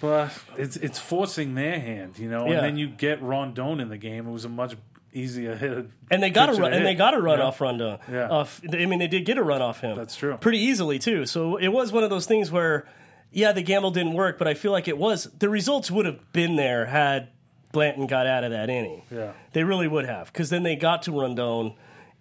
But 0.00 0.30
it's 0.56 0.76
it's 0.76 0.98
forcing 0.98 1.54
their 1.54 1.78
hand, 1.78 2.18
you 2.18 2.30
know. 2.30 2.46
Yeah. 2.46 2.52
And 2.54 2.64
then 2.64 2.76
you 2.78 2.88
get 2.88 3.22
Rondon 3.22 3.80
in 3.80 3.88
the 3.90 3.98
game. 3.98 4.26
It 4.26 4.30
was 4.32 4.44
a 4.46 4.48
much 4.48 4.76
easier 5.12 5.56
hit. 5.56 5.86
And 6.10 6.22
they 6.22 6.30
got 6.30 6.48
a 6.48 6.52
run, 6.60 6.72
and 6.72 6.84
they 6.86 6.94
got 6.94 7.14
a 7.14 7.20
run 7.20 7.38
Yeah. 7.38 7.44
off 7.46 7.60
Rondon. 7.60 7.98
Yeah. 8.10 8.26
Uh, 8.28 8.34
off, 8.40 8.60
I 8.72 8.86
mean, 8.86 8.98
they 8.98 9.06
did 9.08 9.24
get 9.24 9.38
a 9.38 9.42
run 9.42 9.60
off 9.62 9.80
him. 9.80 9.96
That's 9.96 10.16
true. 10.16 10.36
Pretty 10.36 10.58
easily 10.58 10.98
too. 10.98 11.26
So 11.26 11.56
it 11.56 11.68
was 11.68 11.92
one 11.92 12.04
of 12.04 12.10
those 12.10 12.26
things 12.26 12.50
where, 12.50 12.86
yeah, 13.32 13.52
the 13.52 13.62
gamble 13.62 13.90
didn't 13.90 14.14
work, 14.14 14.38
but 14.38 14.46
I 14.48 14.54
feel 14.54 14.72
like 14.72 14.88
it 14.88 14.98
was 14.98 15.24
the 15.38 15.48
results 15.48 15.90
would 15.90 16.06
have 16.06 16.32
been 16.32 16.56
there 16.56 16.86
had 16.86 17.28
Blanton 17.72 18.06
got 18.06 18.26
out 18.26 18.42
of 18.44 18.50
that 18.50 18.68
inning. 18.70 19.02
Yeah. 19.10 19.32
they 19.52 19.62
really 19.64 19.86
would 19.88 20.06
have 20.06 20.32
because 20.32 20.50
then 20.50 20.62
they 20.64 20.74
got 20.76 21.02
to 21.02 21.12
Rondon 21.12 21.74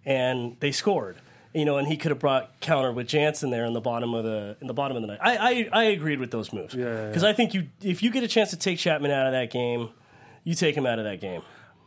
and 0.05 0.55
they 0.59 0.71
scored. 0.71 1.17
You 1.51 1.65
know, 1.65 1.77
and 1.79 1.87
he 1.87 1.97
could 1.97 2.11
have 2.11 2.19
brought 2.19 2.59
counter 2.59 2.91
with 2.91 3.07
Jansen 3.07 3.49
there 3.49 3.65
in 3.65 3.73
the 3.73 3.81
bottom 3.81 4.13
of 4.13 4.23
the 4.23 4.55
in 4.61 4.67
the 4.67 4.73
bottom 4.73 4.95
of 4.95 5.01
the 5.01 5.07
night. 5.07 5.17
I 5.19 5.37
I, 5.37 5.69
I 5.73 5.83
agreed 5.85 6.19
with 6.19 6.29
those 6.29 6.53
moves 6.53 6.75
Yeah, 6.75 6.85
yeah, 6.85 7.07
because 7.07 7.23
I 7.23 7.33
think 7.33 7.55
you 7.55 7.69
if 7.81 8.03
you 8.03 8.11
get 8.11 8.21
a 8.23 8.27
chance 8.27 8.51
to 8.51 8.55
take 8.55 8.77
Chapman 8.77 9.09
out 9.09 9.25
of 9.25 9.33
that 9.33 9.49
game, 9.49 9.89
you 10.43 10.53
take 10.53 10.75
him 10.77 10.85
out 10.85 10.99
of 10.99 11.05
that 11.05 11.19
game. 11.19 11.41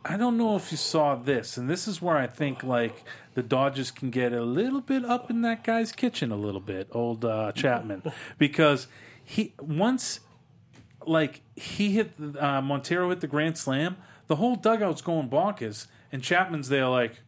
I 0.05 0.17
don't 0.17 0.37
know 0.37 0.55
if 0.57 0.71
you 0.71 0.77
saw 0.77 1.15
this, 1.15 1.55
and 1.57 1.69
this 1.69 1.87
is 1.87 2.01
where 2.01 2.17
I 2.17 2.27
think 2.27 2.61
like 2.63 3.03
the 3.35 3.43
Dodgers 3.43 3.89
can 3.89 4.09
get 4.09 4.33
a 4.33 4.43
little 4.43 4.81
bit 4.81 5.05
up 5.05 5.29
in 5.29 5.41
that 5.43 5.63
guy's 5.63 5.91
kitchen 5.93 6.31
a 6.31 6.35
little 6.35 6.59
bit, 6.59 6.89
old 6.91 7.23
uh, 7.23 7.51
Chapman, 7.53 8.03
because 8.37 8.87
he 9.23 9.53
once 9.61 10.19
like 11.05 11.41
he 11.55 11.91
hit 11.93 12.11
uh, 12.39 12.61
Montero 12.61 13.09
hit 13.09 13.21
the 13.21 13.27
grand 13.27 13.57
slam, 13.57 13.95
the 14.27 14.35
whole 14.35 14.55
dugout's 14.55 15.01
going 15.01 15.29
bonkers, 15.29 15.87
and 16.11 16.21
Chapman's 16.23 16.69
there 16.69 16.87
like. 16.87 17.19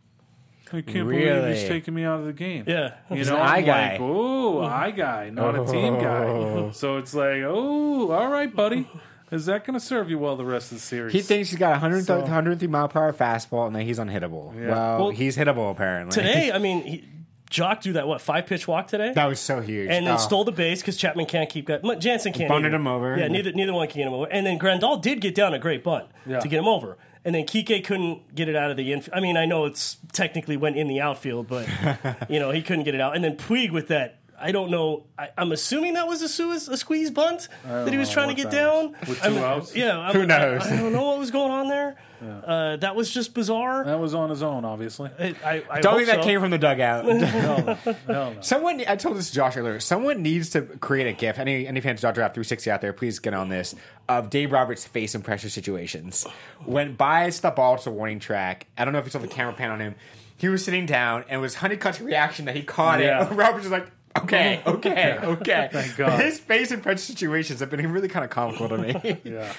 I 0.74 0.82
can't 0.82 1.08
believe 1.08 1.46
he's 1.56 1.68
taking 1.68 1.94
me 1.94 2.04
out 2.06 2.22
of 2.22 2.26
the 2.26 2.34
game. 2.34 2.66
Yeah. 2.68 2.96
you 3.12 3.18
He's 3.18 3.30
know, 3.30 3.38
I'm 3.38 3.64
guy. 3.64 3.92
like, 3.92 4.02
oh, 4.02 4.62
eye 4.64 4.90
guy, 4.90 5.30
not 5.30 5.56
a 5.56 5.64
team 5.72 6.00
guy. 6.00 6.70
So 6.74 6.98
it's 6.98 7.14
like, 7.14 7.44
oh, 7.46 8.12
all 8.12 8.28
right, 8.30 8.54
buddy. 8.54 8.90
Is 9.32 9.46
that 9.48 9.66
going 9.66 9.78
to 9.78 9.84
serve 9.84 10.10
you 10.10 10.20
well 10.20 10.36
the 10.36 10.46
rest 10.46 10.72
of 10.72 10.78
the 10.78 10.82
series? 10.84 11.14
He 11.14 11.22
thinks 11.22 11.50
he's 11.50 11.60
got 11.60 11.70
a 11.70 11.80
100, 11.80 12.06
So- 12.06 12.20
103 12.22 12.68
mile 12.68 12.88
per 12.88 13.00
hour 13.00 13.14
fastball 13.14 13.68
and 13.68 13.76
that 13.76 13.84
he's 13.84 14.00
unhittable. 14.00 14.54
Yeah. 14.60 14.68
Well, 14.70 14.98
Well, 15.00 15.10
he's 15.10 15.36
hittable 15.36 15.72
apparently. 15.72 16.12
Today, 16.14 16.52
I 16.54 16.58
mean, 16.60 16.84
he, 16.84 17.10
Joc 17.52 17.82
do 17.82 17.94
that 17.94 18.08
what 18.08 18.22
five 18.22 18.46
pitch 18.48 18.68
walk 18.68 18.88
today, 18.88 19.14
that 19.14 19.26
was 19.26 19.40
so 19.40 19.62
huge. 19.62 19.90
and 19.90 20.06
then 20.06 20.16
Oh. 20.16 20.18
stole 20.18 20.44
the 20.44 20.52
base 20.52 20.82
because 20.82 20.98
Chapman 20.98 21.26
can't 21.26 21.50
keep 21.50 21.68
that. 21.68 21.84
Jansen 22.00 22.34
can't. 22.34 22.50
Bunted 22.50 22.68
either. 22.70 22.76
him 22.78 22.88
over. 22.88 23.18
Yeah, 23.18 23.28
neither 23.28 23.52
neither 23.54 23.74
one 23.74 23.88
can 23.88 24.00
get 24.00 24.08
him 24.08 24.14
over. 24.14 24.26
And 24.32 24.46
then 24.46 24.58
Grandal 24.60 25.02
did 25.02 25.22
get 25.22 25.36
down 25.36 25.54
a 25.54 25.60
great 25.60 25.84
bunt 25.84 26.06
Yeah. 26.26 26.40
to 26.40 26.48
get 26.48 26.60
him 26.60 26.68
over. 26.68 26.98
And 27.24 27.34
then 27.34 27.46
Kike 27.46 27.84
couldn't 27.84 28.36
get 28.36 28.50
it 28.50 28.56
out 28.56 28.70
of 28.72 28.78
the 28.78 28.94
infield. 28.94 29.16
I 29.18 29.20
mean, 29.20 29.36
I 29.38 29.46
know 29.46 29.66
it's 29.66 29.98
technically 30.14 30.58
went 30.58 30.76
in 30.78 30.88
the 30.88 31.02
outfield, 31.02 31.48
but 31.48 31.68
you 32.30 32.40
know 32.40 32.52
he 32.52 32.62
couldn't 32.62 32.84
get 32.84 32.94
it 32.96 33.02
out. 33.02 33.16
And 33.16 33.24
then 33.24 33.36
Puig 33.38 33.72
with 33.72 33.88
that. 33.88 34.20
I 34.40 34.52
don't 34.52 34.70
know. 34.72 35.06
I, 35.18 35.30
I'm 35.38 35.52
assuming 35.52 35.94
that 35.94 36.08
was 36.08 36.22
a, 36.22 36.28
suis- 36.30 36.68
a 36.68 36.78
squeeze 36.78 37.10
bunt 37.12 37.48
that 37.64 37.92
he 37.92 37.98
was 37.98 38.10
trying 38.10 38.28
to 38.30 38.34
get 38.36 38.52
down. 38.52 38.96
With 39.08 39.22
two 39.22 39.30
I'm- 39.36 39.38
outs? 39.38 39.76
Yeah, 39.76 39.98
I'm- 39.98 40.14
Who 40.14 40.26
knows? 40.26 40.62
I, 40.64 40.74
I 40.74 40.78
don't 40.78 40.92
know 40.94 41.04
what 41.04 41.20
was 41.20 41.32
going 41.32 41.52
on 41.52 41.68
there. 41.68 41.96
Uh, 42.26 42.78
that 42.78 42.96
was 42.96 43.12
just 43.12 43.34
bizarre. 43.36 43.84
that 43.84 44.00
was 44.00 44.16
on 44.16 44.30
his 44.32 44.42
own, 44.42 44.66
obviously. 44.66 45.12
I, 45.20 45.36
I, 45.46 45.64
I 45.70 45.82
Don't 45.82 45.92
hope 45.92 45.96
think 45.98 46.08
that 46.08 46.22
so. 46.22 46.24
came 46.24 46.40
from 46.40 46.50
the 46.50 46.58
dugout. 46.58 47.06
No, 47.06 47.78
no. 48.08 48.36
Someone, 48.42 48.82
I 48.88 48.96
told 48.96 49.18
this 49.18 49.30
to 49.30 49.36
Josh 49.36 49.58
earlier. 49.58 49.80
Someone 49.80 50.24
needs 50.24 50.50
to 50.52 50.62
create 50.64 51.08
a 51.08 51.14
GIF. 51.14 51.38
Any 51.38 51.68
any 51.68 51.82
fans 51.82 52.00
of 52.00 52.02
Dodger 52.10 52.22
App 52.24 52.34
360 52.34 52.72
out 52.72 52.82
there, 52.82 52.94
please 52.94 53.20
get 53.20 53.34
on 53.36 53.50
this. 53.50 53.76
Of 54.10 54.30
Dave 54.32 54.52
Roberts' 54.52 54.86
face 54.86 55.14
in 55.14 55.22
pressure 55.22 55.50
situations. 55.50 56.26
When 56.64 56.96
buys 56.96 57.42
the 57.42 57.52
ball 57.52 57.78
to 57.78 57.84
the 57.84 57.92
warning 57.92 58.20
track, 58.20 58.68
I 58.78 58.86
don't 58.86 58.94
know 58.94 59.00
if 59.00 59.06
you 59.06 59.12
saw 59.12 59.20
the 59.20 59.28
camera 59.28 59.54
pan 59.54 59.70
on 59.72 59.80
him. 59.80 59.96
He 60.38 60.48
was 60.50 60.64
sitting 60.66 60.86
down 60.86 61.24
and 61.24 61.34
it 61.34 61.42
was 61.42 61.56
Honeycutt's 61.56 62.02
reaction 62.02 62.46
that 62.46 62.56
he 62.56 62.64
caught 62.64 63.02
Yeah. 63.02 63.30
it. 63.30 63.34
Roberts 63.36 63.64
was 63.66 63.72
like, 63.72 63.88
okay, 64.20 64.62
okay, 64.68 65.18
okay. 65.24 65.70
Thank 65.72 65.96
God. 65.98 66.20
His 66.22 66.40
face 66.40 66.72
in 66.72 66.82
pressure 66.82 67.00
situations 67.00 67.60
have 67.60 67.70
been 67.70 67.92
really 67.92 68.08
kind 68.08 68.24
of 68.26 68.32
comical 68.32 68.70
to 68.70 68.78
me. 68.78 69.22
Yeah. 69.24 69.52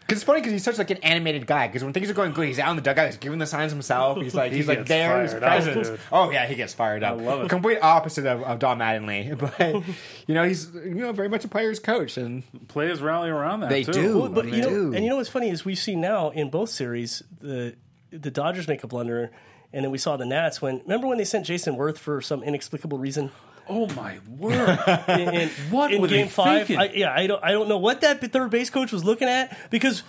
Because 0.00 0.18
it's 0.18 0.24
funny 0.26 0.40
because 0.40 0.52
he's 0.52 0.62
such 0.62 0.76
like 0.76 0.90
an 0.90 0.98
animated 0.98 1.46
guy. 1.46 1.66
Because 1.66 1.82
when 1.82 1.94
things 1.94 2.10
are 2.10 2.12
going 2.12 2.32
good, 2.32 2.46
he's 2.46 2.58
out 2.58 2.68
in 2.68 2.76
the 2.76 2.82
dugout, 2.82 3.06
he's 3.06 3.16
giving 3.16 3.38
the 3.38 3.46
signs 3.46 3.72
himself. 3.72 4.18
He's 4.18 4.34
like 4.34 4.50
He 4.50 4.58
he's 4.58 4.68
like 4.68 4.84
there, 4.84 5.22
his 5.22 5.32
fired 5.32 5.86
up, 5.86 5.98
oh 6.12 6.30
yeah, 6.30 6.44
he 6.44 6.56
gets 6.56 6.74
fired 6.74 7.02
up. 7.02 7.18
I 7.18 7.22
love 7.22 7.44
it. 7.44 7.48
Complete 7.48 7.78
opposite 7.80 8.26
of, 8.26 8.42
of 8.42 8.58
Don 8.58 8.78
Mattingly, 8.78 9.38
but 9.38 9.58
you 10.26 10.34
know 10.34 10.44
he's 10.46 10.70
you 10.74 10.96
know 10.96 11.12
very 11.12 11.30
much 11.30 11.46
a 11.46 11.48
player's 11.48 11.78
coach, 11.78 12.18
and 12.18 12.42
Players 12.68 13.00
rally 13.00 13.30
around 13.30 13.60
that. 13.60 13.70
They 13.70 13.82
too. 13.82 13.92
do. 13.92 14.24
I 14.24 14.28
But 14.28 14.44
mean, 14.44 14.54
you 14.56 14.60
know, 14.60 14.68
do. 14.68 14.92
and 14.94 15.04
you 15.04 15.08
know 15.08 15.16
what's 15.16 15.30
funny 15.30 15.48
is 15.48 15.64
we've 15.64 15.78
seen 15.78 16.02
now 16.02 16.28
in 16.28 16.50
both 16.50 16.68
series 16.68 17.22
the 17.40 17.74
the 18.10 18.30
Dodgers 18.30 18.68
make 18.68 18.84
a 18.84 18.86
blunder, 18.86 19.30
and 19.72 19.82
then 19.86 19.90
we 19.90 19.96
saw 19.96 20.18
the 20.18 20.26
Nats 20.26 20.60
when 20.60 20.80
remember 20.80 21.06
when 21.06 21.16
they 21.16 21.24
sent 21.24 21.46
Jayson 21.46 21.78
Werth 21.78 21.96
for 21.96 22.20
some 22.20 22.42
inexplicable 22.42 22.98
reason 22.98 23.30
oh 23.68 23.86
my 23.94 24.18
word! 24.28 24.78
in, 25.08 25.28
in, 25.34 25.48
What 25.70 25.92
in 25.92 26.00
were 26.00 26.08
they 26.08 26.18
Game 26.18 26.28
Five? 26.28 26.66
thinking? 26.66 26.78
I, 26.78 26.92
yeah, 26.94 27.12
I 27.14 27.26
don't 27.26 27.42
I 27.44 27.52
don't 27.52 27.68
know 27.68 27.78
what 27.78 28.00
that 28.02 28.20
third 28.32 28.50
base 28.50 28.70
coach 28.70 28.92
was 28.92 29.04
looking 29.04 29.28
at 29.28 29.56
because. 29.70 30.02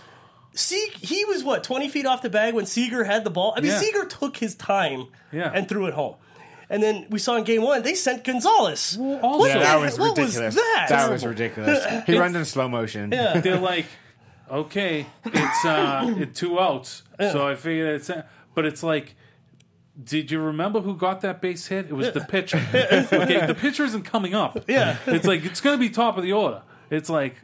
Sieg, 0.57 0.93
he 0.93 1.25
was 1.25 1.43
what 1.43 1.65
twenty 1.65 1.89
feet 1.89 2.05
off 2.05 2.21
the 2.21 2.29
bag 2.29 2.53
when 2.53 2.65
Seager 2.65 3.03
had 3.03 3.25
the 3.25 3.29
ball. 3.29 3.53
I 3.57 3.59
mean, 3.59 3.71
Yeah. 3.71 3.77
Seager 3.79 4.05
took 4.05 4.37
his 4.37 4.55
time 4.55 5.07
Yeah. 5.33 5.51
and 5.53 5.67
threw 5.67 5.85
it 5.87 5.93
home. 5.93 6.15
And 6.69 6.81
then 6.81 7.07
we 7.09 7.19
saw 7.19 7.35
in 7.35 7.43
game 7.43 7.61
one 7.61 7.83
they 7.83 7.93
sent 7.93 8.23
Gonzalez. 8.23 8.97
also- 8.97 9.47
Yeah, 9.49 9.59
that 9.59 9.81
was 9.81 9.99
what 9.99 10.17
ridiculous. 10.17 10.55
Was 10.55 10.55
that 10.55 10.85
that 10.87 11.11
was 11.11 11.25
ridiculous. 11.25 11.85
He 12.05 12.17
runs 12.17 12.37
in 12.37 12.45
slow 12.45 12.69
motion. 12.69 13.11
Yeah. 13.11 13.37
They're 13.41 13.59
like, 13.59 13.85
okay, 14.49 15.05
it's 15.25 15.65
uh, 15.65 16.15
it, 16.19 16.33
two 16.35 16.57
outs, 16.57 17.03
so 17.19 17.45
I 17.45 17.55
figured 17.55 17.95
it's. 17.95 18.09
But 18.53 18.65
it's 18.65 18.81
like, 18.81 19.13
did 20.01 20.29
you 20.31 20.39
remember 20.39 20.81
who 20.81 20.95
got 20.95 21.21
that 21.21 21.41
base 21.41 21.67
hit? 21.67 21.85
It 21.87 21.93
was 21.93 22.11
the 22.11 22.21
pitcher. 22.29 22.57
okay, 22.73 23.45
the 23.45 23.55
pitcher 23.55 23.83
isn't 23.85 24.03
coming 24.03 24.33
up. 24.33 24.57
Yeah. 24.67 24.97
it's 25.05 25.25
like 25.25 25.45
it's 25.45 25.61
going 25.61 25.77
to 25.77 25.79
be 25.79 25.89
top 25.89 26.17
of 26.17 26.23
the 26.23 26.33
order. 26.33 26.61
It's 26.89 27.09
like 27.09 27.35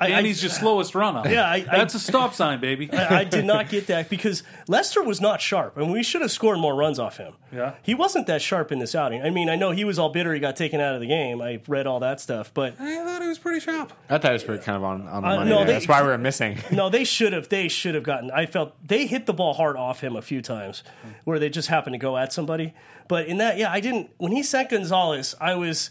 I, 0.00 0.06
and 0.06 0.14
I- 0.14 0.22
he's 0.22 0.40
your 0.42 0.50
slowest 0.50 0.94
runner. 0.94 1.28
Yeah, 1.28 1.44
I- 1.50 1.60
that's 1.62 1.92
a 1.94 1.98
stop 1.98 2.32
sign, 2.32 2.60
baby. 2.60 2.88
I, 2.92 3.20
I 3.20 3.24
did 3.24 3.44
not 3.44 3.68
get 3.68 3.88
that 3.88 4.08
because 4.08 4.44
Lester 4.68 5.02
was 5.02 5.20
not 5.20 5.40
sharp, 5.40 5.76
and 5.76 5.90
we 5.92 6.04
should 6.04 6.20
have 6.22 6.30
scored 6.30 6.58
more 6.60 6.76
runs 6.76 7.00
off 7.00 7.16
him. 7.16 7.34
Yeah. 7.52 7.74
he 7.82 7.94
wasn't 7.94 8.26
that 8.28 8.40
sharp 8.42 8.70
in 8.70 8.78
this 8.78 8.94
outing. 8.94 9.22
I 9.22 9.30
mean, 9.30 9.48
I 9.48 9.56
know 9.56 9.70
he 9.72 9.84
was 9.84 9.98
all 9.98 10.10
bitter 10.10 10.32
he 10.34 10.38
got 10.38 10.54
taken 10.54 10.80
out 10.80 10.94
of 10.94 11.00
the 11.00 11.06
game. 11.08 11.40
I 11.42 11.60
read 11.66 11.86
all 11.88 11.98
that 12.00 12.20
stuff, 12.20 12.52
but 12.54 12.74
I 12.78 13.02
thought 13.04 13.22
he 13.22 13.28
was 13.28 13.38
pretty 13.38 13.58
sharp. 13.58 13.92
I 14.08 14.18
thought 14.18 14.30
it 14.30 14.34
was 14.34 14.44
pretty 14.44 14.62
kind 14.62 14.76
of 14.76 14.84
on, 14.84 15.08
on 15.08 15.22
the 15.22 15.28
Uh, 15.28 15.36
money. 15.38 15.50
no, 15.50 15.56
there. 15.58 15.66
they- 15.66 15.72
That's 15.72 15.88
why 15.88 16.02
we 16.02 16.08
were 16.08 16.18
missing. 16.18 16.58
no, 16.70 16.88
they 16.90 17.02
should 17.04 17.32
have. 17.32 17.48
They 17.48 17.66
should 17.68 17.94
have 17.96 18.04
gotten. 18.04 18.30
I 18.30 18.46
felt 18.46 18.74
they 18.86 19.06
hit 19.06 19.26
the 19.26 19.32
ball 19.34 19.54
hard 19.54 19.76
off 19.76 20.00
him 20.00 20.14
a 20.14 20.22
few 20.22 20.42
times, 20.42 20.84
where 21.24 21.38
they 21.40 21.48
just 21.48 21.68
happened 21.68 21.94
to 21.94 21.98
go 21.98 22.16
at 22.16 22.32
somebody. 22.32 22.72
But 23.08 23.26
in 23.26 23.38
that, 23.38 23.56
yeah, 23.58 23.72
I 23.72 23.80
didn't. 23.80 24.10
When 24.18 24.30
he 24.32 24.42
sent 24.44 24.70
Gonzalez, 24.70 25.34
I 25.40 25.54
was. 25.56 25.90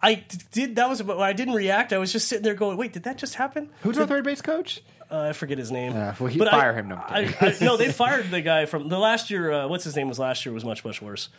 I 0.00 0.14
d- 0.14 0.38
did 0.52 0.76
that 0.76 0.88
was 0.88 1.02
but 1.02 1.18
I 1.18 1.32
didn't 1.32 1.54
react. 1.54 1.92
I 1.92 1.98
was 1.98 2.12
just 2.12 2.28
sitting 2.28 2.44
there 2.44 2.54
going, 2.54 2.76
"Wait, 2.76 2.92
did 2.92 3.02
that 3.04 3.18
just 3.18 3.34
happen?" 3.34 3.70
Who's 3.82 3.98
our 3.98 4.06
third 4.06 4.24
base 4.24 4.40
coach? 4.40 4.80
Uh, 5.10 5.28
I 5.30 5.32
forget 5.32 5.56
his 5.58 5.72
name. 5.72 5.96
Uh, 5.96 6.14
well, 6.20 6.26
he- 6.28 6.38
But 6.38 6.50
fire 6.50 6.72
I, 6.72 6.74
him, 6.74 6.88
no. 6.88 6.96
I, 6.96 7.34
I, 7.40 7.56
no, 7.62 7.76
they 7.78 7.90
fired 7.92 8.30
the 8.30 8.42
guy 8.42 8.66
from 8.66 8.88
the 8.90 8.98
last 8.98 9.30
year. 9.30 9.50
Uh, 9.50 9.66
what's 9.68 9.84
his 9.84 9.96
name 9.96 10.08
was 10.08 10.18
last 10.18 10.44
year 10.44 10.52
was 10.52 10.64
much 10.64 10.84
much 10.84 11.00
worse. 11.02 11.30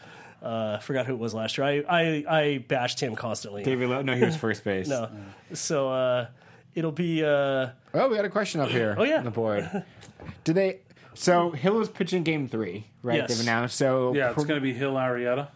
Uh, 0.41 0.77
I 0.79 0.81
forgot 0.81 1.05
who 1.05 1.13
it 1.13 1.19
was 1.19 1.33
last 1.33 1.57
year. 1.57 1.67
I 1.67 1.83
I, 1.87 2.23
I 2.39 2.57
bashed 2.67 2.99
him 2.99 3.15
constantly. 3.15 3.63
Davey 3.63 3.85
Lopes? 3.85 4.05
No, 4.05 4.15
he 4.15 4.25
was 4.25 4.35
first 4.47 4.63
base. 4.63 4.87
No, 4.87 5.09
so 5.53 5.89
uh, 5.91 6.27
it'll 6.75 6.91
be. 6.91 7.23
Uh, 7.23 7.69
Oh, 7.93 8.07
we 8.09 8.15
got 8.15 8.25
a 8.25 8.29
question 8.29 8.61
up 8.61 8.69
here. 8.69 8.95
Oh, 8.97 9.03
yeah. 9.03 9.17
on 9.17 9.25
the 9.25 9.31
board. 9.31 9.83
Did 10.43 10.53
they? 10.55 10.79
So 11.15 11.49
Hill 11.51 11.81
is 11.81 11.89
pitching 11.89 12.23
game 12.23 12.47
three, 12.47 12.85
right? 13.01 13.17
Yes. 13.17 13.29
They've 13.29 13.39
announced. 13.47 13.75
So 13.77 14.13
Yeah, 14.13 14.29
it's 14.31 14.43
going 14.45 14.59
to 14.59 14.61
be 14.61 14.73
Hill 14.73 14.93
Arrieta. 14.93 15.47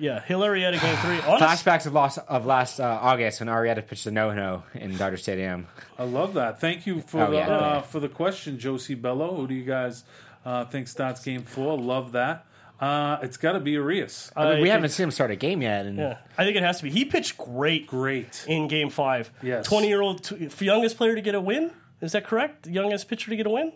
Yeah, 0.00 0.20
Hill 0.22 0.40
Arrieta 0.40 0.80
game 0.80 0.96
three. 0.96 1.20
Honest, 1.30 1.64
flashbacks 1.64 1.86
of 1.86 1.92
last 1.92 2.18
of 2.26 2.46
last 2.46 2.80
uh, 2.80 2.98
August 3.00 3.40
when 3.40 3.48
Arrieta 3.48 3.86
pitched 3.86 4.04
the 4.04 4.10
no 4.10 4.32
no 4.34 4.62
in 4.74 4.96
Dodger 4.96 5.16
Stadium. 5.18 5.66
I 5.98 6.04
love 6.04 6.34
that. 6.34 6.60
Thank 6.60 6.86
you 6.86 7.00
for 7.02 7.22
Oh, 7.22 7.30
the 7.30 7.36
yeah. 7.36 7.48
uh, 7.48 7.80
for 7.82 8.00
the 8.00 8.08
question, 8.08 8.58
Josie 8.58 8.94
Bello. 8.94 9.34
Who 9.36 9.46
do 9.46 9.54
you 9.54 9.64
guys 9.64 10.04
uh, 10.44 10.64
think 10.64 10.88
starts 10.88 11.22
game 11.24 11.42
four? 11.42 11.78
Love 11.78 12.12
that. 12.12 12.46
Uh, 12.80 13.18
it's 13.22 13.36
got 13.36 13.52
to 13.52 13.60
be 13.60 13.72
Urias. 13.72 14.32
I 14.34 14.40
mean, 14.44 14.50
we 14.52 14.56
think- 14.60 14.68
haven't 14.72 14.88
seen 14.88 15.04
him 15.04 15.10
start 15.10 15.30
a 15.30 15.36
game 15.36 15.60
yet, 15.60 15.84
and 15.84 15.98
Yeah, 15.98 16.16
I 16.38 16.44
think 16.44 16.56
it 16.56 16.62
has 16.62 16.78
to 16.78 16.84
be. 16.84 16.90
He 16.90 17.04
pitched 17.04 17.36
great 17.36 17.86
Great. 17.86 18.46
in 18.48 18.68
Game 18.68 18.88
Five. 18.88 19.30
Yes. 19.42 19.66
twenty 19.66 19.88
year 19.88 20.00
old 20.00 20.24
t- 20.24 20.48
youngest 20.64 20.96
player 20.96 21.14
to 21.14 21.20
get 21.20 21.34
a 21.34 21.40
win. 21.42 21.72
Is 22.00 22.12
that 22.12 22.24
correct? 22.24 22.66
Youngest 22.66 23.06
pitcher 23.08 23.28
to 23.28 23.36
get 23.36 23.46
a 23.46 23.50
win. 23.50 23.72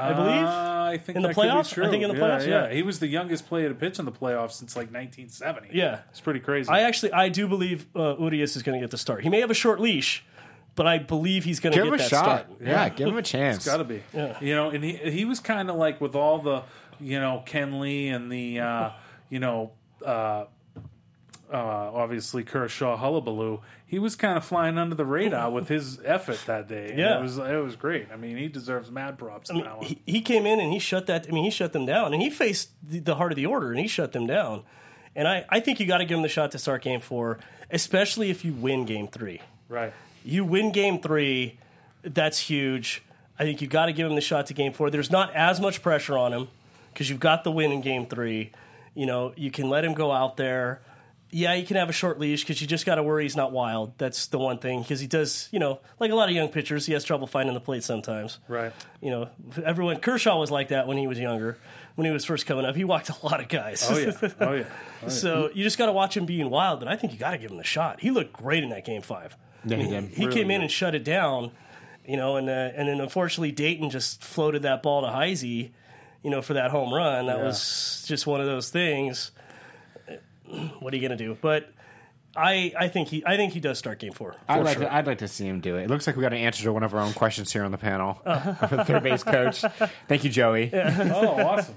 I 0.00 0.12
believe. 0.12 0.44
Uh, 0.44 0.76
I 0.90 0.98
think 0.98 1.16
In 1.16 1.22
the 1.22 1.28
that 1.28 1.34
could 1.34 1.42
be 1.42 1.48
playoffs? 1.48 1.86
I 1.86 1.90
think 1.90 2.02
in 2.02 2.08
the 2.10 2.16
Yeah, 2.16 2.20
playoffs, 2.22 2.46
yeah. 2.46 2.72
He 2.72 2.82
was 2.82 2.98
the 2.98 3.06
youngest 3.06 3.46
player 3.46 3.68
to 3.68 3.74
pitch 3.74 3.98
in 3.98 4.04
the 4.04 4.12
playoffs 4.12 4.52
since 4.52 4.74
like 4.74 4.92
1970. 4.92 5.68
Yeah. 5.72 6.00
it's 6.10 6.20
pretty 6.20 6.40
crazy. 6.40 6.68
I 6.70 6.80
actually, 6.82 7.12
I 7.12 7.28
do 7.28 7.46
believe 7.46 7.86
uh, 7.94 8.16
Urias 8.18 8.56
is 8.56 8.62
going 8.62 8.78
to 8.78 8.82
get 8.84 8.90
the 8.90 8.98
start. 8.98 9.22
He 9.22 9.28
may 9.28 9.40
have 9.40 9.50
a 9.50 9.54
short 9.54 9.78
leash, 9.80 10.24
but 10.74 10.86
I 10.86 10.98
believe 10.98 11.44
he's 11.44 11.60
going 11.60 11.72
to 11.72 11.78
get 11.78 11.86
him 11.86 11.94
a 11.94 11.98
that 11.98 12.08
shot. 12.08 12.24
start. 12.24 12.46
Yeah, 12.60 12.88
give 12.88 13.08
him 13.08 13.16
a 13.16 13.22
chance. 13.22 13.58
It's 13.58 13.66
got 13.66 13.76
to 13.76 13.84
be. 13.84 14.02
Yeah, 14.12 14.36
You 14.40 14.54
know, 14.56 14.70
and 14.70 14.82
he 14.82 14.96
he 14.96 15.24
was 15.24 15.38
kind 15.40 15.70
of 15.70 15.76
like 15.76 16.00
with 16.00 16.14
all 16.16 16.38
the 16.38 16.62
you 17.00 17.20
know 17.20 17.42
Kenley 17.46 18.12
and 18.14 18.30
the 18.32 18.60
uh, 18.60 18.90
you 19.28 19.38
know 19.38 19.72
uh, 20.04 20.44
uh, 21.52 21.56
obviously 21.92 22.44
Kershaw 22.44 22.96
hullabaloo. 22.96 23.60
He 23.86 23.98
was 23.98 24.14
kind 24.16 24.36
of 24.36 24.44
flying 24.44 24.78
under 24.78 24.94
the 24.94 25.04
radar 25.04 25.50
with 25.50 25.68
his 25.68 25.98
effort 26.04 26.38
that 26.46 26.68
day. 26.68 26.94
Yeah. 26.96 27.18
it 27.18 27.22
was 27.22 27.38
it 27.38 27.62
was 27.62 27.76
great. 27.76 28.08
I 28.12 28.16
mean, 28.16 28.36
he 28.36 28.48
deserves 28.48 28.90
mad 28.90 29.18
props. 29.18 29.50
I 29.50 29.54
mean, 29.54 29.66
he, 29.82 30.00
he 30.06 30.20
came 30.20 30.46
in 30.46 30.60
and 30.60 30.72
he 30.72 30.78
shut 30.78 31.06
that. 31.06 31.26
I 31.28 31.32
mean, 31.32 31.44
he 31.44 31.50
shut 31.50 31.72
them 31.72 31.86
down, 31.86 32.12
and 32.12 32.22
he 32.22 32.30
faced 32.30 32.70
the, 32.82 33.00
the 33.00 33.16
heart 33.16 33.32
of 33.32 33.36
the 33.36 33.46
order, 33.46 33.70
and 33.70 33.80
he 33.80 33.88
shut 33.88 34.12
them 34.12 34.26
down. 34.26 34.62
And 35.16 35.26
I, 35.26 35.44
I 35.48 35.58
think 35.58 35.80
you 35.80 35.86
got 35.86 35.98
to 35.98 36.04
give 36.04 36.16
him 36.16 36.22
the 36.22 36.28
shot 36.28 36.52
to 36.52 36.58
start 36.58 36.82
Game 36.82 37.00
Four, 37.00 37.40
especially 37.70 38.30
if 38.30 38.44
you 38.44 38.52
win 38.52 38.84
Game 38.84 39.08
Three. 39.08 39.40
right. 39.68 39.92
You 40.22 40.44
win 40.44 40.70
Game 40.70 41.00
Three, 41.00 41.58
that's 42.02 42.38
huge. 42.38 43.02
I 43.38 43.44
think 43.44 43.62
you 43.62 43.66
got 43.68 43.86
to 43.86 43.92
give 43.92 44.06
him 44.06 44.14
the 44.14 44.20
shot 44.20 44.46
to 44.46 44.54
Game 44.54 44.72
Four. 44.72 44.90
There's 44.90 45.10
not 45.10 45.34
as 45.34 45.60
much 45.60 45.82
pressure 45.82 46.16
on 46.16 46.32
him 46.32 46.48
because 46.92 47.08
you've 47.08 47.20
got 47.20 47.42
the 47.42 47.50
win 47.50 47.72
in 47.72 47.80
Game 47.80 48.04
Three. 48.06 48.52
You 48.94 49.06
know, 49.06 49.32
you 49.36 49.50
can 49.50 49.68
let 49.70 49.82
him 49.84 49.94
go 49.94 50.12
out 50.12 50.36
there. 50.36 50.82
Yeah, 51.32 51.54
you 51.54 51.64
can 51.66 51.76
have 51.76 51.88
a 51.88 51.92
short 51.92 52.18
leash 52.18 52.42
because 52.42 52.60
you 52.60 52.66
just 52.66 52.84
got 52.84 52.96
to 52.96 53.02
worry 53.04 53.22
he's 53.22 53.36
not 53.36 53.52
wild. 53.52 53.96
That's 53.98 54.26
the 54.26 54.38
one 54.38 54.58
thing 54.58 54.82
because 54.82 54.98
he 54.98 55.06
does, 55.06 55.48
you 55.52 55.58
know, 55.60 55.78
like 56.00 56.10
a 56.10 56.14
lot 56.16 56.28
of 56.28 56.34
young 56.34 56.48
pitchers, 56.48 56.86
he 56.86 56.92
has 56.94 57.04
trouble 57.04 57.26
finding 57.28 57.54
the 57.54 57.60
plate 57.60 57.84
sometimes. 57.84 58.38
Right. 58.48 58.72
You 59.00 59.10
know, 59.10 59.28
everyone 59.64 59.98
Kershaw 60.00 60.38
was 60.38 60.50
like 60.50 60.68
that 60.68 60.86
when 60.88 60.96
he 60.96 61.06
was 61.06 61.18
younger. 61.20 61.56
When 61.94 62.04
he 62.06 62.12
was 62.12 62.24
first 62.24 62.46
coming 62.46 62.64
up, 62.64 62.74
he 62.76 62.84
walked 62.84 63.10
a 63.10 63.16
lot 63.26 63.40
of 63.40 63.48
guys. 63.48 63.86
Oh 63.88 63.96
yeah. 63.98 64.12
Oh 64.40 64.52
yeah. 64.54 65.08
so 65.08 65.50
you 65.54 65.62
just 65.62 65.78
got 65.78 65.86
to 65.86 65.92
watch 65.92 66.16
him 66.16 66.26
being 66.26 66.50
wild. 66.50 66.80
But 66.80 66.88
I 66.88 66.96
think 66.96 67.12
you 67.12 67.18
got 67.18 67.32
to 67.32 67.38
give 67.38 67.50
him 67.50 67.58
the 67.58 67.64
shot. 67.64 68.00
He 68.00 68.10
looked 68.10 68.32
great 68.32 68.62
in 68.64 68.70
that 68.70 68.84
game 68.84 69.02
five. 69.02 69.36
Yeah, 69.64 69.76
he 69.76 69.86
did. 69.88 70.04
He 70.08 70.26
came 70.28 70.50
in 70.50 70.62
and 70.62 70.70
shut 70.70 70.94
it 70.94 71.04
down. 71.04 71.50
You 72.06 72.16
know, 72.16 72.36
and 72.36 72.48
uh, 72.48 72.52
and 72.74 72.88
then 72.88 73.00
unfortunately 73.00 73.52
Dayton 73.52 73.90
just 73.90 74.24
floated 74.24 74.62
that 74.62 74.82
ball 74.82 75.02
to 75.02 75.08
Heisey. 75.08 75.70
You 76.22 76.30
know, 76.30 76.42
for 76.42 76.54
that 76.54 76.70
home 76.70 76.92
run. 76.92 77.26
That 77.26 77.38
Yeah. 77.38 77.44
was 77.44 78.04
just 78.08 78.26
one 78.26 78.40
of 78.40 78.46
those 78.46 78.70
things. 78.70 79.30
What 80.80 80.92
are 80.92 80.96
you 80.96 81.02
gonna 81.02 81.16
do? 81.16 81.36
But 81.40 81.70
I 82.36 82.72
I 82.78 82.88
think 82.88 83.08
he 83.08 83.22
I 83.26 83.36
think 83.36 83.52
he 83.52 83.60
does 83.60 83.78
start 83.78 83.98
game 83.98 84.12
four. 84.12 84.36
I'd 84.48 84.64
like, 84.64 84.78
sure. 84.78 84.86
to, 84.86 84.94
I'd 84.94 85.06
like 85.06 85.18
to 85.18 85.28
see 85.28 85.46
him 85.46 85.60
do 85.60 85.76
it. 85.76 85.84
It 85.84 85.90
looks 85.90 86.06
like 86.06 86.16
we 86.16 86.22
got 86.22 86.32
an 86.32 86.38
answer 86.38 86.62
to 86.64 86.72
one 86.72 86.82
of 86.82 86.94
our 86.94 87.00
own 87.00 87.12
questions 87.12 87.52
here 87.52 87.64
on 87.64 87.70
the 87.72 87.78
panel. 87.78 88.20
Uh-huh. 88.26 88.66
for 88.68 88.76
the 88.78 88.84
third 88.84 89.02
base 89.02 89.22
coach. 89.24 89.64
Thank 90.08 90.24
you, 90.24 90.30
Joey. 90.30 90.70
Oh, 90.74 91.40
awesome. 91.40 91.74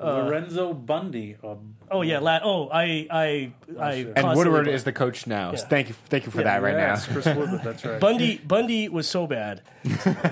Lorenzo 0.00 0.72
Bundy. 0.74 1.36
Or, 1.42 1.58
Oh 1.90 2.02
yeah, 2.02 2.18
la- 2.20 2.40
oh 2.44 2.68
I 2.70 3.06
I 3.10 3.52
I 3.80 3.92
And 3.92 4.14
constantly- 4.14 4.36
Woodward 4.36 4.68
is 4.68 4.84
the 4.84 4.92
coach 4.92 5.26
now. 5.26 5.54
So 5.54 5.66
thank 5.66 5.88
you, 5.88 5.94
thank 6.08 6.24
you 6.26 6.30
for 6.30 6.42
that 6.42 6.62
right 6.62 6.74
yes, 6.76 7.06
now. 7.06 7.12
Chris 7.14 7.26
Woodward. 7.26 7.62
That's 7.64 7.84
right. 7.84 7.98
Bundy 8.00 8.38
Bundy 8.38 8.88
was 8.88 9.08
so 9.08 9.26
bad. 9.26 9.62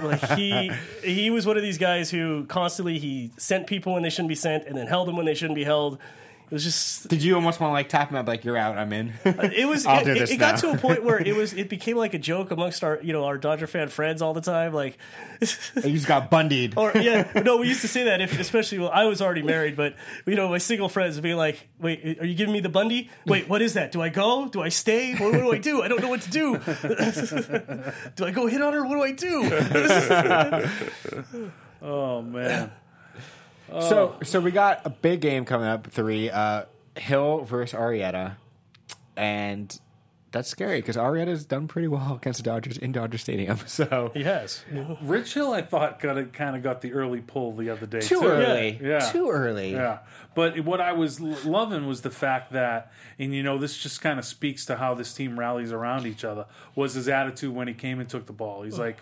like 0.03 0.23
he 0.37 0.71
he 1.03 1.31
was 1.31 1.47
one 1.47 1.57
of 1.57 1.63
these 1.63 1.79
guys 1.79 2.11
who 2.11 2.45
constantly 2.45 2.99
he 2.99 3.33
sent 3.39 3.67
people 3.67 3.95
when 3.95 4.03
they 4.03 4.11
shouldn't 4.11 4.29
be 4.29 4.35
sent 4.35 4.67
and 4.67 4.77
then 4.77 4.87
held 4.87 5.09
them 5.09 5.17
when 5.17 5.27
they 5.27 5.35
shouldn't 5.35 5.57
be 5.57 5.65
held. 5.65 5.99
It 6.49 6.55
was 6.55 6.63
just 6.63 7.09
Did 7.09 7.25
you 7.25 7.35
almost 7.35 7.59
want 7.59 7.71
to 7.71 7.75
like 7.75 7.89
tap 7.89 8.11
him? 8.11 8.17
Up 8.17 8.29
like 8.29 8.45
you're 8.45 8.57
out? 8.57 8.79
I'm 8.79 8.93
in. 8.93 9.13
Uh, 9.25 9.51
it 9.53 9.67
was 9.67 9.85
I'll 9.85 10.01
it, 10.03 10.05
do 10.05 10.13
it- 10.13 10.19
this 10.21 10.31
it 10.31 10.37
got 10.37 10.59
to 10.61 10.71
a 10.71 10.79
point 10.79 11.03
where 11.03 11.19
it 11.19 11.35
was 11.41 11.53
it 11.53 11.69
became 11.69 11.97
like 11.97 12.15
a 12.15 12.21
joke 12.21 12.53
amongst 12.53 12.85
our 12.85 13.01
you 13.03 13.13
know 13.13 13.25
our 13.25 13.37
Dodger 13.37 13.67
fan 13.67 13.89
friends 13.89 14.23
all 14.23 14.33
the 14.33 14.41
time 14.41 14.73
like 14.73 14.97
you 15.41 15.47
just 15.93 16.07
got 16.07 16.31
bundied. 16.31 16.77
or 16.77 16.93
yeah 16.97 17.29
no 17.45 17.57
we 17.57 17.67
used 17.67 17.81
to 17.81 17.89
say 17.89 18.05
that 18.05 18.21
if 18.21 18.39
especially 18.39 18.79
well 18.79 18.91
I 18.93 19.05
was 19.07 19.21
already 19.21 19.43
married 19.43 19.75
but 19.77 19.97
you 20.25 20.37
know 20.37 20.49
my 20.49 20.59
single 20.59 20.89
friends 20.89 21.17
would 21.17 21.23
be 21.25 21.35
like 21.35 21.67
wait 21.81 22.21
are 22.21 22.27
you 22.27 22.37
giving 22.37 22.53
me 22.53 22.61
the 22.61 22.69
Bundy 22.69 23.11
wait 23.27 23.49
what 23.49 23.61
is 23.61 23.75
that? 23.75 23.91
Do 23.91 24.01
I 24.01 24.09
go? 24.09 24.49
Do 24.49 24.63
I 24.63 24.69
stay? 24.69 25.15
What, 25.17 25.33
what 25.33 25.41
do 25.41 25.53
I 25.53 25.59
do? 25.59 25.83
I 25.83 25.89
don't 25.89 26.01
know 26.01 26.09
what 26.09 26.21
to 26.23 26.31
do. 26.31 26.59
Do 28.15 28.25
I 28.25 28.31
go 28.31 28.47
hit 28.47 28.63
on 28.63 28.73
her? 28.73 28.85
What 28.87 28.95
do 28.95 29.03
I 29.03 29.11
do? 29.11 30.71
Oh 31.83 32.23
man. 32.23 32.71
So, 33.69 34.17
so 34.23 34.41
we 34.41 34.51
got 34.53 34.83
a 34.85 34.91
big 34.91 35.21
game 35.21 35.45
coming 35.45 35.67
up. 35.69 35.89
Three, 35.89 36.31
uh, 36.31 36.65
Hill 36.97 37.43
versus 37.45 37.79
Arrieta, 37.79 38.37
and 39.17 39.79
that's 40.33 40.49
scary 40.49 40.81
because 40.81 40.97
Arrieta's 40.97 41.45
done 41.47 41.67
pretty 41.69 41.89
well 41.89 42.17
against 42.17 42.39
the 42.39 42.43
Dodgers 42.43 42.77
in 42.79 42.93
Dodger 42.93 43.19
Stadium. 43.19 43.59
So 43.67 44.13
yes, 44.15 44.65
has 44.73 44.97
Rich 45.03 45.35
Hill, 45.35 45.53
I 45.53 45.63
thought, 45.63 46.01
got 46.01 46.33
kind 46.33 46.57
of 46.57 46.63
got 46.63 46.81
the 46.81 46.93
early 46.93 47.21
pull 47.21 47.53
the 47.53 47.71
other 47.71 47.87
day. 47.87 48.01
too 48.01 48.21
too. 48.21 48.27
early, 48.27 48.79
Yeah. 48.83 48.99
too 49.01 49.31
early. 49.31 49.73
Yeah, 49.73 49.99
but 50.35 50.61
what 50.61 50.81
I 50.81 50.93
was 50.93 51.21
l- 51.21 51.37
loving 51.45 51.87
was 51.87 52.03
the 52.03 52.11
fact 52.11 52.53
that, 52.53 52.93
and 53.19 53.35
you 53.35 53.43
know, 53.43 53.59
this 53.59 53.77
just 53.77 54.01
kind 54.01 54.19
of 54.19 54.25
speaks 54.25 54.67
to 54.67 54.77
how 54.77 54.95
this 54.95 55.13
team 55.15 55.39
rallies 55.39 55.73
around 55.73 56.07
each 56.07 56.25
other. 56.25 56.47
Was 56.75 56.95
his 56.95 57.09
attitude 57.09 57.55
when 57.55 57.69
he 57.69 57.75
came 57.75 58.01
and 58.01 58.09
took 58.09 58.27
the 58.27 58.33
ball? 58.33 58.63
He's 58.63 58.79
like, 58.79 58.99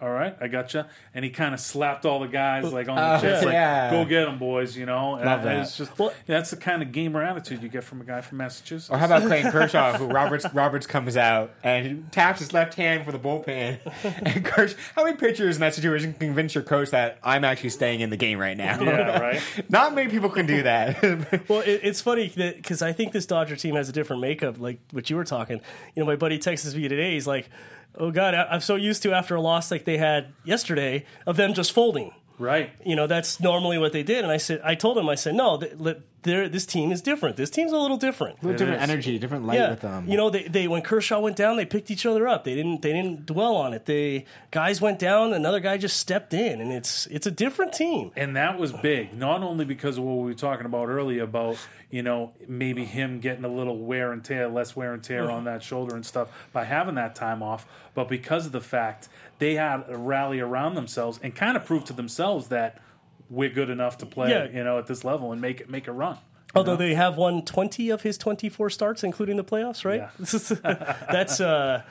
"All 0.00 0.10
right, 0.10 0.36
I 0.40 0.48
got 0.48 0.72
you," 0.74 0.84
and 1.14 1.24
he 1.24 1.30
kind 1.30 1.54
of 1.54 1.60
slapped 1.60 2.04
all 2.06 2.20
the 2.20 2.28
guys 2.28 2.72
like 2.72 2.88
on 2.88 2.96
the 2.96 3.16
Oh, 3.16 3.20
chest, 3.20 3.44
like, 3.44 3.52
yeah. 3.52 3.90
"Go 3.90 4.04
get 4.04 4.24
them, 4.26 4.38
boys!" 4.38 4.76
You 4.76 4.86
know, 4.86 5.16
and 5.16 5.24
Love 5.26 5.40
I- 5.40 5.44
that. 5.44 5.56
It's 5.62 5.76
just 5.76 5.98
Well- 5.98 6.12
that's 6.26 6.50
the 6.50 6.56
kind 6.56 6.82
of 6.82 6.92
gamer 6.92 7.22
attitude 7.22 7.62
you 7.62 7.68
get 7.68 7.84
from 7.84 8.00
a 8.00 8.04
guy 8.04 8.20
from 8.20 8.38
Massachusetts. 8.38 8.90
Or 8.90 8.98
how 8.98 9.06
about 9.06 9.22
Clayton 9.22 9.50
Kershaw, 9.52 9.96
who 9.98 10.06
Roberts 10.06 10.46
Roberts 10.54 10.86
comes 10.86 11.16
out 11.16 11.50
and 11.62 12.10
taps 12.12 12.40
his 12.40 12.52
left 12.52 12.74
hand 12.74 13.04
for 13.04 13.12
the 13.12 13.18
bullpen. 13.18 13.78
And 14.28 14.44
Kersh, 14.44 14.74
how 14.94 15.04
many 15.04 15.16
pitchers 15.16 15.56
in 15.56 15.60
that 15.60 15.74
situation 15.74 16.12
can 16.12 16.28
convince 16.28 16.54
your 16.54 16.64
coach 16.64 16.90
that 16.90 17.18
I'm 17.22 17.44
actually 17.44 17.70
staying 17.70 18.00
in 18.00 18.10
the 18.10 18.16
game 18.16 18.38
right 18.38 18.56
now? 18.56 18.80
yeah, 18.82 19.18
right. 19.20 19.40
Not 19.68 19.94
many 19.94 20.10
people 20.10 20.28
can 20.30 20.46
do 20.46 20.62
that. 20.62 20.98
Well, 21.48 21.60
it, 21.60 21.80
it's 21.82 22.00
funny 22.00 22.28
that 22.36 22.56
because 22.56 22.82
I 22.82 22.92
think 22.92 23.12
this 23.12 23.24
Dodger 23.26 23.56
team 23.56 23.74
has 23.74 23.88
a 23.88 23.92
different 23.92 24.20
makeup, 24.22 24.58
like 24.58 24.78
what 24.92 25.08
you 25.08 25.16
were 25.16 25.24
talking. 25.24 25.60
You 25.94 26.02
know, 26.02 26.06
my 26.06 26.16
buddy 26.16 26.38
texts 26.38 26.74
me 26.74 26.88
today. 26.88 27.12
He's 27.14 27.26
like, 27.26 27.48
"Oh 27.96 28.10
God, 28.10 28.34
I, 28.34 28.44
I'm 28.44 28.60
so 28.60 28.76
used 28.76 29.02
to 29.04 29.12
after 29.12 29.34
a 29.34 29.40
loss 29.40 29.70
like 29.70 29.84
they 29.84 29.98
had 29.98 30.32
yesterday 30.44 31.04
of 31.26 31.36
them 31.36 31.54
just 31.54 31.72
folding." 31.72 32.12
Right. 32.38 32.70
You 32.84 32.94
know, 32.94 33.06
that's 33.06 33.40
normally 33.40 33.78
what 33.78 33.92
they 33.92 34.02
did. 34.02 34.22
And 34.22 34.32
I 34.32 34.36
said, 34.36 34.60
I 34.62 34.74
told 34.76 34.96
him, 34.96 35.08
I 35.08 35.16
said, 35.16 35.34
no, 35.34 35.58
th- 35.58 35.98
this 36.22 36.66
team 36.66 36.90
is 36.92 37.00
different. 37.00 37.36
This 37.36 37.50
team's 37.50 37.72
a 37.72 37.76
little 37.78 37.96
different. 37.96 38.42
A 38.42 38.46
little 38.46 38.58
different 38.58 38.82
is. 38.82 38.90
energy, 38.90 39.18
different 39.18 39.46
light 39.46 39.58
Yeah, 39.58 39.70
with 39.70 39.84
um, 39.84 39.90
them. 40.04 40.08
you 40.08 40.16
know, 40.16 40.30
they, 40.30 40.44
they 40.44 40.68
when 40.68 40.82
Kershaw 40.82 41.20
went 41.20 41.36
down, 41.36 41.56
they 41.56 41.64
picked 41.64 41.90
each 41.90 42.04
other 42.06 42.26
up. 42.26 42.44
They 42.44 42.54
didn't 42.54 42.82
they 42.82 42.92
didn't 42.92 43.26
dwell 43.26 43.56
on 43.56 43.72
it. 43.74 43.86
They 43.86 44.24
guys 44.50 44.80
went 44.80 44.98
down, 44.98 45.32
another 45.32 45.60
guy 45.60 45.76
just 45.78 45.96
stepped 45.98 46.34
in, 46.34 46.60
and 46.60 46.72
it's 46.72 47.06
it's 47.06 47.26
a 47.26 47.30
different 47.30 47.72
team. 47.72 48.10
And 48.16 48.36
that 48.36 48.58
was 48.58 48.72
big, 48.72 49.14
not 49.16 49.42
only 49.42 49.64
because 49.64 49.98
of 49.98 50.04
what 50.04 50.16
we 50.18 50.24
were 50.24 50.34
talking 50.34 50.66
about 50.66 50.88
earlier 50.88 51.22
about, 51.22 51.56
you 51.90 52.02
know, 52.02 52.32
maybe 52.46 52.84
him 52.84 53.20
getting 53.20 53.44
a 53.44 53.48
little 53.48 53.78
wear 53.78 54.12
and 54.12 54.24
tear, 54.24 54.48
less 54.48 54.74
wear 54.74 54.92
and 54.94 55.02
tear 55.02 55.30
on 55.30 55.44
that 55.44 55.62
shoulder 55.62 55.94
and 55.94 56.04
stuff 56.04 56.28
by 56.52 56.64
having 56.64 56.96
that 56.96 57.14
time 57.14 57.42
off, 57.42 57.66
but 57.94 58.08
because 58.08 58.46
of 58.46 58.52
the 58.52 58.60
fact 58.60 59.08
they 59.38 59.54
had 59.54 59.84
a 59.88 59.96
rally 59.96 60.40
around 60.40 60.74
themselves 60.74 61.20
and 61.22 61.34
kind 61.34 61.56
of 61.56 61.64
proved 61.64 61.86
to 61.86 61.92
themselves 61.92 62.48
that 62.48 62.80
we're 63.30 63.50
good 63.50 63.70
enough 63.70 63.98
to 63.98 64.06
play, 64.06 64.30
Yeah. 64.30 64.48
you 64.48 64.64
know, 64.64 64.78
at 64.78 64.86
this 64.86 65.04
level 65.04 65.32
and 65.32 65.40
make 65.40 65.60
it 65.60 65.70
make 65.70 65.88
a 65.88 65.92
run. 65.92 66.18
Although 66.54 66.76
they 66.76 66.94
have 66.94 67.16
won 67.16 67.44
twenty 67.44 67.90
of 67.90 68.02
his 68.02 68.16
twenty 68.18 68.48
four 68.48 68.70
starts, 68.70 69.04
including 69.04 69.36
the 69.36 69.44
playoffs, 69.44 69.84
right? 69.84 70.08
Yeah. 70.18 70.94
that's 71.12 71.40
uh, 71.40 71.82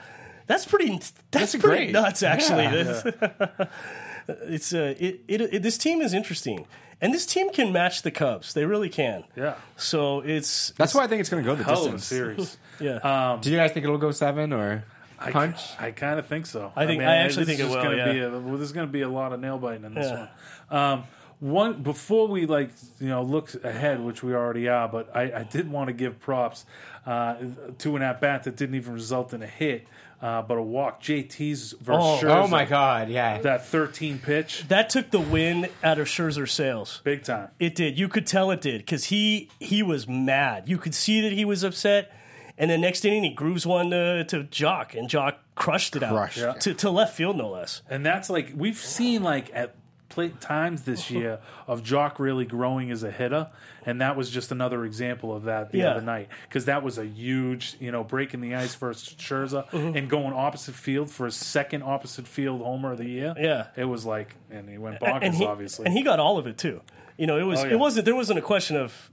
that's 0.46 0.66
pretty. 0.66 0.88
That's, 0.90 1.12
That's 1.30 1.52
pretty 1.56 1.68
great. 1.86 1.92
nuts, 1.92 2.22
actually. 2.22 2.64
it's 4.28 4.72
uh, 4.74 4.94
it, 4.98 5.20
it, 5.28 5.40
it. 5.40 5.62
This 5.62 5.78
team 5.78 6.00
is 6.00 6.12
interesting, 6.14 6.66
and 7.00 7.14
this 7.14 7.26
team 7.26 7.50
can 7.52 7.72
match 7.72 8.02
the 8.02 8.10
Cubs. 8.10 8.54
They 8.54 8.64
really 8.64 8.88
can. 8.88 9.24
Yeah. 9.36 9.54
So 9.76 10.20
it's 10.20 10.70
That's 10.76 10.94
why 10.94 11.04
I 11.04 11.06
think 11.06 11.20
it's 11.20 11.28
going 11.30 11.42
to 11.42 11.48
go 11.48 11.54
the 11.54 11.64
Hell 11.64 11.74
of 11.86 11.94
a 11.94 11.96
distance. 11.96 12.04
series. 12.06 12.58
yeah. 12.80 13.38
Do 13.40 13.50
you 13.50 13.56
guys 13.56 13.72
think 13.72 13.84
it'll 13.84 13.98
go 13.98 14.10
seven 14.10 14.52
or 14.52 14.84
I, 15.18 15.30
punch? 15.30 15.60
I 15.78 15.90
kind 15.92 16.18
of 16.18 16.26
think 16.26 16.46
so. 16.46 16.72
I 16.76 16.86
think- 16.86 17.02
I 17.02 17.16
actually 17.16 17.44
this 17.44 17.58
think 17.58 17.70
it 17.70 17.74
will, 17.74 17.82
Gonna 17.82 17.96
yeah. 17.96 18.12
be 18.12 18.20
a, 18.20 18.30
well, 18.30 18.56
there's 18.56 18.72
going 18.72 18.86
to 18.86 18.92
be 18.92 19.02
a 19.02 19.08
lot 19.08 19.32
of 19.32 19.40
nail 19.40 19.58
biting 19.58 19.84
in 19.84 19.94
this 19.94 20.06
Yeah. 20.10 20.28
one. 20.70 20.80
Um, 20.80 21.04
one 21.40 21.82
before 21.82 22.26
we 22.28 22.46
like 22.46 22.70
you 23.00 23.08
know 23.08 23.22
look 23.22 23.52
ahead, 23.64 24.00
which 24.00 24.22
we 24.22 24.34
already 24.34 24.68
are, 24.68 24.88
but 24.88 25.14
I, 25.16 25.22
I 25.40 25.42
did 25.44 25.70
want 25.70 25.88
to 25.88 25.92
give 25.92 26.18
props 26.20 26.64
uh, 27.06 27.36
to 27.78 27.96
an 27.96 28.02
at 28.02 28.20
bat 28.20 28.44
that 28.44 28.56
didn't 28.56 28.74
even 28.74 28.92
result 28.94 29.32
in 29.32 29.42
a 29.42 29.46
hit, 29.46 29.86
uh, 30.20 30.42
but 30.42 30.58
a 30.58 30.62
walk. 30.62 31.00
JT's 31.02 31.72
versus 31.80 31.86
Oh, 31.88 32.18
Scherzer, 32.20 32.44
Oh 32.44 32.48
my 32.48 32.64
god, 32.64 33.08
yeah. 33.08 33.40
that 33.42 33.66
13 33.66 34.18
pitch, 34.18 34.64
that 34.68 34.90
took 34.90 35.10
the 35.10 35.20
win 35.20 35.68
out 35.84 35.98
of 35.98 36.08
Scherzer's 36.08 36.52
sails. 36.52 37.00
big 37.04 37.22
time. 37.22 37.48
It 37.60 37.74
did. 37.76 37.98
You 37.98 38.08
could 38.08 38.26
tell 38.26 38.50
it 38.50 38.60
did 38.60 38.78
because 38.78 39.04
he 39.04 39.48
he 39.60 39.82
was 39.82 40.08
mad. 40.08 40.68
You 40.68 40.76
could 40.78 40.94
see 40.94 41.20
that 41.20 41.32
he 41.32 41.44
was 41.44 41.62
upset. 41.62 42.12
And 42.60 42.72
the 42.72 42.76
next 42.78 43.04
inning, 43.04 43.22
he 43.22 43.30
grooves 43.30 43.64
one 43.64 43.90
to, 43.90 44.24
to 44.24 44.42
Joc, 44.42 44.98
and 44.98 45.08
Joc 45.08 45.34
crushed 45.54 45.94
it 45.94 46.00
Crushed 46.00 46.40
out 46.40 46.56
it. 46.56 46.60
to, 46.62 46.74
to 46.74 46.90
left 46.90 47.16
field, 47.16 47.36
no 47.36 47.50
less. 47.50 47.82
And 47.88 48.04
that's 48.04 48.28
like 48.28 48.50
we've 48.52 48.76
seen 48.76 49.22
like 49.22 49.48
at 49.54 49.76
play 50.08 50.30
times 50.40 50.82
this 50.82 51.10
year 51.12 51.38
of 51.66 51.82
Joc 51.82 52.18
really 52.18 52.44
growing 52.44 52.90
as 52.90 53.02
a 53.02 53.10
hitter, 53.10 53.48
and 53.84 54.00
that 54.00 54.16
was 54.16 54.30
just 54.30 54.50
another 54.52 54.84
example 54.84 55.34
of 55.34 55.44
that 55.44 55.70
the 55.70 55.78
Yeah. 55.78 55.90
other 55.90 56.00
night 56.00 56.28
because 56.48 56.64
that 56.66 56.82
was 56.82 56.98
a 56.98 57.04
huge 57.06 57.76
you 57.80 57.90
know 57.92 58.04
breaking 58.04 58.40
the 58.40 58.54
ice 58.54 58.74
versus 58.74 59.14
Scherzer 59.14 59.68
Mm-hmm. 59.70 59.96
and 59.96 60.08
going 60.10 60.32
opposite 60.32 60.74
field 60.74 61.10
for 61.10 61.26
his 61.26 61.36
second 61.36 61.82
opposite 61.82 62.26
field 62.26 62.60
homer 62.62 62.92
of 62.92 62.98
the 62.98 63.08
year. 63.08 63.34
Yeah. 63.38 63.66
it 63.76 63.84
was 63.84 64.04
like, 64.06 64.34
and 64.50 64.68
he 64.68 64.78
went 64.78 65.00
bonkers 65.00 65.18
and 65.22 65.34
he, 65.34 65.44
obviously. 65.46 65.84
and 65.86 65.94
he 65.94 66.02
got 66.02 66.18
all 66.20 66.38
of 66.38 66.46
it 66.46 66.56
too. 66.58 66.80
You 67.16 67.26
know, 67.26 67.36
it 67.38 67.42
was 67.42 67.60
Oh, 67.60 67.66
yeah. 67.66 67.72
it 67.74 67.78
wasn't 67.78 68.04
there 68.06 68.14
wasn't 68.16 68.38
a 68.38 68.42
question 68.42 68.76
of, 68.76 69.10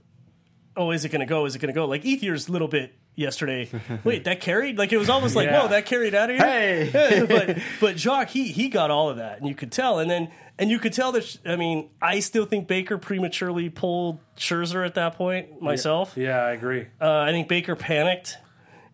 oh, 0.76 0.90
is 0.92 1.04
it 1.04 1.08
going 1.10 1.20
to 1.20 1.26
go? 1.26 1.44
Is 1.46 1.54
it 1.56 1.58
going 1.58 1.72
to 1.72 1.78
go? 1.78 1.86
Like 1.86 2.04
Ethier's 2.04 2.48
little 2.48 2.68
bit 2.68 2.94
yesterday. 3.16 3.68
Wait, 4.04 4.24
that 4.24 4.40
carried? 4.40 4.78
Like 4.78 4.92
it 4.92 4.98
was 4.98 5.08
almost 5.10 5.34
like, 5.34 5.46
Yeah. 5.48 5.62
whoa, 5.62 5.68
that 5.68 5.86
carried 5.86 6.14
out 6.14 6.30
of 6.30 6.36
here. 6.36 6.46
Hey! 6.46 7.26
but 7.28 7.58
but 7.80 7.96
Joc, 7.96 8.28
he 8.28 8.48
he 8.52 8.68
got 8.68 8.90
all 8.92 9.08
of 9.10 9.16
that, 9.16 9.38
and 9.40 9.48
you 9.48 9.54
could 9.54 9.72
tell. 9.72 9.98
And 9.98 10.08
then 10.10 10.30
and 10.58 10.70
you 10.70 10.78
could 10.78 10.92
tell 10.92 11.10
that. 11.12 11.36
I 11.44 11.56
mean, 11.56 11.88
I 12.00 12.20
still 12.20 12.44
think 12.46 12.68
Baker 12.68 12.96
prematurely 12.98 13.68
pulled 13.70 14.20
Scherzer 14.36 14.86
at 14.86 14.94
that 14.94 15.16
point 15.16 15.60
myself. 15.60 16.12
yeah, 16.16 16.38
I 16.44 16.52
agree. 16.52 16.86
Uh, 17.00 17.18
I 17.20 17.32
think 17.32 17.48
Baker 17.48 17.74
panicked, 17.76 18.36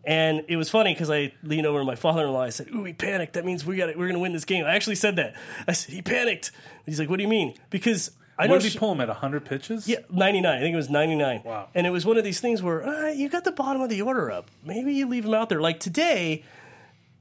and 0.05 0.45
it 0.49 0.57
was 0.57 0.71
funny 0.71 0.93
because 0.95 1.11
I 1.11 1.33
leaned 1.43 1.67
over 1.67 1.79
to 1.79 1.85
my 1.85 1.95
father-in-law. 1.97 2.43
I 2.43 2.49
said, 2.51 2.69
"Ooh, 2.75 2.85
he 2.85 2.93
panicked. 2.93 3.35
That 3.35 3.45
means 3.45 3.65
we 3.67 3.77
got 3.77 3.89
we're 3.91 4.07
going 4.07 4.15
to 4.15 4.19
win 4.21 4.33
this 4.33 4.45
game." 4.45 4.65
I 4.65 4.75
actually 4.75 4.97
said 4.97 5.17
that. 5.17 5.35
I 5.69 5.73
said 5.73 5.95
he 5.95 6.03
panicked. 6.03 6.51
He's 6.87 6.99
like, 6.99 7.09
"What 7.11 7.17
do 7.19 7.23
you 7.23 7.29
mean?" 7.29 7.55
Because 7.71 8.11
I 8.39 8.47
know 8.47 8.55
What 8.55 8.63
did 8.63 8.71
Sh- 8.71 8.73
he 8.75 8.79
pull 8.79 8.93
him 8.93 9.01
at 9.01 9.09
100 9.09 9.45
pitches? 9.45 9.87
yeah, 9.87 9.99
99. 10.11 10.51
I 10.57 10.61
think 10.61 10.73
it 10.73 10.77
was 10.77 10.89
99. 10.91 11.43
Wow. 11.45 11.69
And 11.75 11.87
it 11.87 11.91
was 11.91 12.07
one 12.07 12.17
of 12.17 12.25
these 12.25 12.41
things 12.41 12.63
where 12.63 12.83
uh, 12.87 13.09
you 13.11 13.29
got 13.29 13.45
the 13.45 13.53
bottom 13.53 13.83
of 13.83 13.89
the 13.91 14.01
order 14.03 14.31
up. 14.31 14.51
Maybe 14.65 14.95
you 14.95 15.07
leave 15.07 15.25
him 15.25 15.35
out 15.35 15.49
there. 15.49 15.61
Like 15.61 15.81
today, 15.81 16.43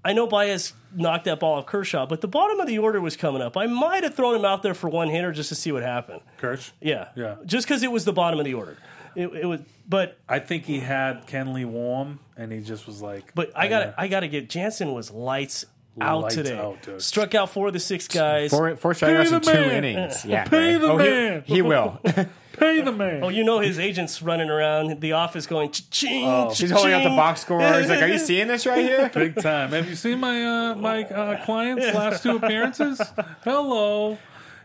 I 0.03 0.13
know 0.13 0.25
Baez 0.25 0.73
knocked 0.95 1.25
that 1.25 1.39
ball 1.39 1.57
off 1.59 1.65
Kershaw, 1.65 2.05
but 2.07 2.21
the 2.21 2.27
bottom 2.27 2.59
of 2.59 2.67
the 2.67 2.79
order 2.79 2.99
was 3.01 3.15
coming 3.17 3.41
up. 3.41 3.55
I 3.57 3.67
might 3.67 4.03
have 4.03 4.15
thrown 4.15 4.35
him 4.35 4.45
out 4.45 4.63
there 4.63 4.73
for 4.73 4.89
one 4.89 5.09
hitter 5.09 5.31
just 5.31 5.49
to 5.49 5.55
see 5.55 5.71
what 5.71 5.83
happened. 5.83 6.21
Kersh. 6.39 6.71
Yeah. 6.79 7.09
Yeah. 7.15 7.35
Just 7.45 7.67
because 7.67 7.83
it 7.83 7.91
was 7.91 8.05
the 8.05 8.13
bottom 8.13 8.39
of 8.39 8.45
the 8.45 8.53
order. 8.53 8.77
It, 9.13 9.27
it 9.33 9.45
was, 9.45 9.59
but 9.89 10.17
I 10.29 10.39
think 10.39 10.63
he 10.63 10.79
had 10.79 11.27
Kenley 11.27 11.65
warm, 11.65 12.19
and 12.37 12.49
he 12.49 12.61
just 12.61 12.87
was 12.87 13.01
like, 13.01 13.35
But 13.35 13.51
I 13.57 13.67
got 13.67 13.93
I 13.97 14.07
got 14.07 14.21
to 14.21 14.29
get 14.29 14.49
Jansen 14.49 14.93
was 14.93 15.11
lights 15.11 15.65
out 15.99 16.21
Lights 16.23 16.35
today. 16.35 16.57
out, 16.57 16.81
dude. 16.83 17.01
Struck 17.01 17.35
out 17.35 17.49
four 17.49 17.67
of 17.67 17.73
the 17.73 17.79
six 17.79 18.07
guys. 18.07 18.49
Four, 18.51 18.75
four 18.77 18.93
strikeouts 18.93 19.29
the 19.29 19.35
in 19.35 19.41
two 19.41 19.53
man. 19.53 19.83
innings. 19.83 20.25
Yeah, 20.25 20.45
Pay 20.45 20.73
right. 20.73 20.81
the 20.81 20.87
oh, 20.87 20.97
man. 20.97 21.43
He, 21.45 21.61
will. 21.61 21.99
pay 22.57 22.81
the 22.81 22.91
man. 22.91 23.23
Oh, 23.23 23.29
you 23.29 23.43
know 23.43 23.59
his 23.59 23.77
agent's 23.79 24.21
running 24.21 24.49
around 24.49 25.01
the 25.01 25.13
office 25.13 25.45
going 25.47 25.71
ching. 25.71 26.25
Oh. 26.27 26.53
She's 26.53 26.71
holding 26.71 26.93
out 26.93 27.03
the 27.03 27.09
box 27.09 27.41
score. 27.41 27.61
He's 27.61 27.89
like, 27.89 28.01
"Are 28.01 28.07
you 28.07 28.19
seeing 28.19 28.47
this 28.47 28.65
right 28.65 28.83
here?" 28.85 29.09
Big 29.13 29.35
time. 29.41 29.71
Have 29.71 29.89
you 29.89 29.95
seen 29.95 30.19
my 30.19 30.43
uh, 30.45 30.75
my 30.75 31.03
uh, 31.03 31.43
client's 31.45 31.85
last 31.93 32.23
two 32.23 32.37
appearances? 32.37 33.01
Hello. 33.43 34.17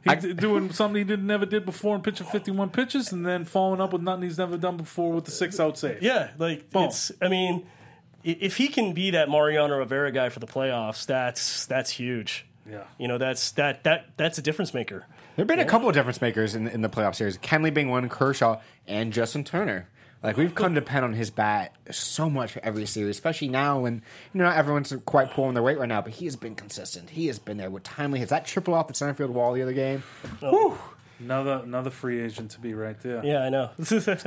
He's 0.04 0.24
I- 0.24 0.32
doing 0.32 0.72
something 0.72 0.96
he 0.98 1.04
didn't 1.04 1.26
never 1.26 1.46
did 1.46 1.64
before 1.64 1.96
and 1.96 2.04
pitching 2.04 2.28
51 2.28 2.70
pitches 2.70 3.10
and 3.10 3.26
then 3.26 3.44
following 3.44 3.80
up 3.80 3.92
with 3.92 4.02
nothing 4.02 4.22
he's 4.22 4.38
never 4.38 4.56
done 4.56 4.76
before 4.76 5.12
with 5.12 5.24
the 5.24 5.32
six 5.32 5.58
out 5.58 5.76
save. 5.76 6.00
Yeah, 6.02 6.30
like 6.38 6.70
Boom. 6.70 6.84
it's. 6.84 7.10
I 7.20 7.26
mean, 7.28 7.64
i- 7.64 7.75
if 8.26 8.56
he 8.56 8.68
can 8.68 8.92
be 8.92 9.12
that 9.12 9.28
Mariano 9.28 9.78
Rivera 9.78 10.10
guy 10.10 10.28
for 10.28 10.40
the 10.40 10.46
playoffs, 10.46 11.06
that's 11.06 11.66
that's 11.66 11.90
huge. 11.90 12.44
Yeah. 12.68 12.82
You 12.98 13.08
know, 13.08 13.18
that's 13.18 13.52
that 13.52 13.84
that 13.84 14.06
that's 14.16 14.38
a 14.38 14.42
difference 14.42 14.74
maker. 14.74 15.06
There 15.36 15.42
have 15.42 15.46
been 15.46 15.60
a 15.60 15.64
couple 15.64 15.88
of 15.88 15.94
difference 15.94 16.20
makers 16.20 16.54
in, 16.54 16.66
in 16.66 16.82
the 16.82 16.88
playoff 16.88 17.14
series. 17.14 17.38
Kenley 17.38 17.72
being 17.72 17.88
one, 17.88 18.08
Kershaw, 18.08 18.60
and 18.86 19.12
Justin 19.12 19.44
Turner. 19.44 19.88
Like 20.22 20.36
we've 20.36 20.54
come 20.54 20.74
to 20.74 20.80
depend 20.80 21.04
on 21.04 21.12
his 21.12 21.30
bat 21.30 21.74
so 21.90 22.28
much 22.28 22.52
for 22.52 22.64
every 22.64 22.86
series, 22.86 23.16
especially 23.16 23.48
now 23.48 23.80
when 23.80 24.02
you 24.32 24.38
know 24.38 24.44
not 24.44 24.56
everyone's 24.56 24.92
quite 25.04 25.30
pulling 25.30 25.54
their 25.54 25.62
weight 25.62 25.78
right 25.78 25.88
now. 25.88 26.00
But 26.00 26.14
he 26.14 26.24
has 26.24 26.34
been 26.34 26.54
consistent. 26.54 27.10
He 27.10 27.28
has 27.28 27.38
been 27.38 27.58
there 27.58 27.70
with 27.70 27.84
timely 27.84 28.18
hits. 28.18 28.30
That 28.30 28.46
triple 28.46 28.74
off 28.74 28.88
the 28.88 28.94
center 28.94 29.14
field 29.14 29.30
wall 29.30 29.52
the 29.52 29.62
other 29.62 29.72
game. 29.72 30.02
Oh. 30.42 30.50
Whew. 30.50 30.78
Another 31.18 31.62
another 31.64 31.90
free 31.90 32.20
agent 32.20 32.50
to 32.52 32.60
be 32.60 32.74
right 32.74 33.00
there. 33.00 33.24
Yeah, 33.24 33.42
I 33.42 33.48
know. 33.48 33.70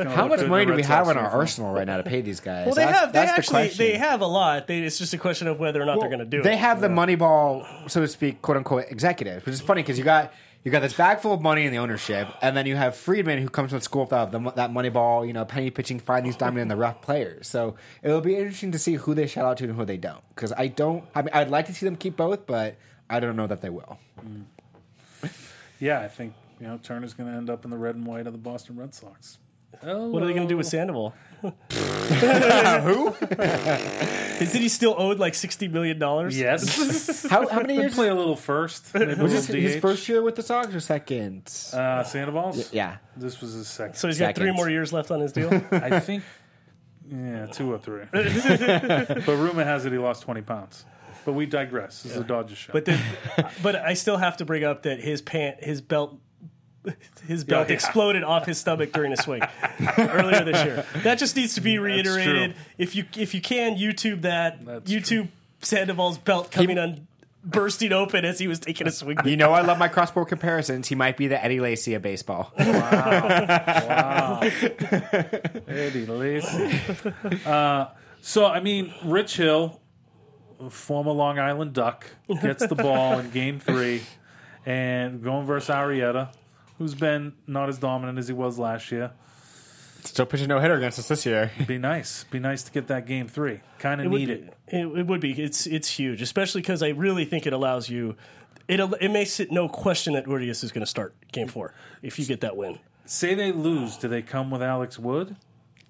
How 0.10 0.28
much 0.28 0.44
money 0.46 0.66
do 0.66 0.74
we 0.74 0.82
have 0.84 1.08
in 1.08 1.18
our 1.18 1.30
arsenal 1.30 1.72
right 1.72 1.86
now 1.86 1.98
to 1.98 2.04
pay 2.04 2.22
these 2.22 2.40
guys? 2.40 2.66
well, 2.66 2.74
they 2.76 2.82
That's- 2.86 3.00
have. 3.00 3.14
They 3.14 3.20
that's 3.20 3.32
the 3.32 3.38
actually 3.38 3.68
question. 3.68 3.86
they 3.86 3.98
have 3.98 4.22
a 4.22 4.26
lot. 4.26 4.66
They, 4.66 4.80
it's 4.80 4.98
just 4.98 5.14
a 5.14 5.18
question 5.20 5.48
of 5.48 5.60
whether 5.60 5.82
or 5.82 5.86
not 5.86 6.00
they're 6.00 6.10
going 6.10 6.20
to 6.20 6.26
do 6.26 6.42
They 6.42 6.50
it. 6.50 6.54
They 6.54 6.58
have 6.58 6.82
the 6.82 6.90
money 6.90 7.16
ball, 7.16 7.66
so 7.88 8.02
to 8.02 8.08
speak, 8.08 8.42
quote 8.42 8.58
unquote, 8.58 8.86
executives, 8.90 9.46
which 9.46 9.54
is 9.54 9.62
funny 9.62 9.84
because 9.84 10.00
you 10.00 10.04
got 10.04 10.34
you 10.64 10.72
got 10.72 10.82
this 10.82 10.94
bag 10.94 11.20
full 11.20 11.32
of 11.34 11.42
money 11.42 11.66
in 11.66 11.72
the 11.72 11.78
ownership, 11.78 12.28
and 12.42 12.58
then 12.58 12.66
you 12.66 12.76
have 12.76 12.96
Friedman 12.96 13.38
who 13.40 13.50
comes 13.50 13.72
from 13.72 13.80
school 13.82 14.06
without 14.06 14.32
the, 14.32 14.40
that 14.56 14.74
money 14.74 14.90
ball, 14.90 15.24
you 15.26 15.32
know, 15.32 15.46
penny 15.46 15.70
pitching, 15.70 16.00
finding 16.00 16.32
these 16.32 16.38
diamond 16.38 16.60
in 16.64 16.68
the 16.70 16.76
rough 16.76 17.02
players. 17.02 17.48
So 17.48 17.76
it'll 18.04 18.20
be 18.20 18.36
interesting 18.36 18.72
to 18.74 18.80
see 18.80 18.96
who 18.96 19.14
they 19.14 19.28
shout 19.28 19.46
out 19.46 19.58
to 19.60 19.66
and 19.66 19.76
who 19.76 19.86
they 19.86 19.96
don't. 19.98 20.22
Because 20.36 20.52
I 20.52 20.68
don't, 20.68 21.06
I 21.16 21.22
mean, 21.22 21.30
I'd 21.34 21.50
like 21.50 21.68
to 21.68 21.74
see 21.74 21.86
them 21.86 21.96
keep 21.96 22.18
both, 22.18 22.46
but 22.46 22.76
I 23.10 23.20
don't 23.22 23.36
know 23.38 23.48
that 23.48 23.62
they 23.62 23.70
will. 23.70 24.00
Mm. 24.22 24.46
Yeah, 25.80 26.02
I 26.02 26.10
think 26.10 26.34
you 26.60 26.68
know 26.68 26.78
Turner's 26.82 27.14
going 27.14 27.32
to 27.32 27.38
end 27.38 27.50
up 27.50 27.66
in 27.66 27.72
the 27.72 27.78
red 27.78 27.96
and 27.96 28.06
white 28.06 28.28
of 28.28 28.34
the 28.34 28.40
Boston 28.40 28.76
Red 28.78 28.94
Sox. 28.94 29.38
What 29.82 30.24
are 30.24 30.26
they 30.26 30.34
going 30.34 30.48
to 30.48 30.52
do 30.52 30.58
with 30.58 30.66
Sandoval? 30.68 31.14
who? 31.42 31.52
Is 34.40 34.56
it 34.56 34.62
he 34.62 34.68
still 34.70 34.96
owed 34.98 35.20
like 35.20 35.36
sixty 35.36 35.68
million 35.68 36.00
dollars? 36.00 36.38
Yes. 36.38 37.26
How, 37.30 37.48
how 37.48 37.62
many 37.62 37.76
years? 37.76 37.94
Play 37.94 38.10
a 38.10 38.16
little 38.16 38.36
first. 38.36 38.94
Maybe 38.94 39.14
a 39.14 39.16
Was 39.18 39.32
this 39.32 39.48
little 39.48 39.62
his 39.62 39.76
DH. 39.78 39.80
first 39.82 40.10
year 40.10 40.22
with 40.22 40.36
the 40.36 40.44
Sox 40.44 40.74
or 40.74 40.80
second? 40.80 41.44
Uh, 41.74 42.04
Sandoval's? 42.04 42.74
yeah. 42.74 42.98
This 43.16 43.40
was 43.42 43.54
his 43.54 43.68
second. 43.68 43.96
So 43.96 44.08
he's 44.08 44.18
got 44.20 44.36
three 44.36 44.46
Seconds. 44.48 44.58
more 44.58 44.70
years 44.70 44.92
left 44.92 45.12
on 45.12 45.20
his 45.20 45.32
deal. 45.34 45.54
I 45.72 46.00
think, 46.00 46.24
yeah, 47.10 47.46
two 47.48 47.72
or 47.72 47.78
three. 47.78 48.04
but 48.12 49.28
rumor 49.28 49.64
has 49.64 49.86
it 49.86 49.92
he 49.92 49.98
lost 49.98 50.24
20 50.24 50.42
pounds. 50.42 50.86
But 51.26 51.34
we 51.34 51.46
digress. 51.46 52.04
This 52.04 52.14
is 52.14 52.18
a 52.20 52.24
Dodgers 52.24 52.58
show. 52.58 52.74
But 52.74 52.86
then, 52.86 53.02
but 53.62 53.76
I 53.76 53.94
still 53.94 54.18
have 54.18 54.38
to 54.38 54.46
bring 54.46 54.64
up 54.64 54.84
that 54.84 55.00
his 55.02 55.22
pant, 55.22 55.64
his 55.64 55.82
belt, 55.82 56.18
his 57.28 57.44
belt 57.44 57.70
yeah. 57.70 57.74
exploded 57.74 58.24
off 58.24 58.46
his 58.46 58.58
stomach 58.58 58.92
during 58.92 59.12
a 59.12 59.18
swing 59.18 59.42
earlier 59.98 60.44
this 60.44 60.64
year. 60.64 60.86
That 61.04 61.20
just 61.20 61.36
needs 61.36 61.56
to 61.56 61.62
be 61.62 61.78
reiterated. 61.78 62.56
If 62.78 62.96
you 62.96 63.06
if 63.18 63.34
you 63.34 63.42
can 63.42 63.78
YouTube 63.78 64.22
that, 64.22 64.66
That's 64.66 64.90
YouTube 64.90 65.30
Sandoval's 65.62 66.18
belt 66.18 66.52
coming 66.52 66.78
on, 66.78 67.08
bursting 67.44 67.92
open 67.92 68.26
as 68.26 68.40
he 68.40 68.48
was 68.48 68.60
taking 68.60 68.88
a 68.88 68.92
swing. 68.92 69.18
You 69.26 69.38
know, 69.38 69.52
I 69.52 69.62
love 69.62 69.78
my 69.78 69.88
cross 69.88 70.10
sport 70.10 70.30
comparisons. 70.30 70.88
He 70.88 70.96
might 70.96 71.18
be 71.18 71.28
the 71.28 71.44
Eddie 71.44 71.60
Lacy 71.60 71.94
of 71.94 72.02
baseball. 72.02 72.54
Wow. 72.58 72.66
wow. 73.88 74.40
Eddie 75.68 76.06
Lacy. 76.06 76.80
Uh, 77.46 77.88
so, 78.22 78.46
I 78.46 78.60
mean, 78.60 78.94
Rich 79.06 79.38
Hill, 79.38 79.80
former 80.70 81.12
Long 81.12 81.40
Island 81.40 81.74
Duck, 81.74 82.06
gets 82.42 82.66
the 82.68 82.76
ball 82.76 83.20
in 83.20 83.30
game 83.32 83.60
three 83.60 84.02
and 84.66 85.24
going 85.24 85.46
versus 85.46 85.70
Arrieta, 85.70 86.34
who's 86.80 86.96
been 86.96 87.34
not 87.46 87.70
as 87.70 87.78
dominant 87.78 88.18
as 88.18 88.28
he 88.28 88.34
was 88.34 88.58
last 88.58 88.92
year. 88.92 89.12
Still 90.04 90.26
pitching 90.26 90.48
no 90.48 90.60
hitter 90.60 90.76
against 90.76 90.98
us 90.98 91.08
this 91.10 91.26
year. 91.26 91.52
Be 91.68 91.78
nice. 91.78 92.24
Be 92.32 92.40
nice 92.40 92.64
to 92.64 92.72
get 92.72 92.88
that 92.88 93.06
game 93.06 93.28
three. 93.28 93.60
Kind 93.80 94.00
of 94.02 94.06
It 94.06 94.10
would 94.10 94.20
need 94.20 94.28
be. 94.28 94.34
it. 94.34 94.54
It, 94.70 94.98
it 95.00 95.08
would 95.08 95.20
be. 95.22 95.32
It's 95.34 95.68
it's 95.68 95.90
huge, 95.92 96.22
especially 96.22 96.62
because 96.62 96.82
I 96.82 96.88
really 96.90 97.26
think 97.26 97.46
it 97.46 97.54
allows 97.54 97.90
you. 97.90 98.16
It 98.70 98.80
al- 98.80 98.94
it 98.96 99.10
makes 99.10 99.40
it 99.40 99.52
no 99.52 99.68
question 99.68 100.14
that 100.14 100.26
Urias 100.26 100.64
is 100.64 100.72
going 100.72 100.82
to 100.84 100.90
start 100.90 101.14
Game 101.34 101.48
Four 101.50 101.74
if 102.02 102.18
you 102.18 102.26
get 102.26 102.40
that 102.42 102.56
win. 102.56 102.80
Say 103.06 103.36
they 103.36 103.52
lose. 103.52 103.98
Do 103.98 104.08
they 104.08 104.22
come 104.22 104.50
with 104.52 104.62
Alex 104.64 104.98
Wood? 104.98 105.36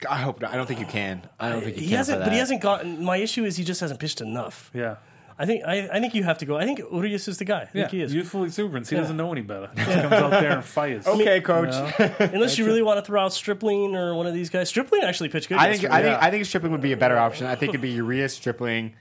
I 0.10 0.16
hope 0.18 0.42
not. 0.42 0.54
I 0.54 0.56
don't 0.56 0.66
think 0.66 0.80
you 0.80 0.86
can. 0.86 1.28
I 1.40 1.50
don't 1.50 1.62
think 1.62 1.76
you 1.76 1.82
He 1.84 1.90
can. 1.90 1.98
hasn't, 1.98 2.20
for 2.20 2.24
but 2.26 2.34
he 2.34 2.40
hasn't 2.40 2.62
gotten. 2.62 3.04
My 3.04 3.18
issue 3.18 3.44
is 3.46 3.58
he 3.58 3.64
just 3.66 3.82
hasn't 3.82 4.00
pitched 4.00 4.22
enough. 4.22 4.72
Yeah. 4.74 4.96
I 5.42 5.46
think 5.46 5.64
I, 5.66 5.88
I 5.94 6.00
think 6.02 6.14
you 6.16 6.24
have 6.26 6.40
to 6.40 6.46
go. 6.46 6.58
I 6.58 6.66
think 6.66 6.80
Urias 6.92 7.30
is 7.30 7.38
the 7.38 7.46
guy. 7.46 7.60
I 7.62 7.62
Yeah. 7.62 7.84
think 7.84 7.92
he 7.92 8.02
is. 8.02 8.14
Youthful 8.14 8.44
exuberance. 8.44 8.90
He 8.90 8.98
doesn't 8.98 9.16
know 9.16 9.32
any 9.32 9.42
better. 9.42 9.70
He 9.78 9.86
just 9.86 10.02
comes 10.02 10.14
out 10.14 10.32
there 10.32 10.52
and 10.52 10.66
fires. 10.66 11.08
Okay, 11.16 11.40
coach. 11.40 11.74
Unless 12.20 12.58
you 12.58 12.66
really 12.66 12.82
want 12.82 13.00
to 13.00 13.06
throw 13.06 13.22
out 13.24 13.32
Stripling 13.32 13.96
or 13.96 14.14
one 14.16 14.28
of 14.28 14.34
these 14.34 14.50
guys. 14.50 14.68
Stripling 14.68 15.02
actually 15.04 15.30
pitched 15.30 15.48
good. 15.48 15.58
I 15.58 15.72
think 15.72 15.84
yesterday. 15.84 15.96
I 15.96 16.02
think 16.12 16.24
I 16.24 16.32
think 16.32 16.46
Stripling 16.46 16.74
would 16.74 16.82
be 16.82 16.92
a 16.92 16.98
better 16.98 17.18
option. 17.18 17.48
I 17.48 17.56
think 17.56 17.70
it'd 17.70 17.82
be 17.82 17.92
Urias, 17.92 18.34
Stripling, 18.34 18.96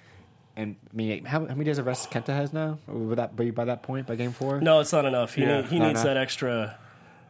and 0.57 0.77
I 0.93 0.97
mean, 0.97 1.25
how, 1.25 1.41
how 1.41 1.47
many 1.47 1.65
days 1.65 1.79
of 1.79 1.87
rest 1.87 2.11
Kenta 2.13 2.29
has 2.29 2.53
now? 2.53 2.79
Would 2.87 3.19
that 3.19 3.35
be 3.35 3.51
by 3.51 3.65
that 3.65 3.83
point 3.83 4.07
by 4.07 4.15
game 4.15 4.31
four? 4.33 4.61
no, 4.61 4.79
it's 4.79 4.93
not 4.93 5.05
enough. 5.07 5.35
He 5.35 5.43
Yeah, 5.43 5.63
need, 5.63 5.71
he 5.71 5.79
not 5.81 5.89
needs 5.89 6.01
enough. 6.03 6.15
that 6.15 6.17
extra 6.19 6.79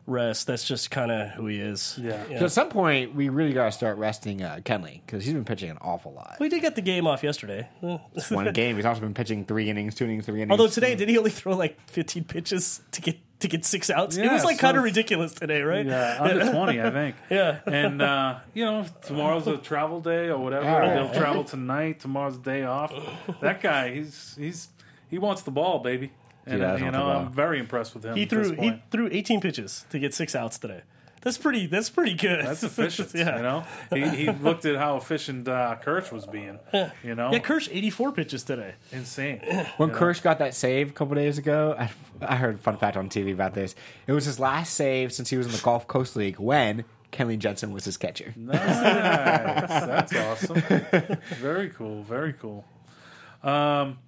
rest. 0.09 0.47
That's 0.47 0.65
just 0.65 0.91
kind 0.91 1.11
of 1.11 1.29
who 1.31 1.47
he 1.47 1.61
is. 1.61 1.99
Yeah. 2.03 2.39
So 2.39 2.45
at 2.47 2.53
some 2.53 2.69
point, 2.69 3.15
we 3.15 3.29
really 3.29 3.53
got 3.53 3.67
to 3.67 3.73
start 3.73 3.99
resting 3.99 4.43
uh, 4.43 4.61
Kenley 4.65 5.01
because 5.05 5.25
he's 5.25 5.35
been 5.35 5.45
pitching 5.45 5.71
an 5.71 5.79
awful 5.81 6.13
lot. 6.13 6.37
We 6.41 6.49
did 6.49 6.61
get 6.61 6.75
the 6.75 6.83
game 6.83 7.07
off 7.07 7.23
yesterday. 7.23 7.69
One 7.81 8.53
game, 8.53 8.77
he's 8.77 8.85
also 8.85 9.01
been 9.01 9.15
pitching 9.15 9.45
three 9.45 9.71
innings, 9.71 9.95
two 9.95 10.05
innings, 10.05 10.27
three 10.27 10.43
innings. 10.43 10.51
Although 10.51 10.73
today, 10.73 10.95
did 10.95 11.09
he 11.09 11.19
only 11.19 11.31
throw 11.31 11.55
like 11.55 11.79
15 11.91 12.25
pitches 12.25 12.81
to 12.93 13.01
get 13.01 13.19
to 13.41 13.47
get 13.49 13.65
six 13.65 13.89
outs? 13.89 14.17
it 14.17 14.31
was 14.31 14.45
like 14.45 14.57
so 14.57 14.63
kind 14.63 14.77
of 14.77 14.83
ridiculous 14.83 15.33
today, 15.33 15.63
right? 15.63 15.87
Yeah, 15.87 16.17
under 16.21 16.51
20, 16.53 16.81
I 16.81 16.91
think. 16.91 17.17
Yeah. 17.31 17.61
And, 17.67 18.03
uh, 18.03 18.39
you 18.53 18.65
know, 18.65 18.85
tomorrow's 19.03 19.47
a 19.47 19.59
travel 19.59 20.01
day 20.01 20.29
or 20.29 20.39
whatever. 20.39 20.65
Yeah. 20.65 20.95
They'll 20.95 21.15
travel 21.15 21.45
tonight. 21.45 22.01
Tomorrow's 22.01 22.37
a 22.37 22.41
day 22.41 22.65
off. 22.65 22.93
That 23.41 23.61
guy, 23.61 23.95
he's 23.95 24.35
he's 24.37 24.69
he 25.09 25.19
wants 25.19 25.43
the 25.43 25.51
ball, 25.51 25.79
baby. 25.79 26.11
And, 26.49 26.61
does 26.61 26.81
uh, 26.81 26.85
you 26.85 26.91
know. 26.91 27.07
I'm 27.07 27.33
very 27.33 27.59
impressed 27.59 27.95
with 27.95 28.05
him. 28.05 28.17
He 28.17 28.25
threw 28.27 28.53
he 28.53 28.83
threw 28.91 29.09
18 29.11 29.41
pitches 29.41 29.85
to 29.91 29.99
get 29.99 30.15
six 30.15 30.35
outs 30.35 30.59
today. 30.59 30.83
That's 31.21 31.37
pretty. 31.37 31.67
That's 31.67 31.91
pretty 31.91 32.15
good. 32.15 32.47
That's 32.47 32.63
efficient. 32.71 33.11
yeah. 33.13 33.37
You 33.37 33.43
know, 33.43 33.65
he, 33.93 34.17
he 34.27 34.31
looked 34.41 34.65
at 34.65 34.77
how 34.77 34.97
efficient 34.97 35.49
uh, 35.49 35.77
Kersh 35.83 36.13
was 36.13 36.27
being. 36.27 36.61
You 37.03 37.15
know, 37.17 37.33
Yeah, 37.33 37.41
Kersh 37.41 37.69
84 37.71 38.13
pitches 38.13 38.45
today. 38.45 38.75
insane. 38.93 39.41
when 39.79 39.89
you 39.89 39.95
know? 39.95 39.99
Kersh 40.01 40.23
got 40.23 40.39
that 40.39 40.55
save 40.55 40.91
a 40.91 40.93
couple 40.93 41.17
days 41.17 41.37
ago, 41.37 41.75
I, 41.77 41.91
I 42.23 42.37
heard 42.37 42.55
a 42.55 42.59
fun 42.59 42.77
fact 42.77 42.97
on 42.97 43.09
TV 43.09 43.33
about 43.33 43.53
this. 43.55 43.75
It 44.07 44.13
was 44.13 44.27
his 44.27 44.39
last 44.39 44.75
save 44.75 45.13
since 45.13 45.29
he 45.29 45.37
was 45.37 45.47
in 45.47 45.53
the 45.53 45.61
Gulf 45.61 45.89
Coast 45.89 46.15
League 46.15 46.39
when 46.39 46.85
Kenley 47.13 47.37
Jansen 47.37 47.73
was 47.73 47.85
his 47.85 47.97
catcher. 47.97 48.33
Nice. 48.37 48.59
That's 48.61 50.15
awesome. 50.17 50.61
Very 51.41 51.71
cool. 51.71 52.05
Very 52.05 52.33
cool. 52.35 52.65
Um, 53.43 53.99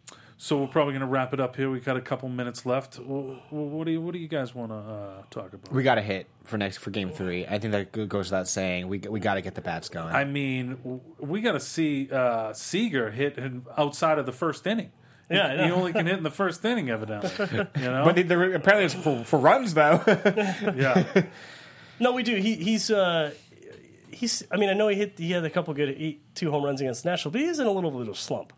so 0.42 0.56
we're 0.58 0.68
probably 0.68 0.92
going 0.94 1.02
to 1.02 1.06
wrap 1.06 1.34
it 1.34 1.38
up 1.40 1.54
here. 1.54 1.68
We've 1.70 1.84
got 1.84 1.98
a 1.98 2.00
couple 2.00 2.26
minutes 2.30 2.64
left. 2.64 2.96
Wh- 2.96 3.36
wh- 3.50 3.52
What 3.52 3.84
do 3.84 3.90
you 3.92 4.00
What 4.00 4.14
do 4.14 4.18
you 4.18 4.26
guys 4.26 4.54
want 4.54 4.70
to 4.72 4.74
uh, 4.76 5.22
talk 5.30 5.52
about? 5.52 5.70
We 5.70 5.82
got 5.82 5.98
a 5.98 6.02
hit 6.02 6.28
for 6.44 6.56
next 6.56 6.78
for 6.78 6.90
game 6.90 7.10
three. 7.10 7.44
I 7.46 7.58
think 7.58 7.72
that 7.72 7.92
goes 8.08 8.30
without 8.30 8.48
saying. 8.48 8.88
We 8.88 9.00
we 9.00 9.20
got 9.20 9.34
to 9.34 9.42
get 9.42 9.54
the 9.54 9.60
bats 9.60 9.90
going. 9.90 10.14
I 10.14 10.24
mean, 10.24 11.00
we 11.18 11.42
got 11.42 11.52
to 11.52 11.60
see 11.60 12.08
uh, 12.10 12.54
Seager 12.54 13.10
hit 13.10 13.36
him 13.36 13.66
outside 13.76 14.18
of 14.18 14.24
the 14.24 14.32
first 14.32 14.66
inning. 14.66 14.92
Yeah, 15.30 15.46
I 15.46 15.66
he 15.66 15.70
only 15.70 15.92
can 15.92 16.06
hit 16.06 16.16
in 16.16 16.24
the 16.24 16.30
first 16.30 16.64
inning, 16.64 16.88
evidently. 16.88 17.30
You 17.76 17.82
know, 17.90 18.04
but 18.06 18.16
the, 18.16 18.22
the, 18.22 18.54
apparently 18.54 18.86
it's 18.86 18.94
for, 18.94 19.22
for 19.24 19.38
runs 19.38 19.74
though. 19.74 20.02
yeah, 20.74 21.24
No, 22.00 22.12
we 22.12 22.22
do. 22.22 22.36
He, 22.36 22.54
he's 22.56 22.90
uh, 22.90 23.32
he's. 24.10 24.42
I 24.50 24.56
mean, 24.56 24.70
I 24.70 24.72
know 24.72 24.88
he 24.88 24.96
hit. 24.96 25.18
He 25.18 25.32
had 25.32 25.44
a 25.44 25.50
couple 25.50 25.74
good 25.74 25.96
he, 25.98 26.20
two 26.34 26.50
home 26.50 26.64
runs 26.64 26.80
against 26.80 27.04
Nashville, 27.04 27.30
but 27.30 27.42
he 27.42 27.46
is 27.46 27.58
in 27.60 27.66
a 27.66 27.70
little 27.70 27.90
bit 27.90 28.08
of 28.08 28.18
slump. 28.18 28.54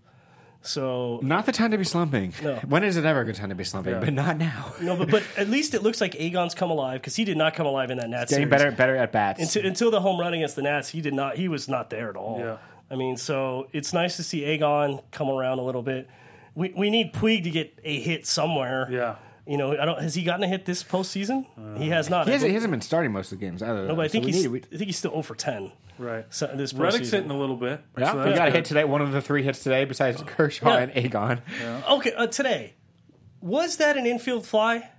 So 0.65 1.19
not 1.23 1.47
the 1.47 1.53
time 1.53 1.73
to 1.73 1.79
be 1.79 1.85
slumping. 1.85 2.33
No. 2.43 2.57
When 2.69 2.85
is 2.85 2.97
it 2.97 3.05
ever 3.05 3.21
a 3.21 3.25
good 3.25 3.35
time 3.35 3.49
to 3.49 3.55
be 3.55 3.65
slumping? 3.65 3.95
Yeah. 3.95 4.01
But 4.01 4.13
not 4.13 4.39
now. 4.39 4.73
no, 4.81 4.97
but 4.97 5.11
but 5.11 5.25
at 5.37 5.49
least 5.49 5.75
it 5.75 5.83
looks 5.83 6.01
like 6.01 6.15
Agon's 6.21 6.55
come 6.55 6.71
alive 6.71 7.01
because 7.01 7.17
he 7.17 7.25
did 7.25 7.37
not 7.37 7.55
come 7.55 7.67
alive 7.67 7.91
in 7.91 7.99
that 7.99 8.09
Nats 8.09 8.31
Getting 8.31 8.49
series. 8.49 8.63
better 8.63 8.71
better 8.77 8.97
at 8.97 9.11
bats. 9.13 9.41
until, 9.43 9.67
until 9.67 9.91
the 9.91 10.01
home 10.01 10.21
run 10.21 10.35
against 10.35 10.55
the 10.57 10.63
Nats. 10.63 10.89
He 10.89 11.01
did 11.01 11.15
not. 11.15 11.37
He 11.37 11.49
was 11.49 11.69
not 11.69 11.91
there 11.91 12.09
at 12.11 12.17
all. 12.17 12.39
Yeah. 12.39 12.57
I 12.91 12.95
mean, 12.97 13.17
so 13.17 13.69
it's 13.73 13.93
nice 13.93 14.17
to 14.19 14.23
see 14.23 14.45
Agon 14.45 15.01
come 15.11 15.29
around 15.31 15.59
a 15.59 15.63
little 15.63 15.83
bit. 15.83 16.09
We 16.55 16.73
we 16.77 16.91
need 16.91 17.13
Puig 17.13 17.43
to 17.45 17.51
get 17.51 17.79
a 17.83 18.01
hit 18.01 18.27
somewhere. 18.27 18.89
yeah. 18.91 19.17
You 19.47 19.57
know, 19.57 19.73
I 19.77 19.85
don't. 19.85 20.01
Has 20.01 20.15
he 20.15 20.23
gotten 20.23 20.45
a 20.45 20.49
hit 20.49 20.65
this 20.67 20.85
postseason? 20.85 21.47
he 21.79 21.89
has 21.89 22.09
not. 22.09 22.27
he, 22.27 22.33
hasn't, 22.33 22.49
he 22.51 22.55
hasn't 22.55 22.71
been 22.71 22.81
starting 22.81 23.11
most 23.13 23.33
of 23.33 23.41
the 23.41 23.45
games 23.47 23.63
either. 23.63 23.87
no, 23.89 23.97
but 23.97 24.05
I 24.05 24.09
think 24.09 24.25
so 24.25 24.27
he's. 24.29 24.43
need- 24.45 24.49
we- 24.49 24.59
I 24.61 24.77
think 24.77 24.83
he's 24.85 24.97
still 24.99 25.11
0 25.11 25.23
for 25.23 25.35
10. 25.35 25.73
Right. 25.99 26.25
So, 26.31 26.47
this 26.55 26.73
Reddick's 26.73 27.09
postseason. 27.09 27.13
hitting 27.13 27.31
a 27.31 27.39
little 27.39 27.57
bit. 27.57 27.81
yeah, 27.99 28.13
so 28.13 28.19
we 28.19 28.25
that's 28.25 28.39
got 28.39 28.49
a 28.49 28.51
hit 28.53 28.65
today. 28.65 28.85
One 28.85 29.03
of 29.03 29.13
the 29.13 29.21
three 29.21 29.43
hits 29.43 29.63
today, 29.63 29.85
besides 29.85 30.23
Kershaw 30.27 30.69
Yeah. 30.71 30.79
and 30.79 30.97
Agon. 30.97 31.43
Okay, 31.91 32.13
uh, 32.15 32.27
today 32.29 32.75
was 33.41 33.77
that 33.79 33.97
an 33.97 34.07
infield 34.07 34.47
fly? 34.47 34.91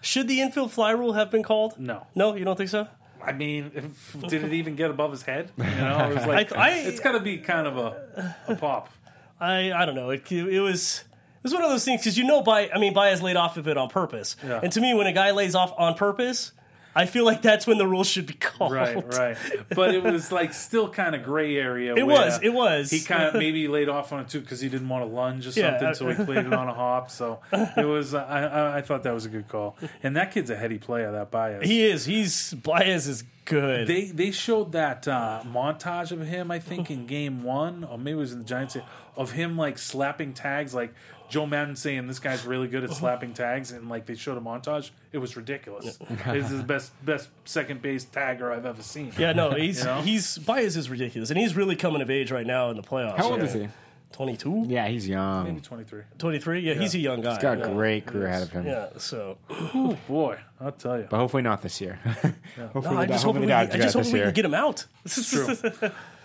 Should 0.00 0.26
the 0.26 0.40
infield 0.40 0.72
fly 0.72 0.90
rule 0.90 1.12
have 1.12 1.30
been 1.30 1.44
called? 1.44 1.78
No. 1.78 2.06
No, 2.16 2.34
you 2.34 2.44
don't 2.44 2.56
think 2.56 2.70
so? 2.70 2.88
I 3.24 3.30
mean, 3.32 3.70
if, 3.72 4.16
did 4.28 4.42
it 4.42 4.52
even 4.52 4.74
get 4.74 4.90
above 4.90 5.12
his 5.12 5.22
head? 5.22 5.52
You 5.56 5.62
know, 5.64 6.10
it 6.10 6.14
was 6.16 6.26
like 6.26 6.52
I- 6.56 6.70
I- 6.70 6.78
it's 6.80 6.98
got 7.00 7.12
to 7.12 7.20
be 7.20 7.38
kind 7.38 7.68
of 7.68 7.76
a, 7.78 8.36
a 8.48 8.56
pop. 8.56 8.92
I 9.40 9.72
I 9.72 9.86
don't 9.86 9.94
know. 9.94 10.10
It 10.10 10.30
it 10.32 10.60
was 10.60 11.04
it 11.42 11.44
was 11.44 11.52
one 11.52 11.62
of 11.64 11.70
those 11.70 11.84
things 11.84 12.00
because 12.00 12.16
you 12.16 12.24
know, 12.24 12.42
by 12.42 12.70
I 12.70 12.78
mean, 12.78 12.92
Baez 12.94 13.20
laid 13.22 13.36
off 13.36 13.56
of 13.56 13.66
it 13.68 13.76
on 13.76 13.88
purpose. 13.88 14.36
Yeah. 14.44 14.60
And 14.62 14.72
to 14.72 14.80
me, 14.80 14.94
when 14.94 15.06
a 15.06 15.12
guy 15.12 15.32
lays 15.32 15.54
off 15.54 15.72
on 15.76 15.94
purpose, 15.94 16.52
I 16.94 17.06
feel 17.06 17.24
like 17.24 17.40
that's 17.40 17.66
when 17.66 17.78
the 17.78 17.86
rules 17.86 18.06
should 18.06 18.26
be 18.26 18.34
called. 18.40 18.70
Right, 18.72 19.02
right. 19.16 19.36
But 19.74 19.94
it 19.94 20.02
was 20.02 20.30
like 20.30 20.52
still 20.52 20.88
kind 20.90 21.14
of 21.14 21.22
gray 21.24 21.56
area. 21.56 21.94
It 21.96 22.06
was, 22.06 22.38
it 22.42 22.50
was. 22.52 22.90
He 22.90 23.00
kind 23.00 23.24
of 23.24 23.34
maybe 23.44 23.66
laid 23.66 23.88
off 23.88 24.12
on 24.12 24.20
it 24.20 24.28
too 24.28 24.40
because 24.40 24.60
he 24.60 24.68
didn't 24.68 24.88
want 24.88 25.02
to 25.04 25.12
lunge 25.12 25.46
or 25.46 25.50
Yeah. 25.58 25.78
something, 25.78 25.94
so 25.94 26.08
he 26.10 26.24
played 26.24 26.46
it 26.46 26.52
on 26.52 26.68
a 26.68 26.74
hop. 26.74 27.10
So 27.10 27.40
it 27.52 27.86
was. 27.86 28.12
I, 28.14 28.42
I, 28.44 28.76
I 28.78 28.82
thought 28.82 29.02
that 29.04 29.14
was 29.14 29.24
a 29.24 29.30
good 29.30 29.48
call. 29.48 29.76
And 30.02 30.14
that 30.16 30.32
kid's 30.32 30.50
a 30.50 30.56
heady 30.56 30.78
player. 30.78 31.10
That 31.12 31.30
Baez. 31.30 31.64
He 31.66 31.82
is. 31.82 32.04
He's 32.04 32.52
Baez 32.54 33.08
is 33.08 33.24
good. 33.44 33.86
They 33.86 34.04
they 34.06 34.30
showed 34.30 34.72
that 34.72 35.06
uh, 35.08 35.42
montage 35.46 36.12
of 36.12 36.26
him, 36.26 36.50
I 36.50 36.58
think, 36.58 36.90
in 36.90 37.06
game 37.06 37.42
one, 37.42 37.84
or 37.84 37.98
maybe 37.98 38.12
it 38.12 38.20
was 38.20 38.32
in 38.32 38.38
the 38.40 38.44
Giants, 38.44 38.76
of 39.16 39.32
him 39.32 39.56
like 39.56 39.78
slapping 39.78 40.32
tags, 40.34 40.74
like 40.74 40.94
Joe 41.28 41.46
Maddon 41.46 41.76
saying 41.76 42.06
this 42.08 42.18
guy's 42.18 42.44
really 42.44 42.68
good 42.68 42.84
at 42.84 42.90
slapping 42.92 43.32
tags, 43.34 43.70
and 43.72 43.88
like 43.88 44.06
they 44.06 44.14
showed 44.14 44.36
a 44.36 44.40
montage. 44.40 44.90
It 45.12 45.18
was 45.18 45.36
ridiculous. 45.36 45.96
this 46.26 46.50
is 46.50 46.58
the 46.58 46.64
best 46.66 46.92
best 47.04 47.28
second 47.44 47.82
base 47.82 48.04
tagger 48.04 48.52
I've 48.52 48.66
ever 48.66 48.82
seen. 48.82 49.12
yeah, 49.18 49.32
no, 49.32 49.50
he's 49.56 49.78
You 49.80 49.84
know? 49.86 50.00
he's 50.02 50.38
Baez 50.38 50.76
is 50.76 50.90
ridiculous, 50.90 51.30
and 51.30 51.38
he's 51.38 51.56
really 51.56 51.76
coming 51.76 52.02
of 52.02 52.10
age 52.10 52.30
right 52.30 52.46
now 52.46 52.70
in 52.70 52.76
the 52.76 52.82
playoffs. 52.82 53.16
How 53.16 53.30
old 53.30 53.38
Yeah. 53.38 53.44
is 53.44 53.52
he? 53.54 53.68
22? 54.12 54.64
Yeah, 54.68 54.88
he's 54.88 55.08
young. 55.08 55.44
maybe 55.44 55.60
twenty 55.60 55.84
three. 55.84 56.02
23? 56.18 56.60
Yeah, 56.60 56.74
he's 56.74 56.94
a 56.94 56.98
young 56.98 57.20
guy. 57.20 57.30
He's 57.34 57.42
got 57.42 57.56
a 57.58 57.60
yeah. 57.60 57.72
great 57.74 58.06
career 58.06 58.26
ahead 58.26 58.42
of 58.42 58.50
him. 58.50 58.66
Yeah, 58.66 58.88
so 58.98 59.38
Oh 59.50 59.96
boy, 60.08 60.38
I'll 60.60 60.72
tell 60.72 60.98
you. 60.98 61.06
But 61.10 61.16
hopefully 61.18 61.42
not 61.42 61.62
this 61.62 61.80
year. 61.80 61.94
hopefully, 62.04 62.94
no, 62.94 63.00
I 63.00 63.06
the- 63.06 63.12
just 63.12 63.24
hope 63.24 63.34
hopefully 63.34 63.40
we, 63.40 63.46
the 63.46 63.54
I 63.54 63.66
Dodgers 63.66 63.82
just 63.82 63.94
hope 63.94 64.02
this 64.04 64.12
we 64.12 64.18
year. 64.18 64.26
can 64.26 64.34
get 64.34 64.44
him 64.44 64.54
out. 64.54 64.86
True. 65.08 65.56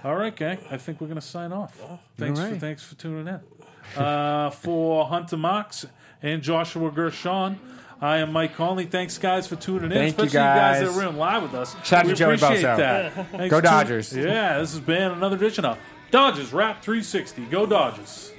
All 0.03 0.15
right, 0.15 0.35
gang. 0.35 0.59
I 0.69 0.77
think 0.77 1.01
we're 1.01 1.07
going 1.07 1.15
to 1.19 1.25
sign 1.25 1.51
off. 1.51 1.75
Thanks 2.17 2.39
All 2.39 2.45
for 2.45 2.51
right. 2.51 2.61
thanks 2.61 2.83
for 2.83 2.95
tuning 2.95 3.27
in. 3.27 3.39
Uh, 4.01 4.49
for 4.51 5.05
Hunter 5.05 5.37
Mox 5.37 5.85
and 6.21 6.41
Joshua 6.41 6.91
Gershon, 6.91 7.57
I 8.01 8.17
am 8.17 8.31
Mike 8.31 8.55
Conley. 8.55 8.85
Thanks, 8.85 9.17
guys, 9.17 9.47
for 9.47 9.55
tuning 9.55 9.85
in. 9.85 9.89
Thank 9.91 10.17
you, 10.17 10.25
Especially 10.25 10.29
guys. 10.33 10.79
guys. 10.81 10.95
that 10.95 11.01
were 11.03 11.09
in 11.09 11.17
live 11.17 11.41
with 11.43 11.53
us. 11.55 11.75
Shout 11.83 12.01
out 12.01 12.05
we 12.05 12.11
to 12.11 12.15
Joey 12.17 12.35
appreciate 12.35 12.63
Bosa. 12.63 12.77
that. 12.77 13.13
Thanks 13.31 13.49
Go 13.49 13.57
for- 13.57 13.61
Dodgers. 13.61 14.15
Yeah, 14.15 14.59
this 14.59 14.71
has 14.73 14.79
been 14.81 15.11
another 15.13 15.35
edition 15.35 15.65
of 15.65 15.77
Dodgers 16.11 16.53
Rap 16.53 16.81
360. 16.81 17.45
Go 17.45 17.65
Dodges. 17.65 18.33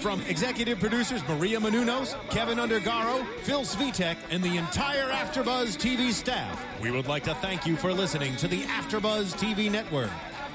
From 0.00 0.20
executive 0.22 0.78
producers 0.78 1.20
Maria 1.28 1.58
Menounos, 1.58 2.14
Keven 2.30 2.58
Undergaro, 2.58 3.26
Phil 3.40 3.62
Svitek, 3.62 4.16
and 4.30 4.42
the 4.42 4.56
entire 4.56 5.10
AfterBuzz 5.10 5.76
TV 5.76 6.12
staff, 6.12 6.64
we 6.80 6.90
would 6.90 7.08
like 7.08 7.24
to 7.24 7.34
thank 7.36 7.66
you 7.66 7.76
for 7.76 7.92
listening 7.92 8.36
to 8.36 8.46
the 8.46 8.62
AfterBuzz 8.62 9.34
TV 9.34 9.70
network. 9.70 10.10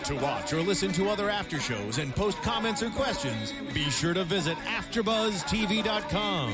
To 0.06 0.16
watch 0.16 0.54
or 0.54 0.62
listen 0.62 0.92
to 0.94 1.10
other 1.10 1.30
after 1.30 1.60
shows 1.60 1.98
and 1.98 2.16
post 2.16 2.42
comments 2.42 2.82
or 2.82 2.90
questions, 2.92 3.54
be 3.74 3.90
sure 3.90 4.14
to 4.14 4.24
visit 4.24 4.58
AfterBuzzTV.com. 4.60 6.54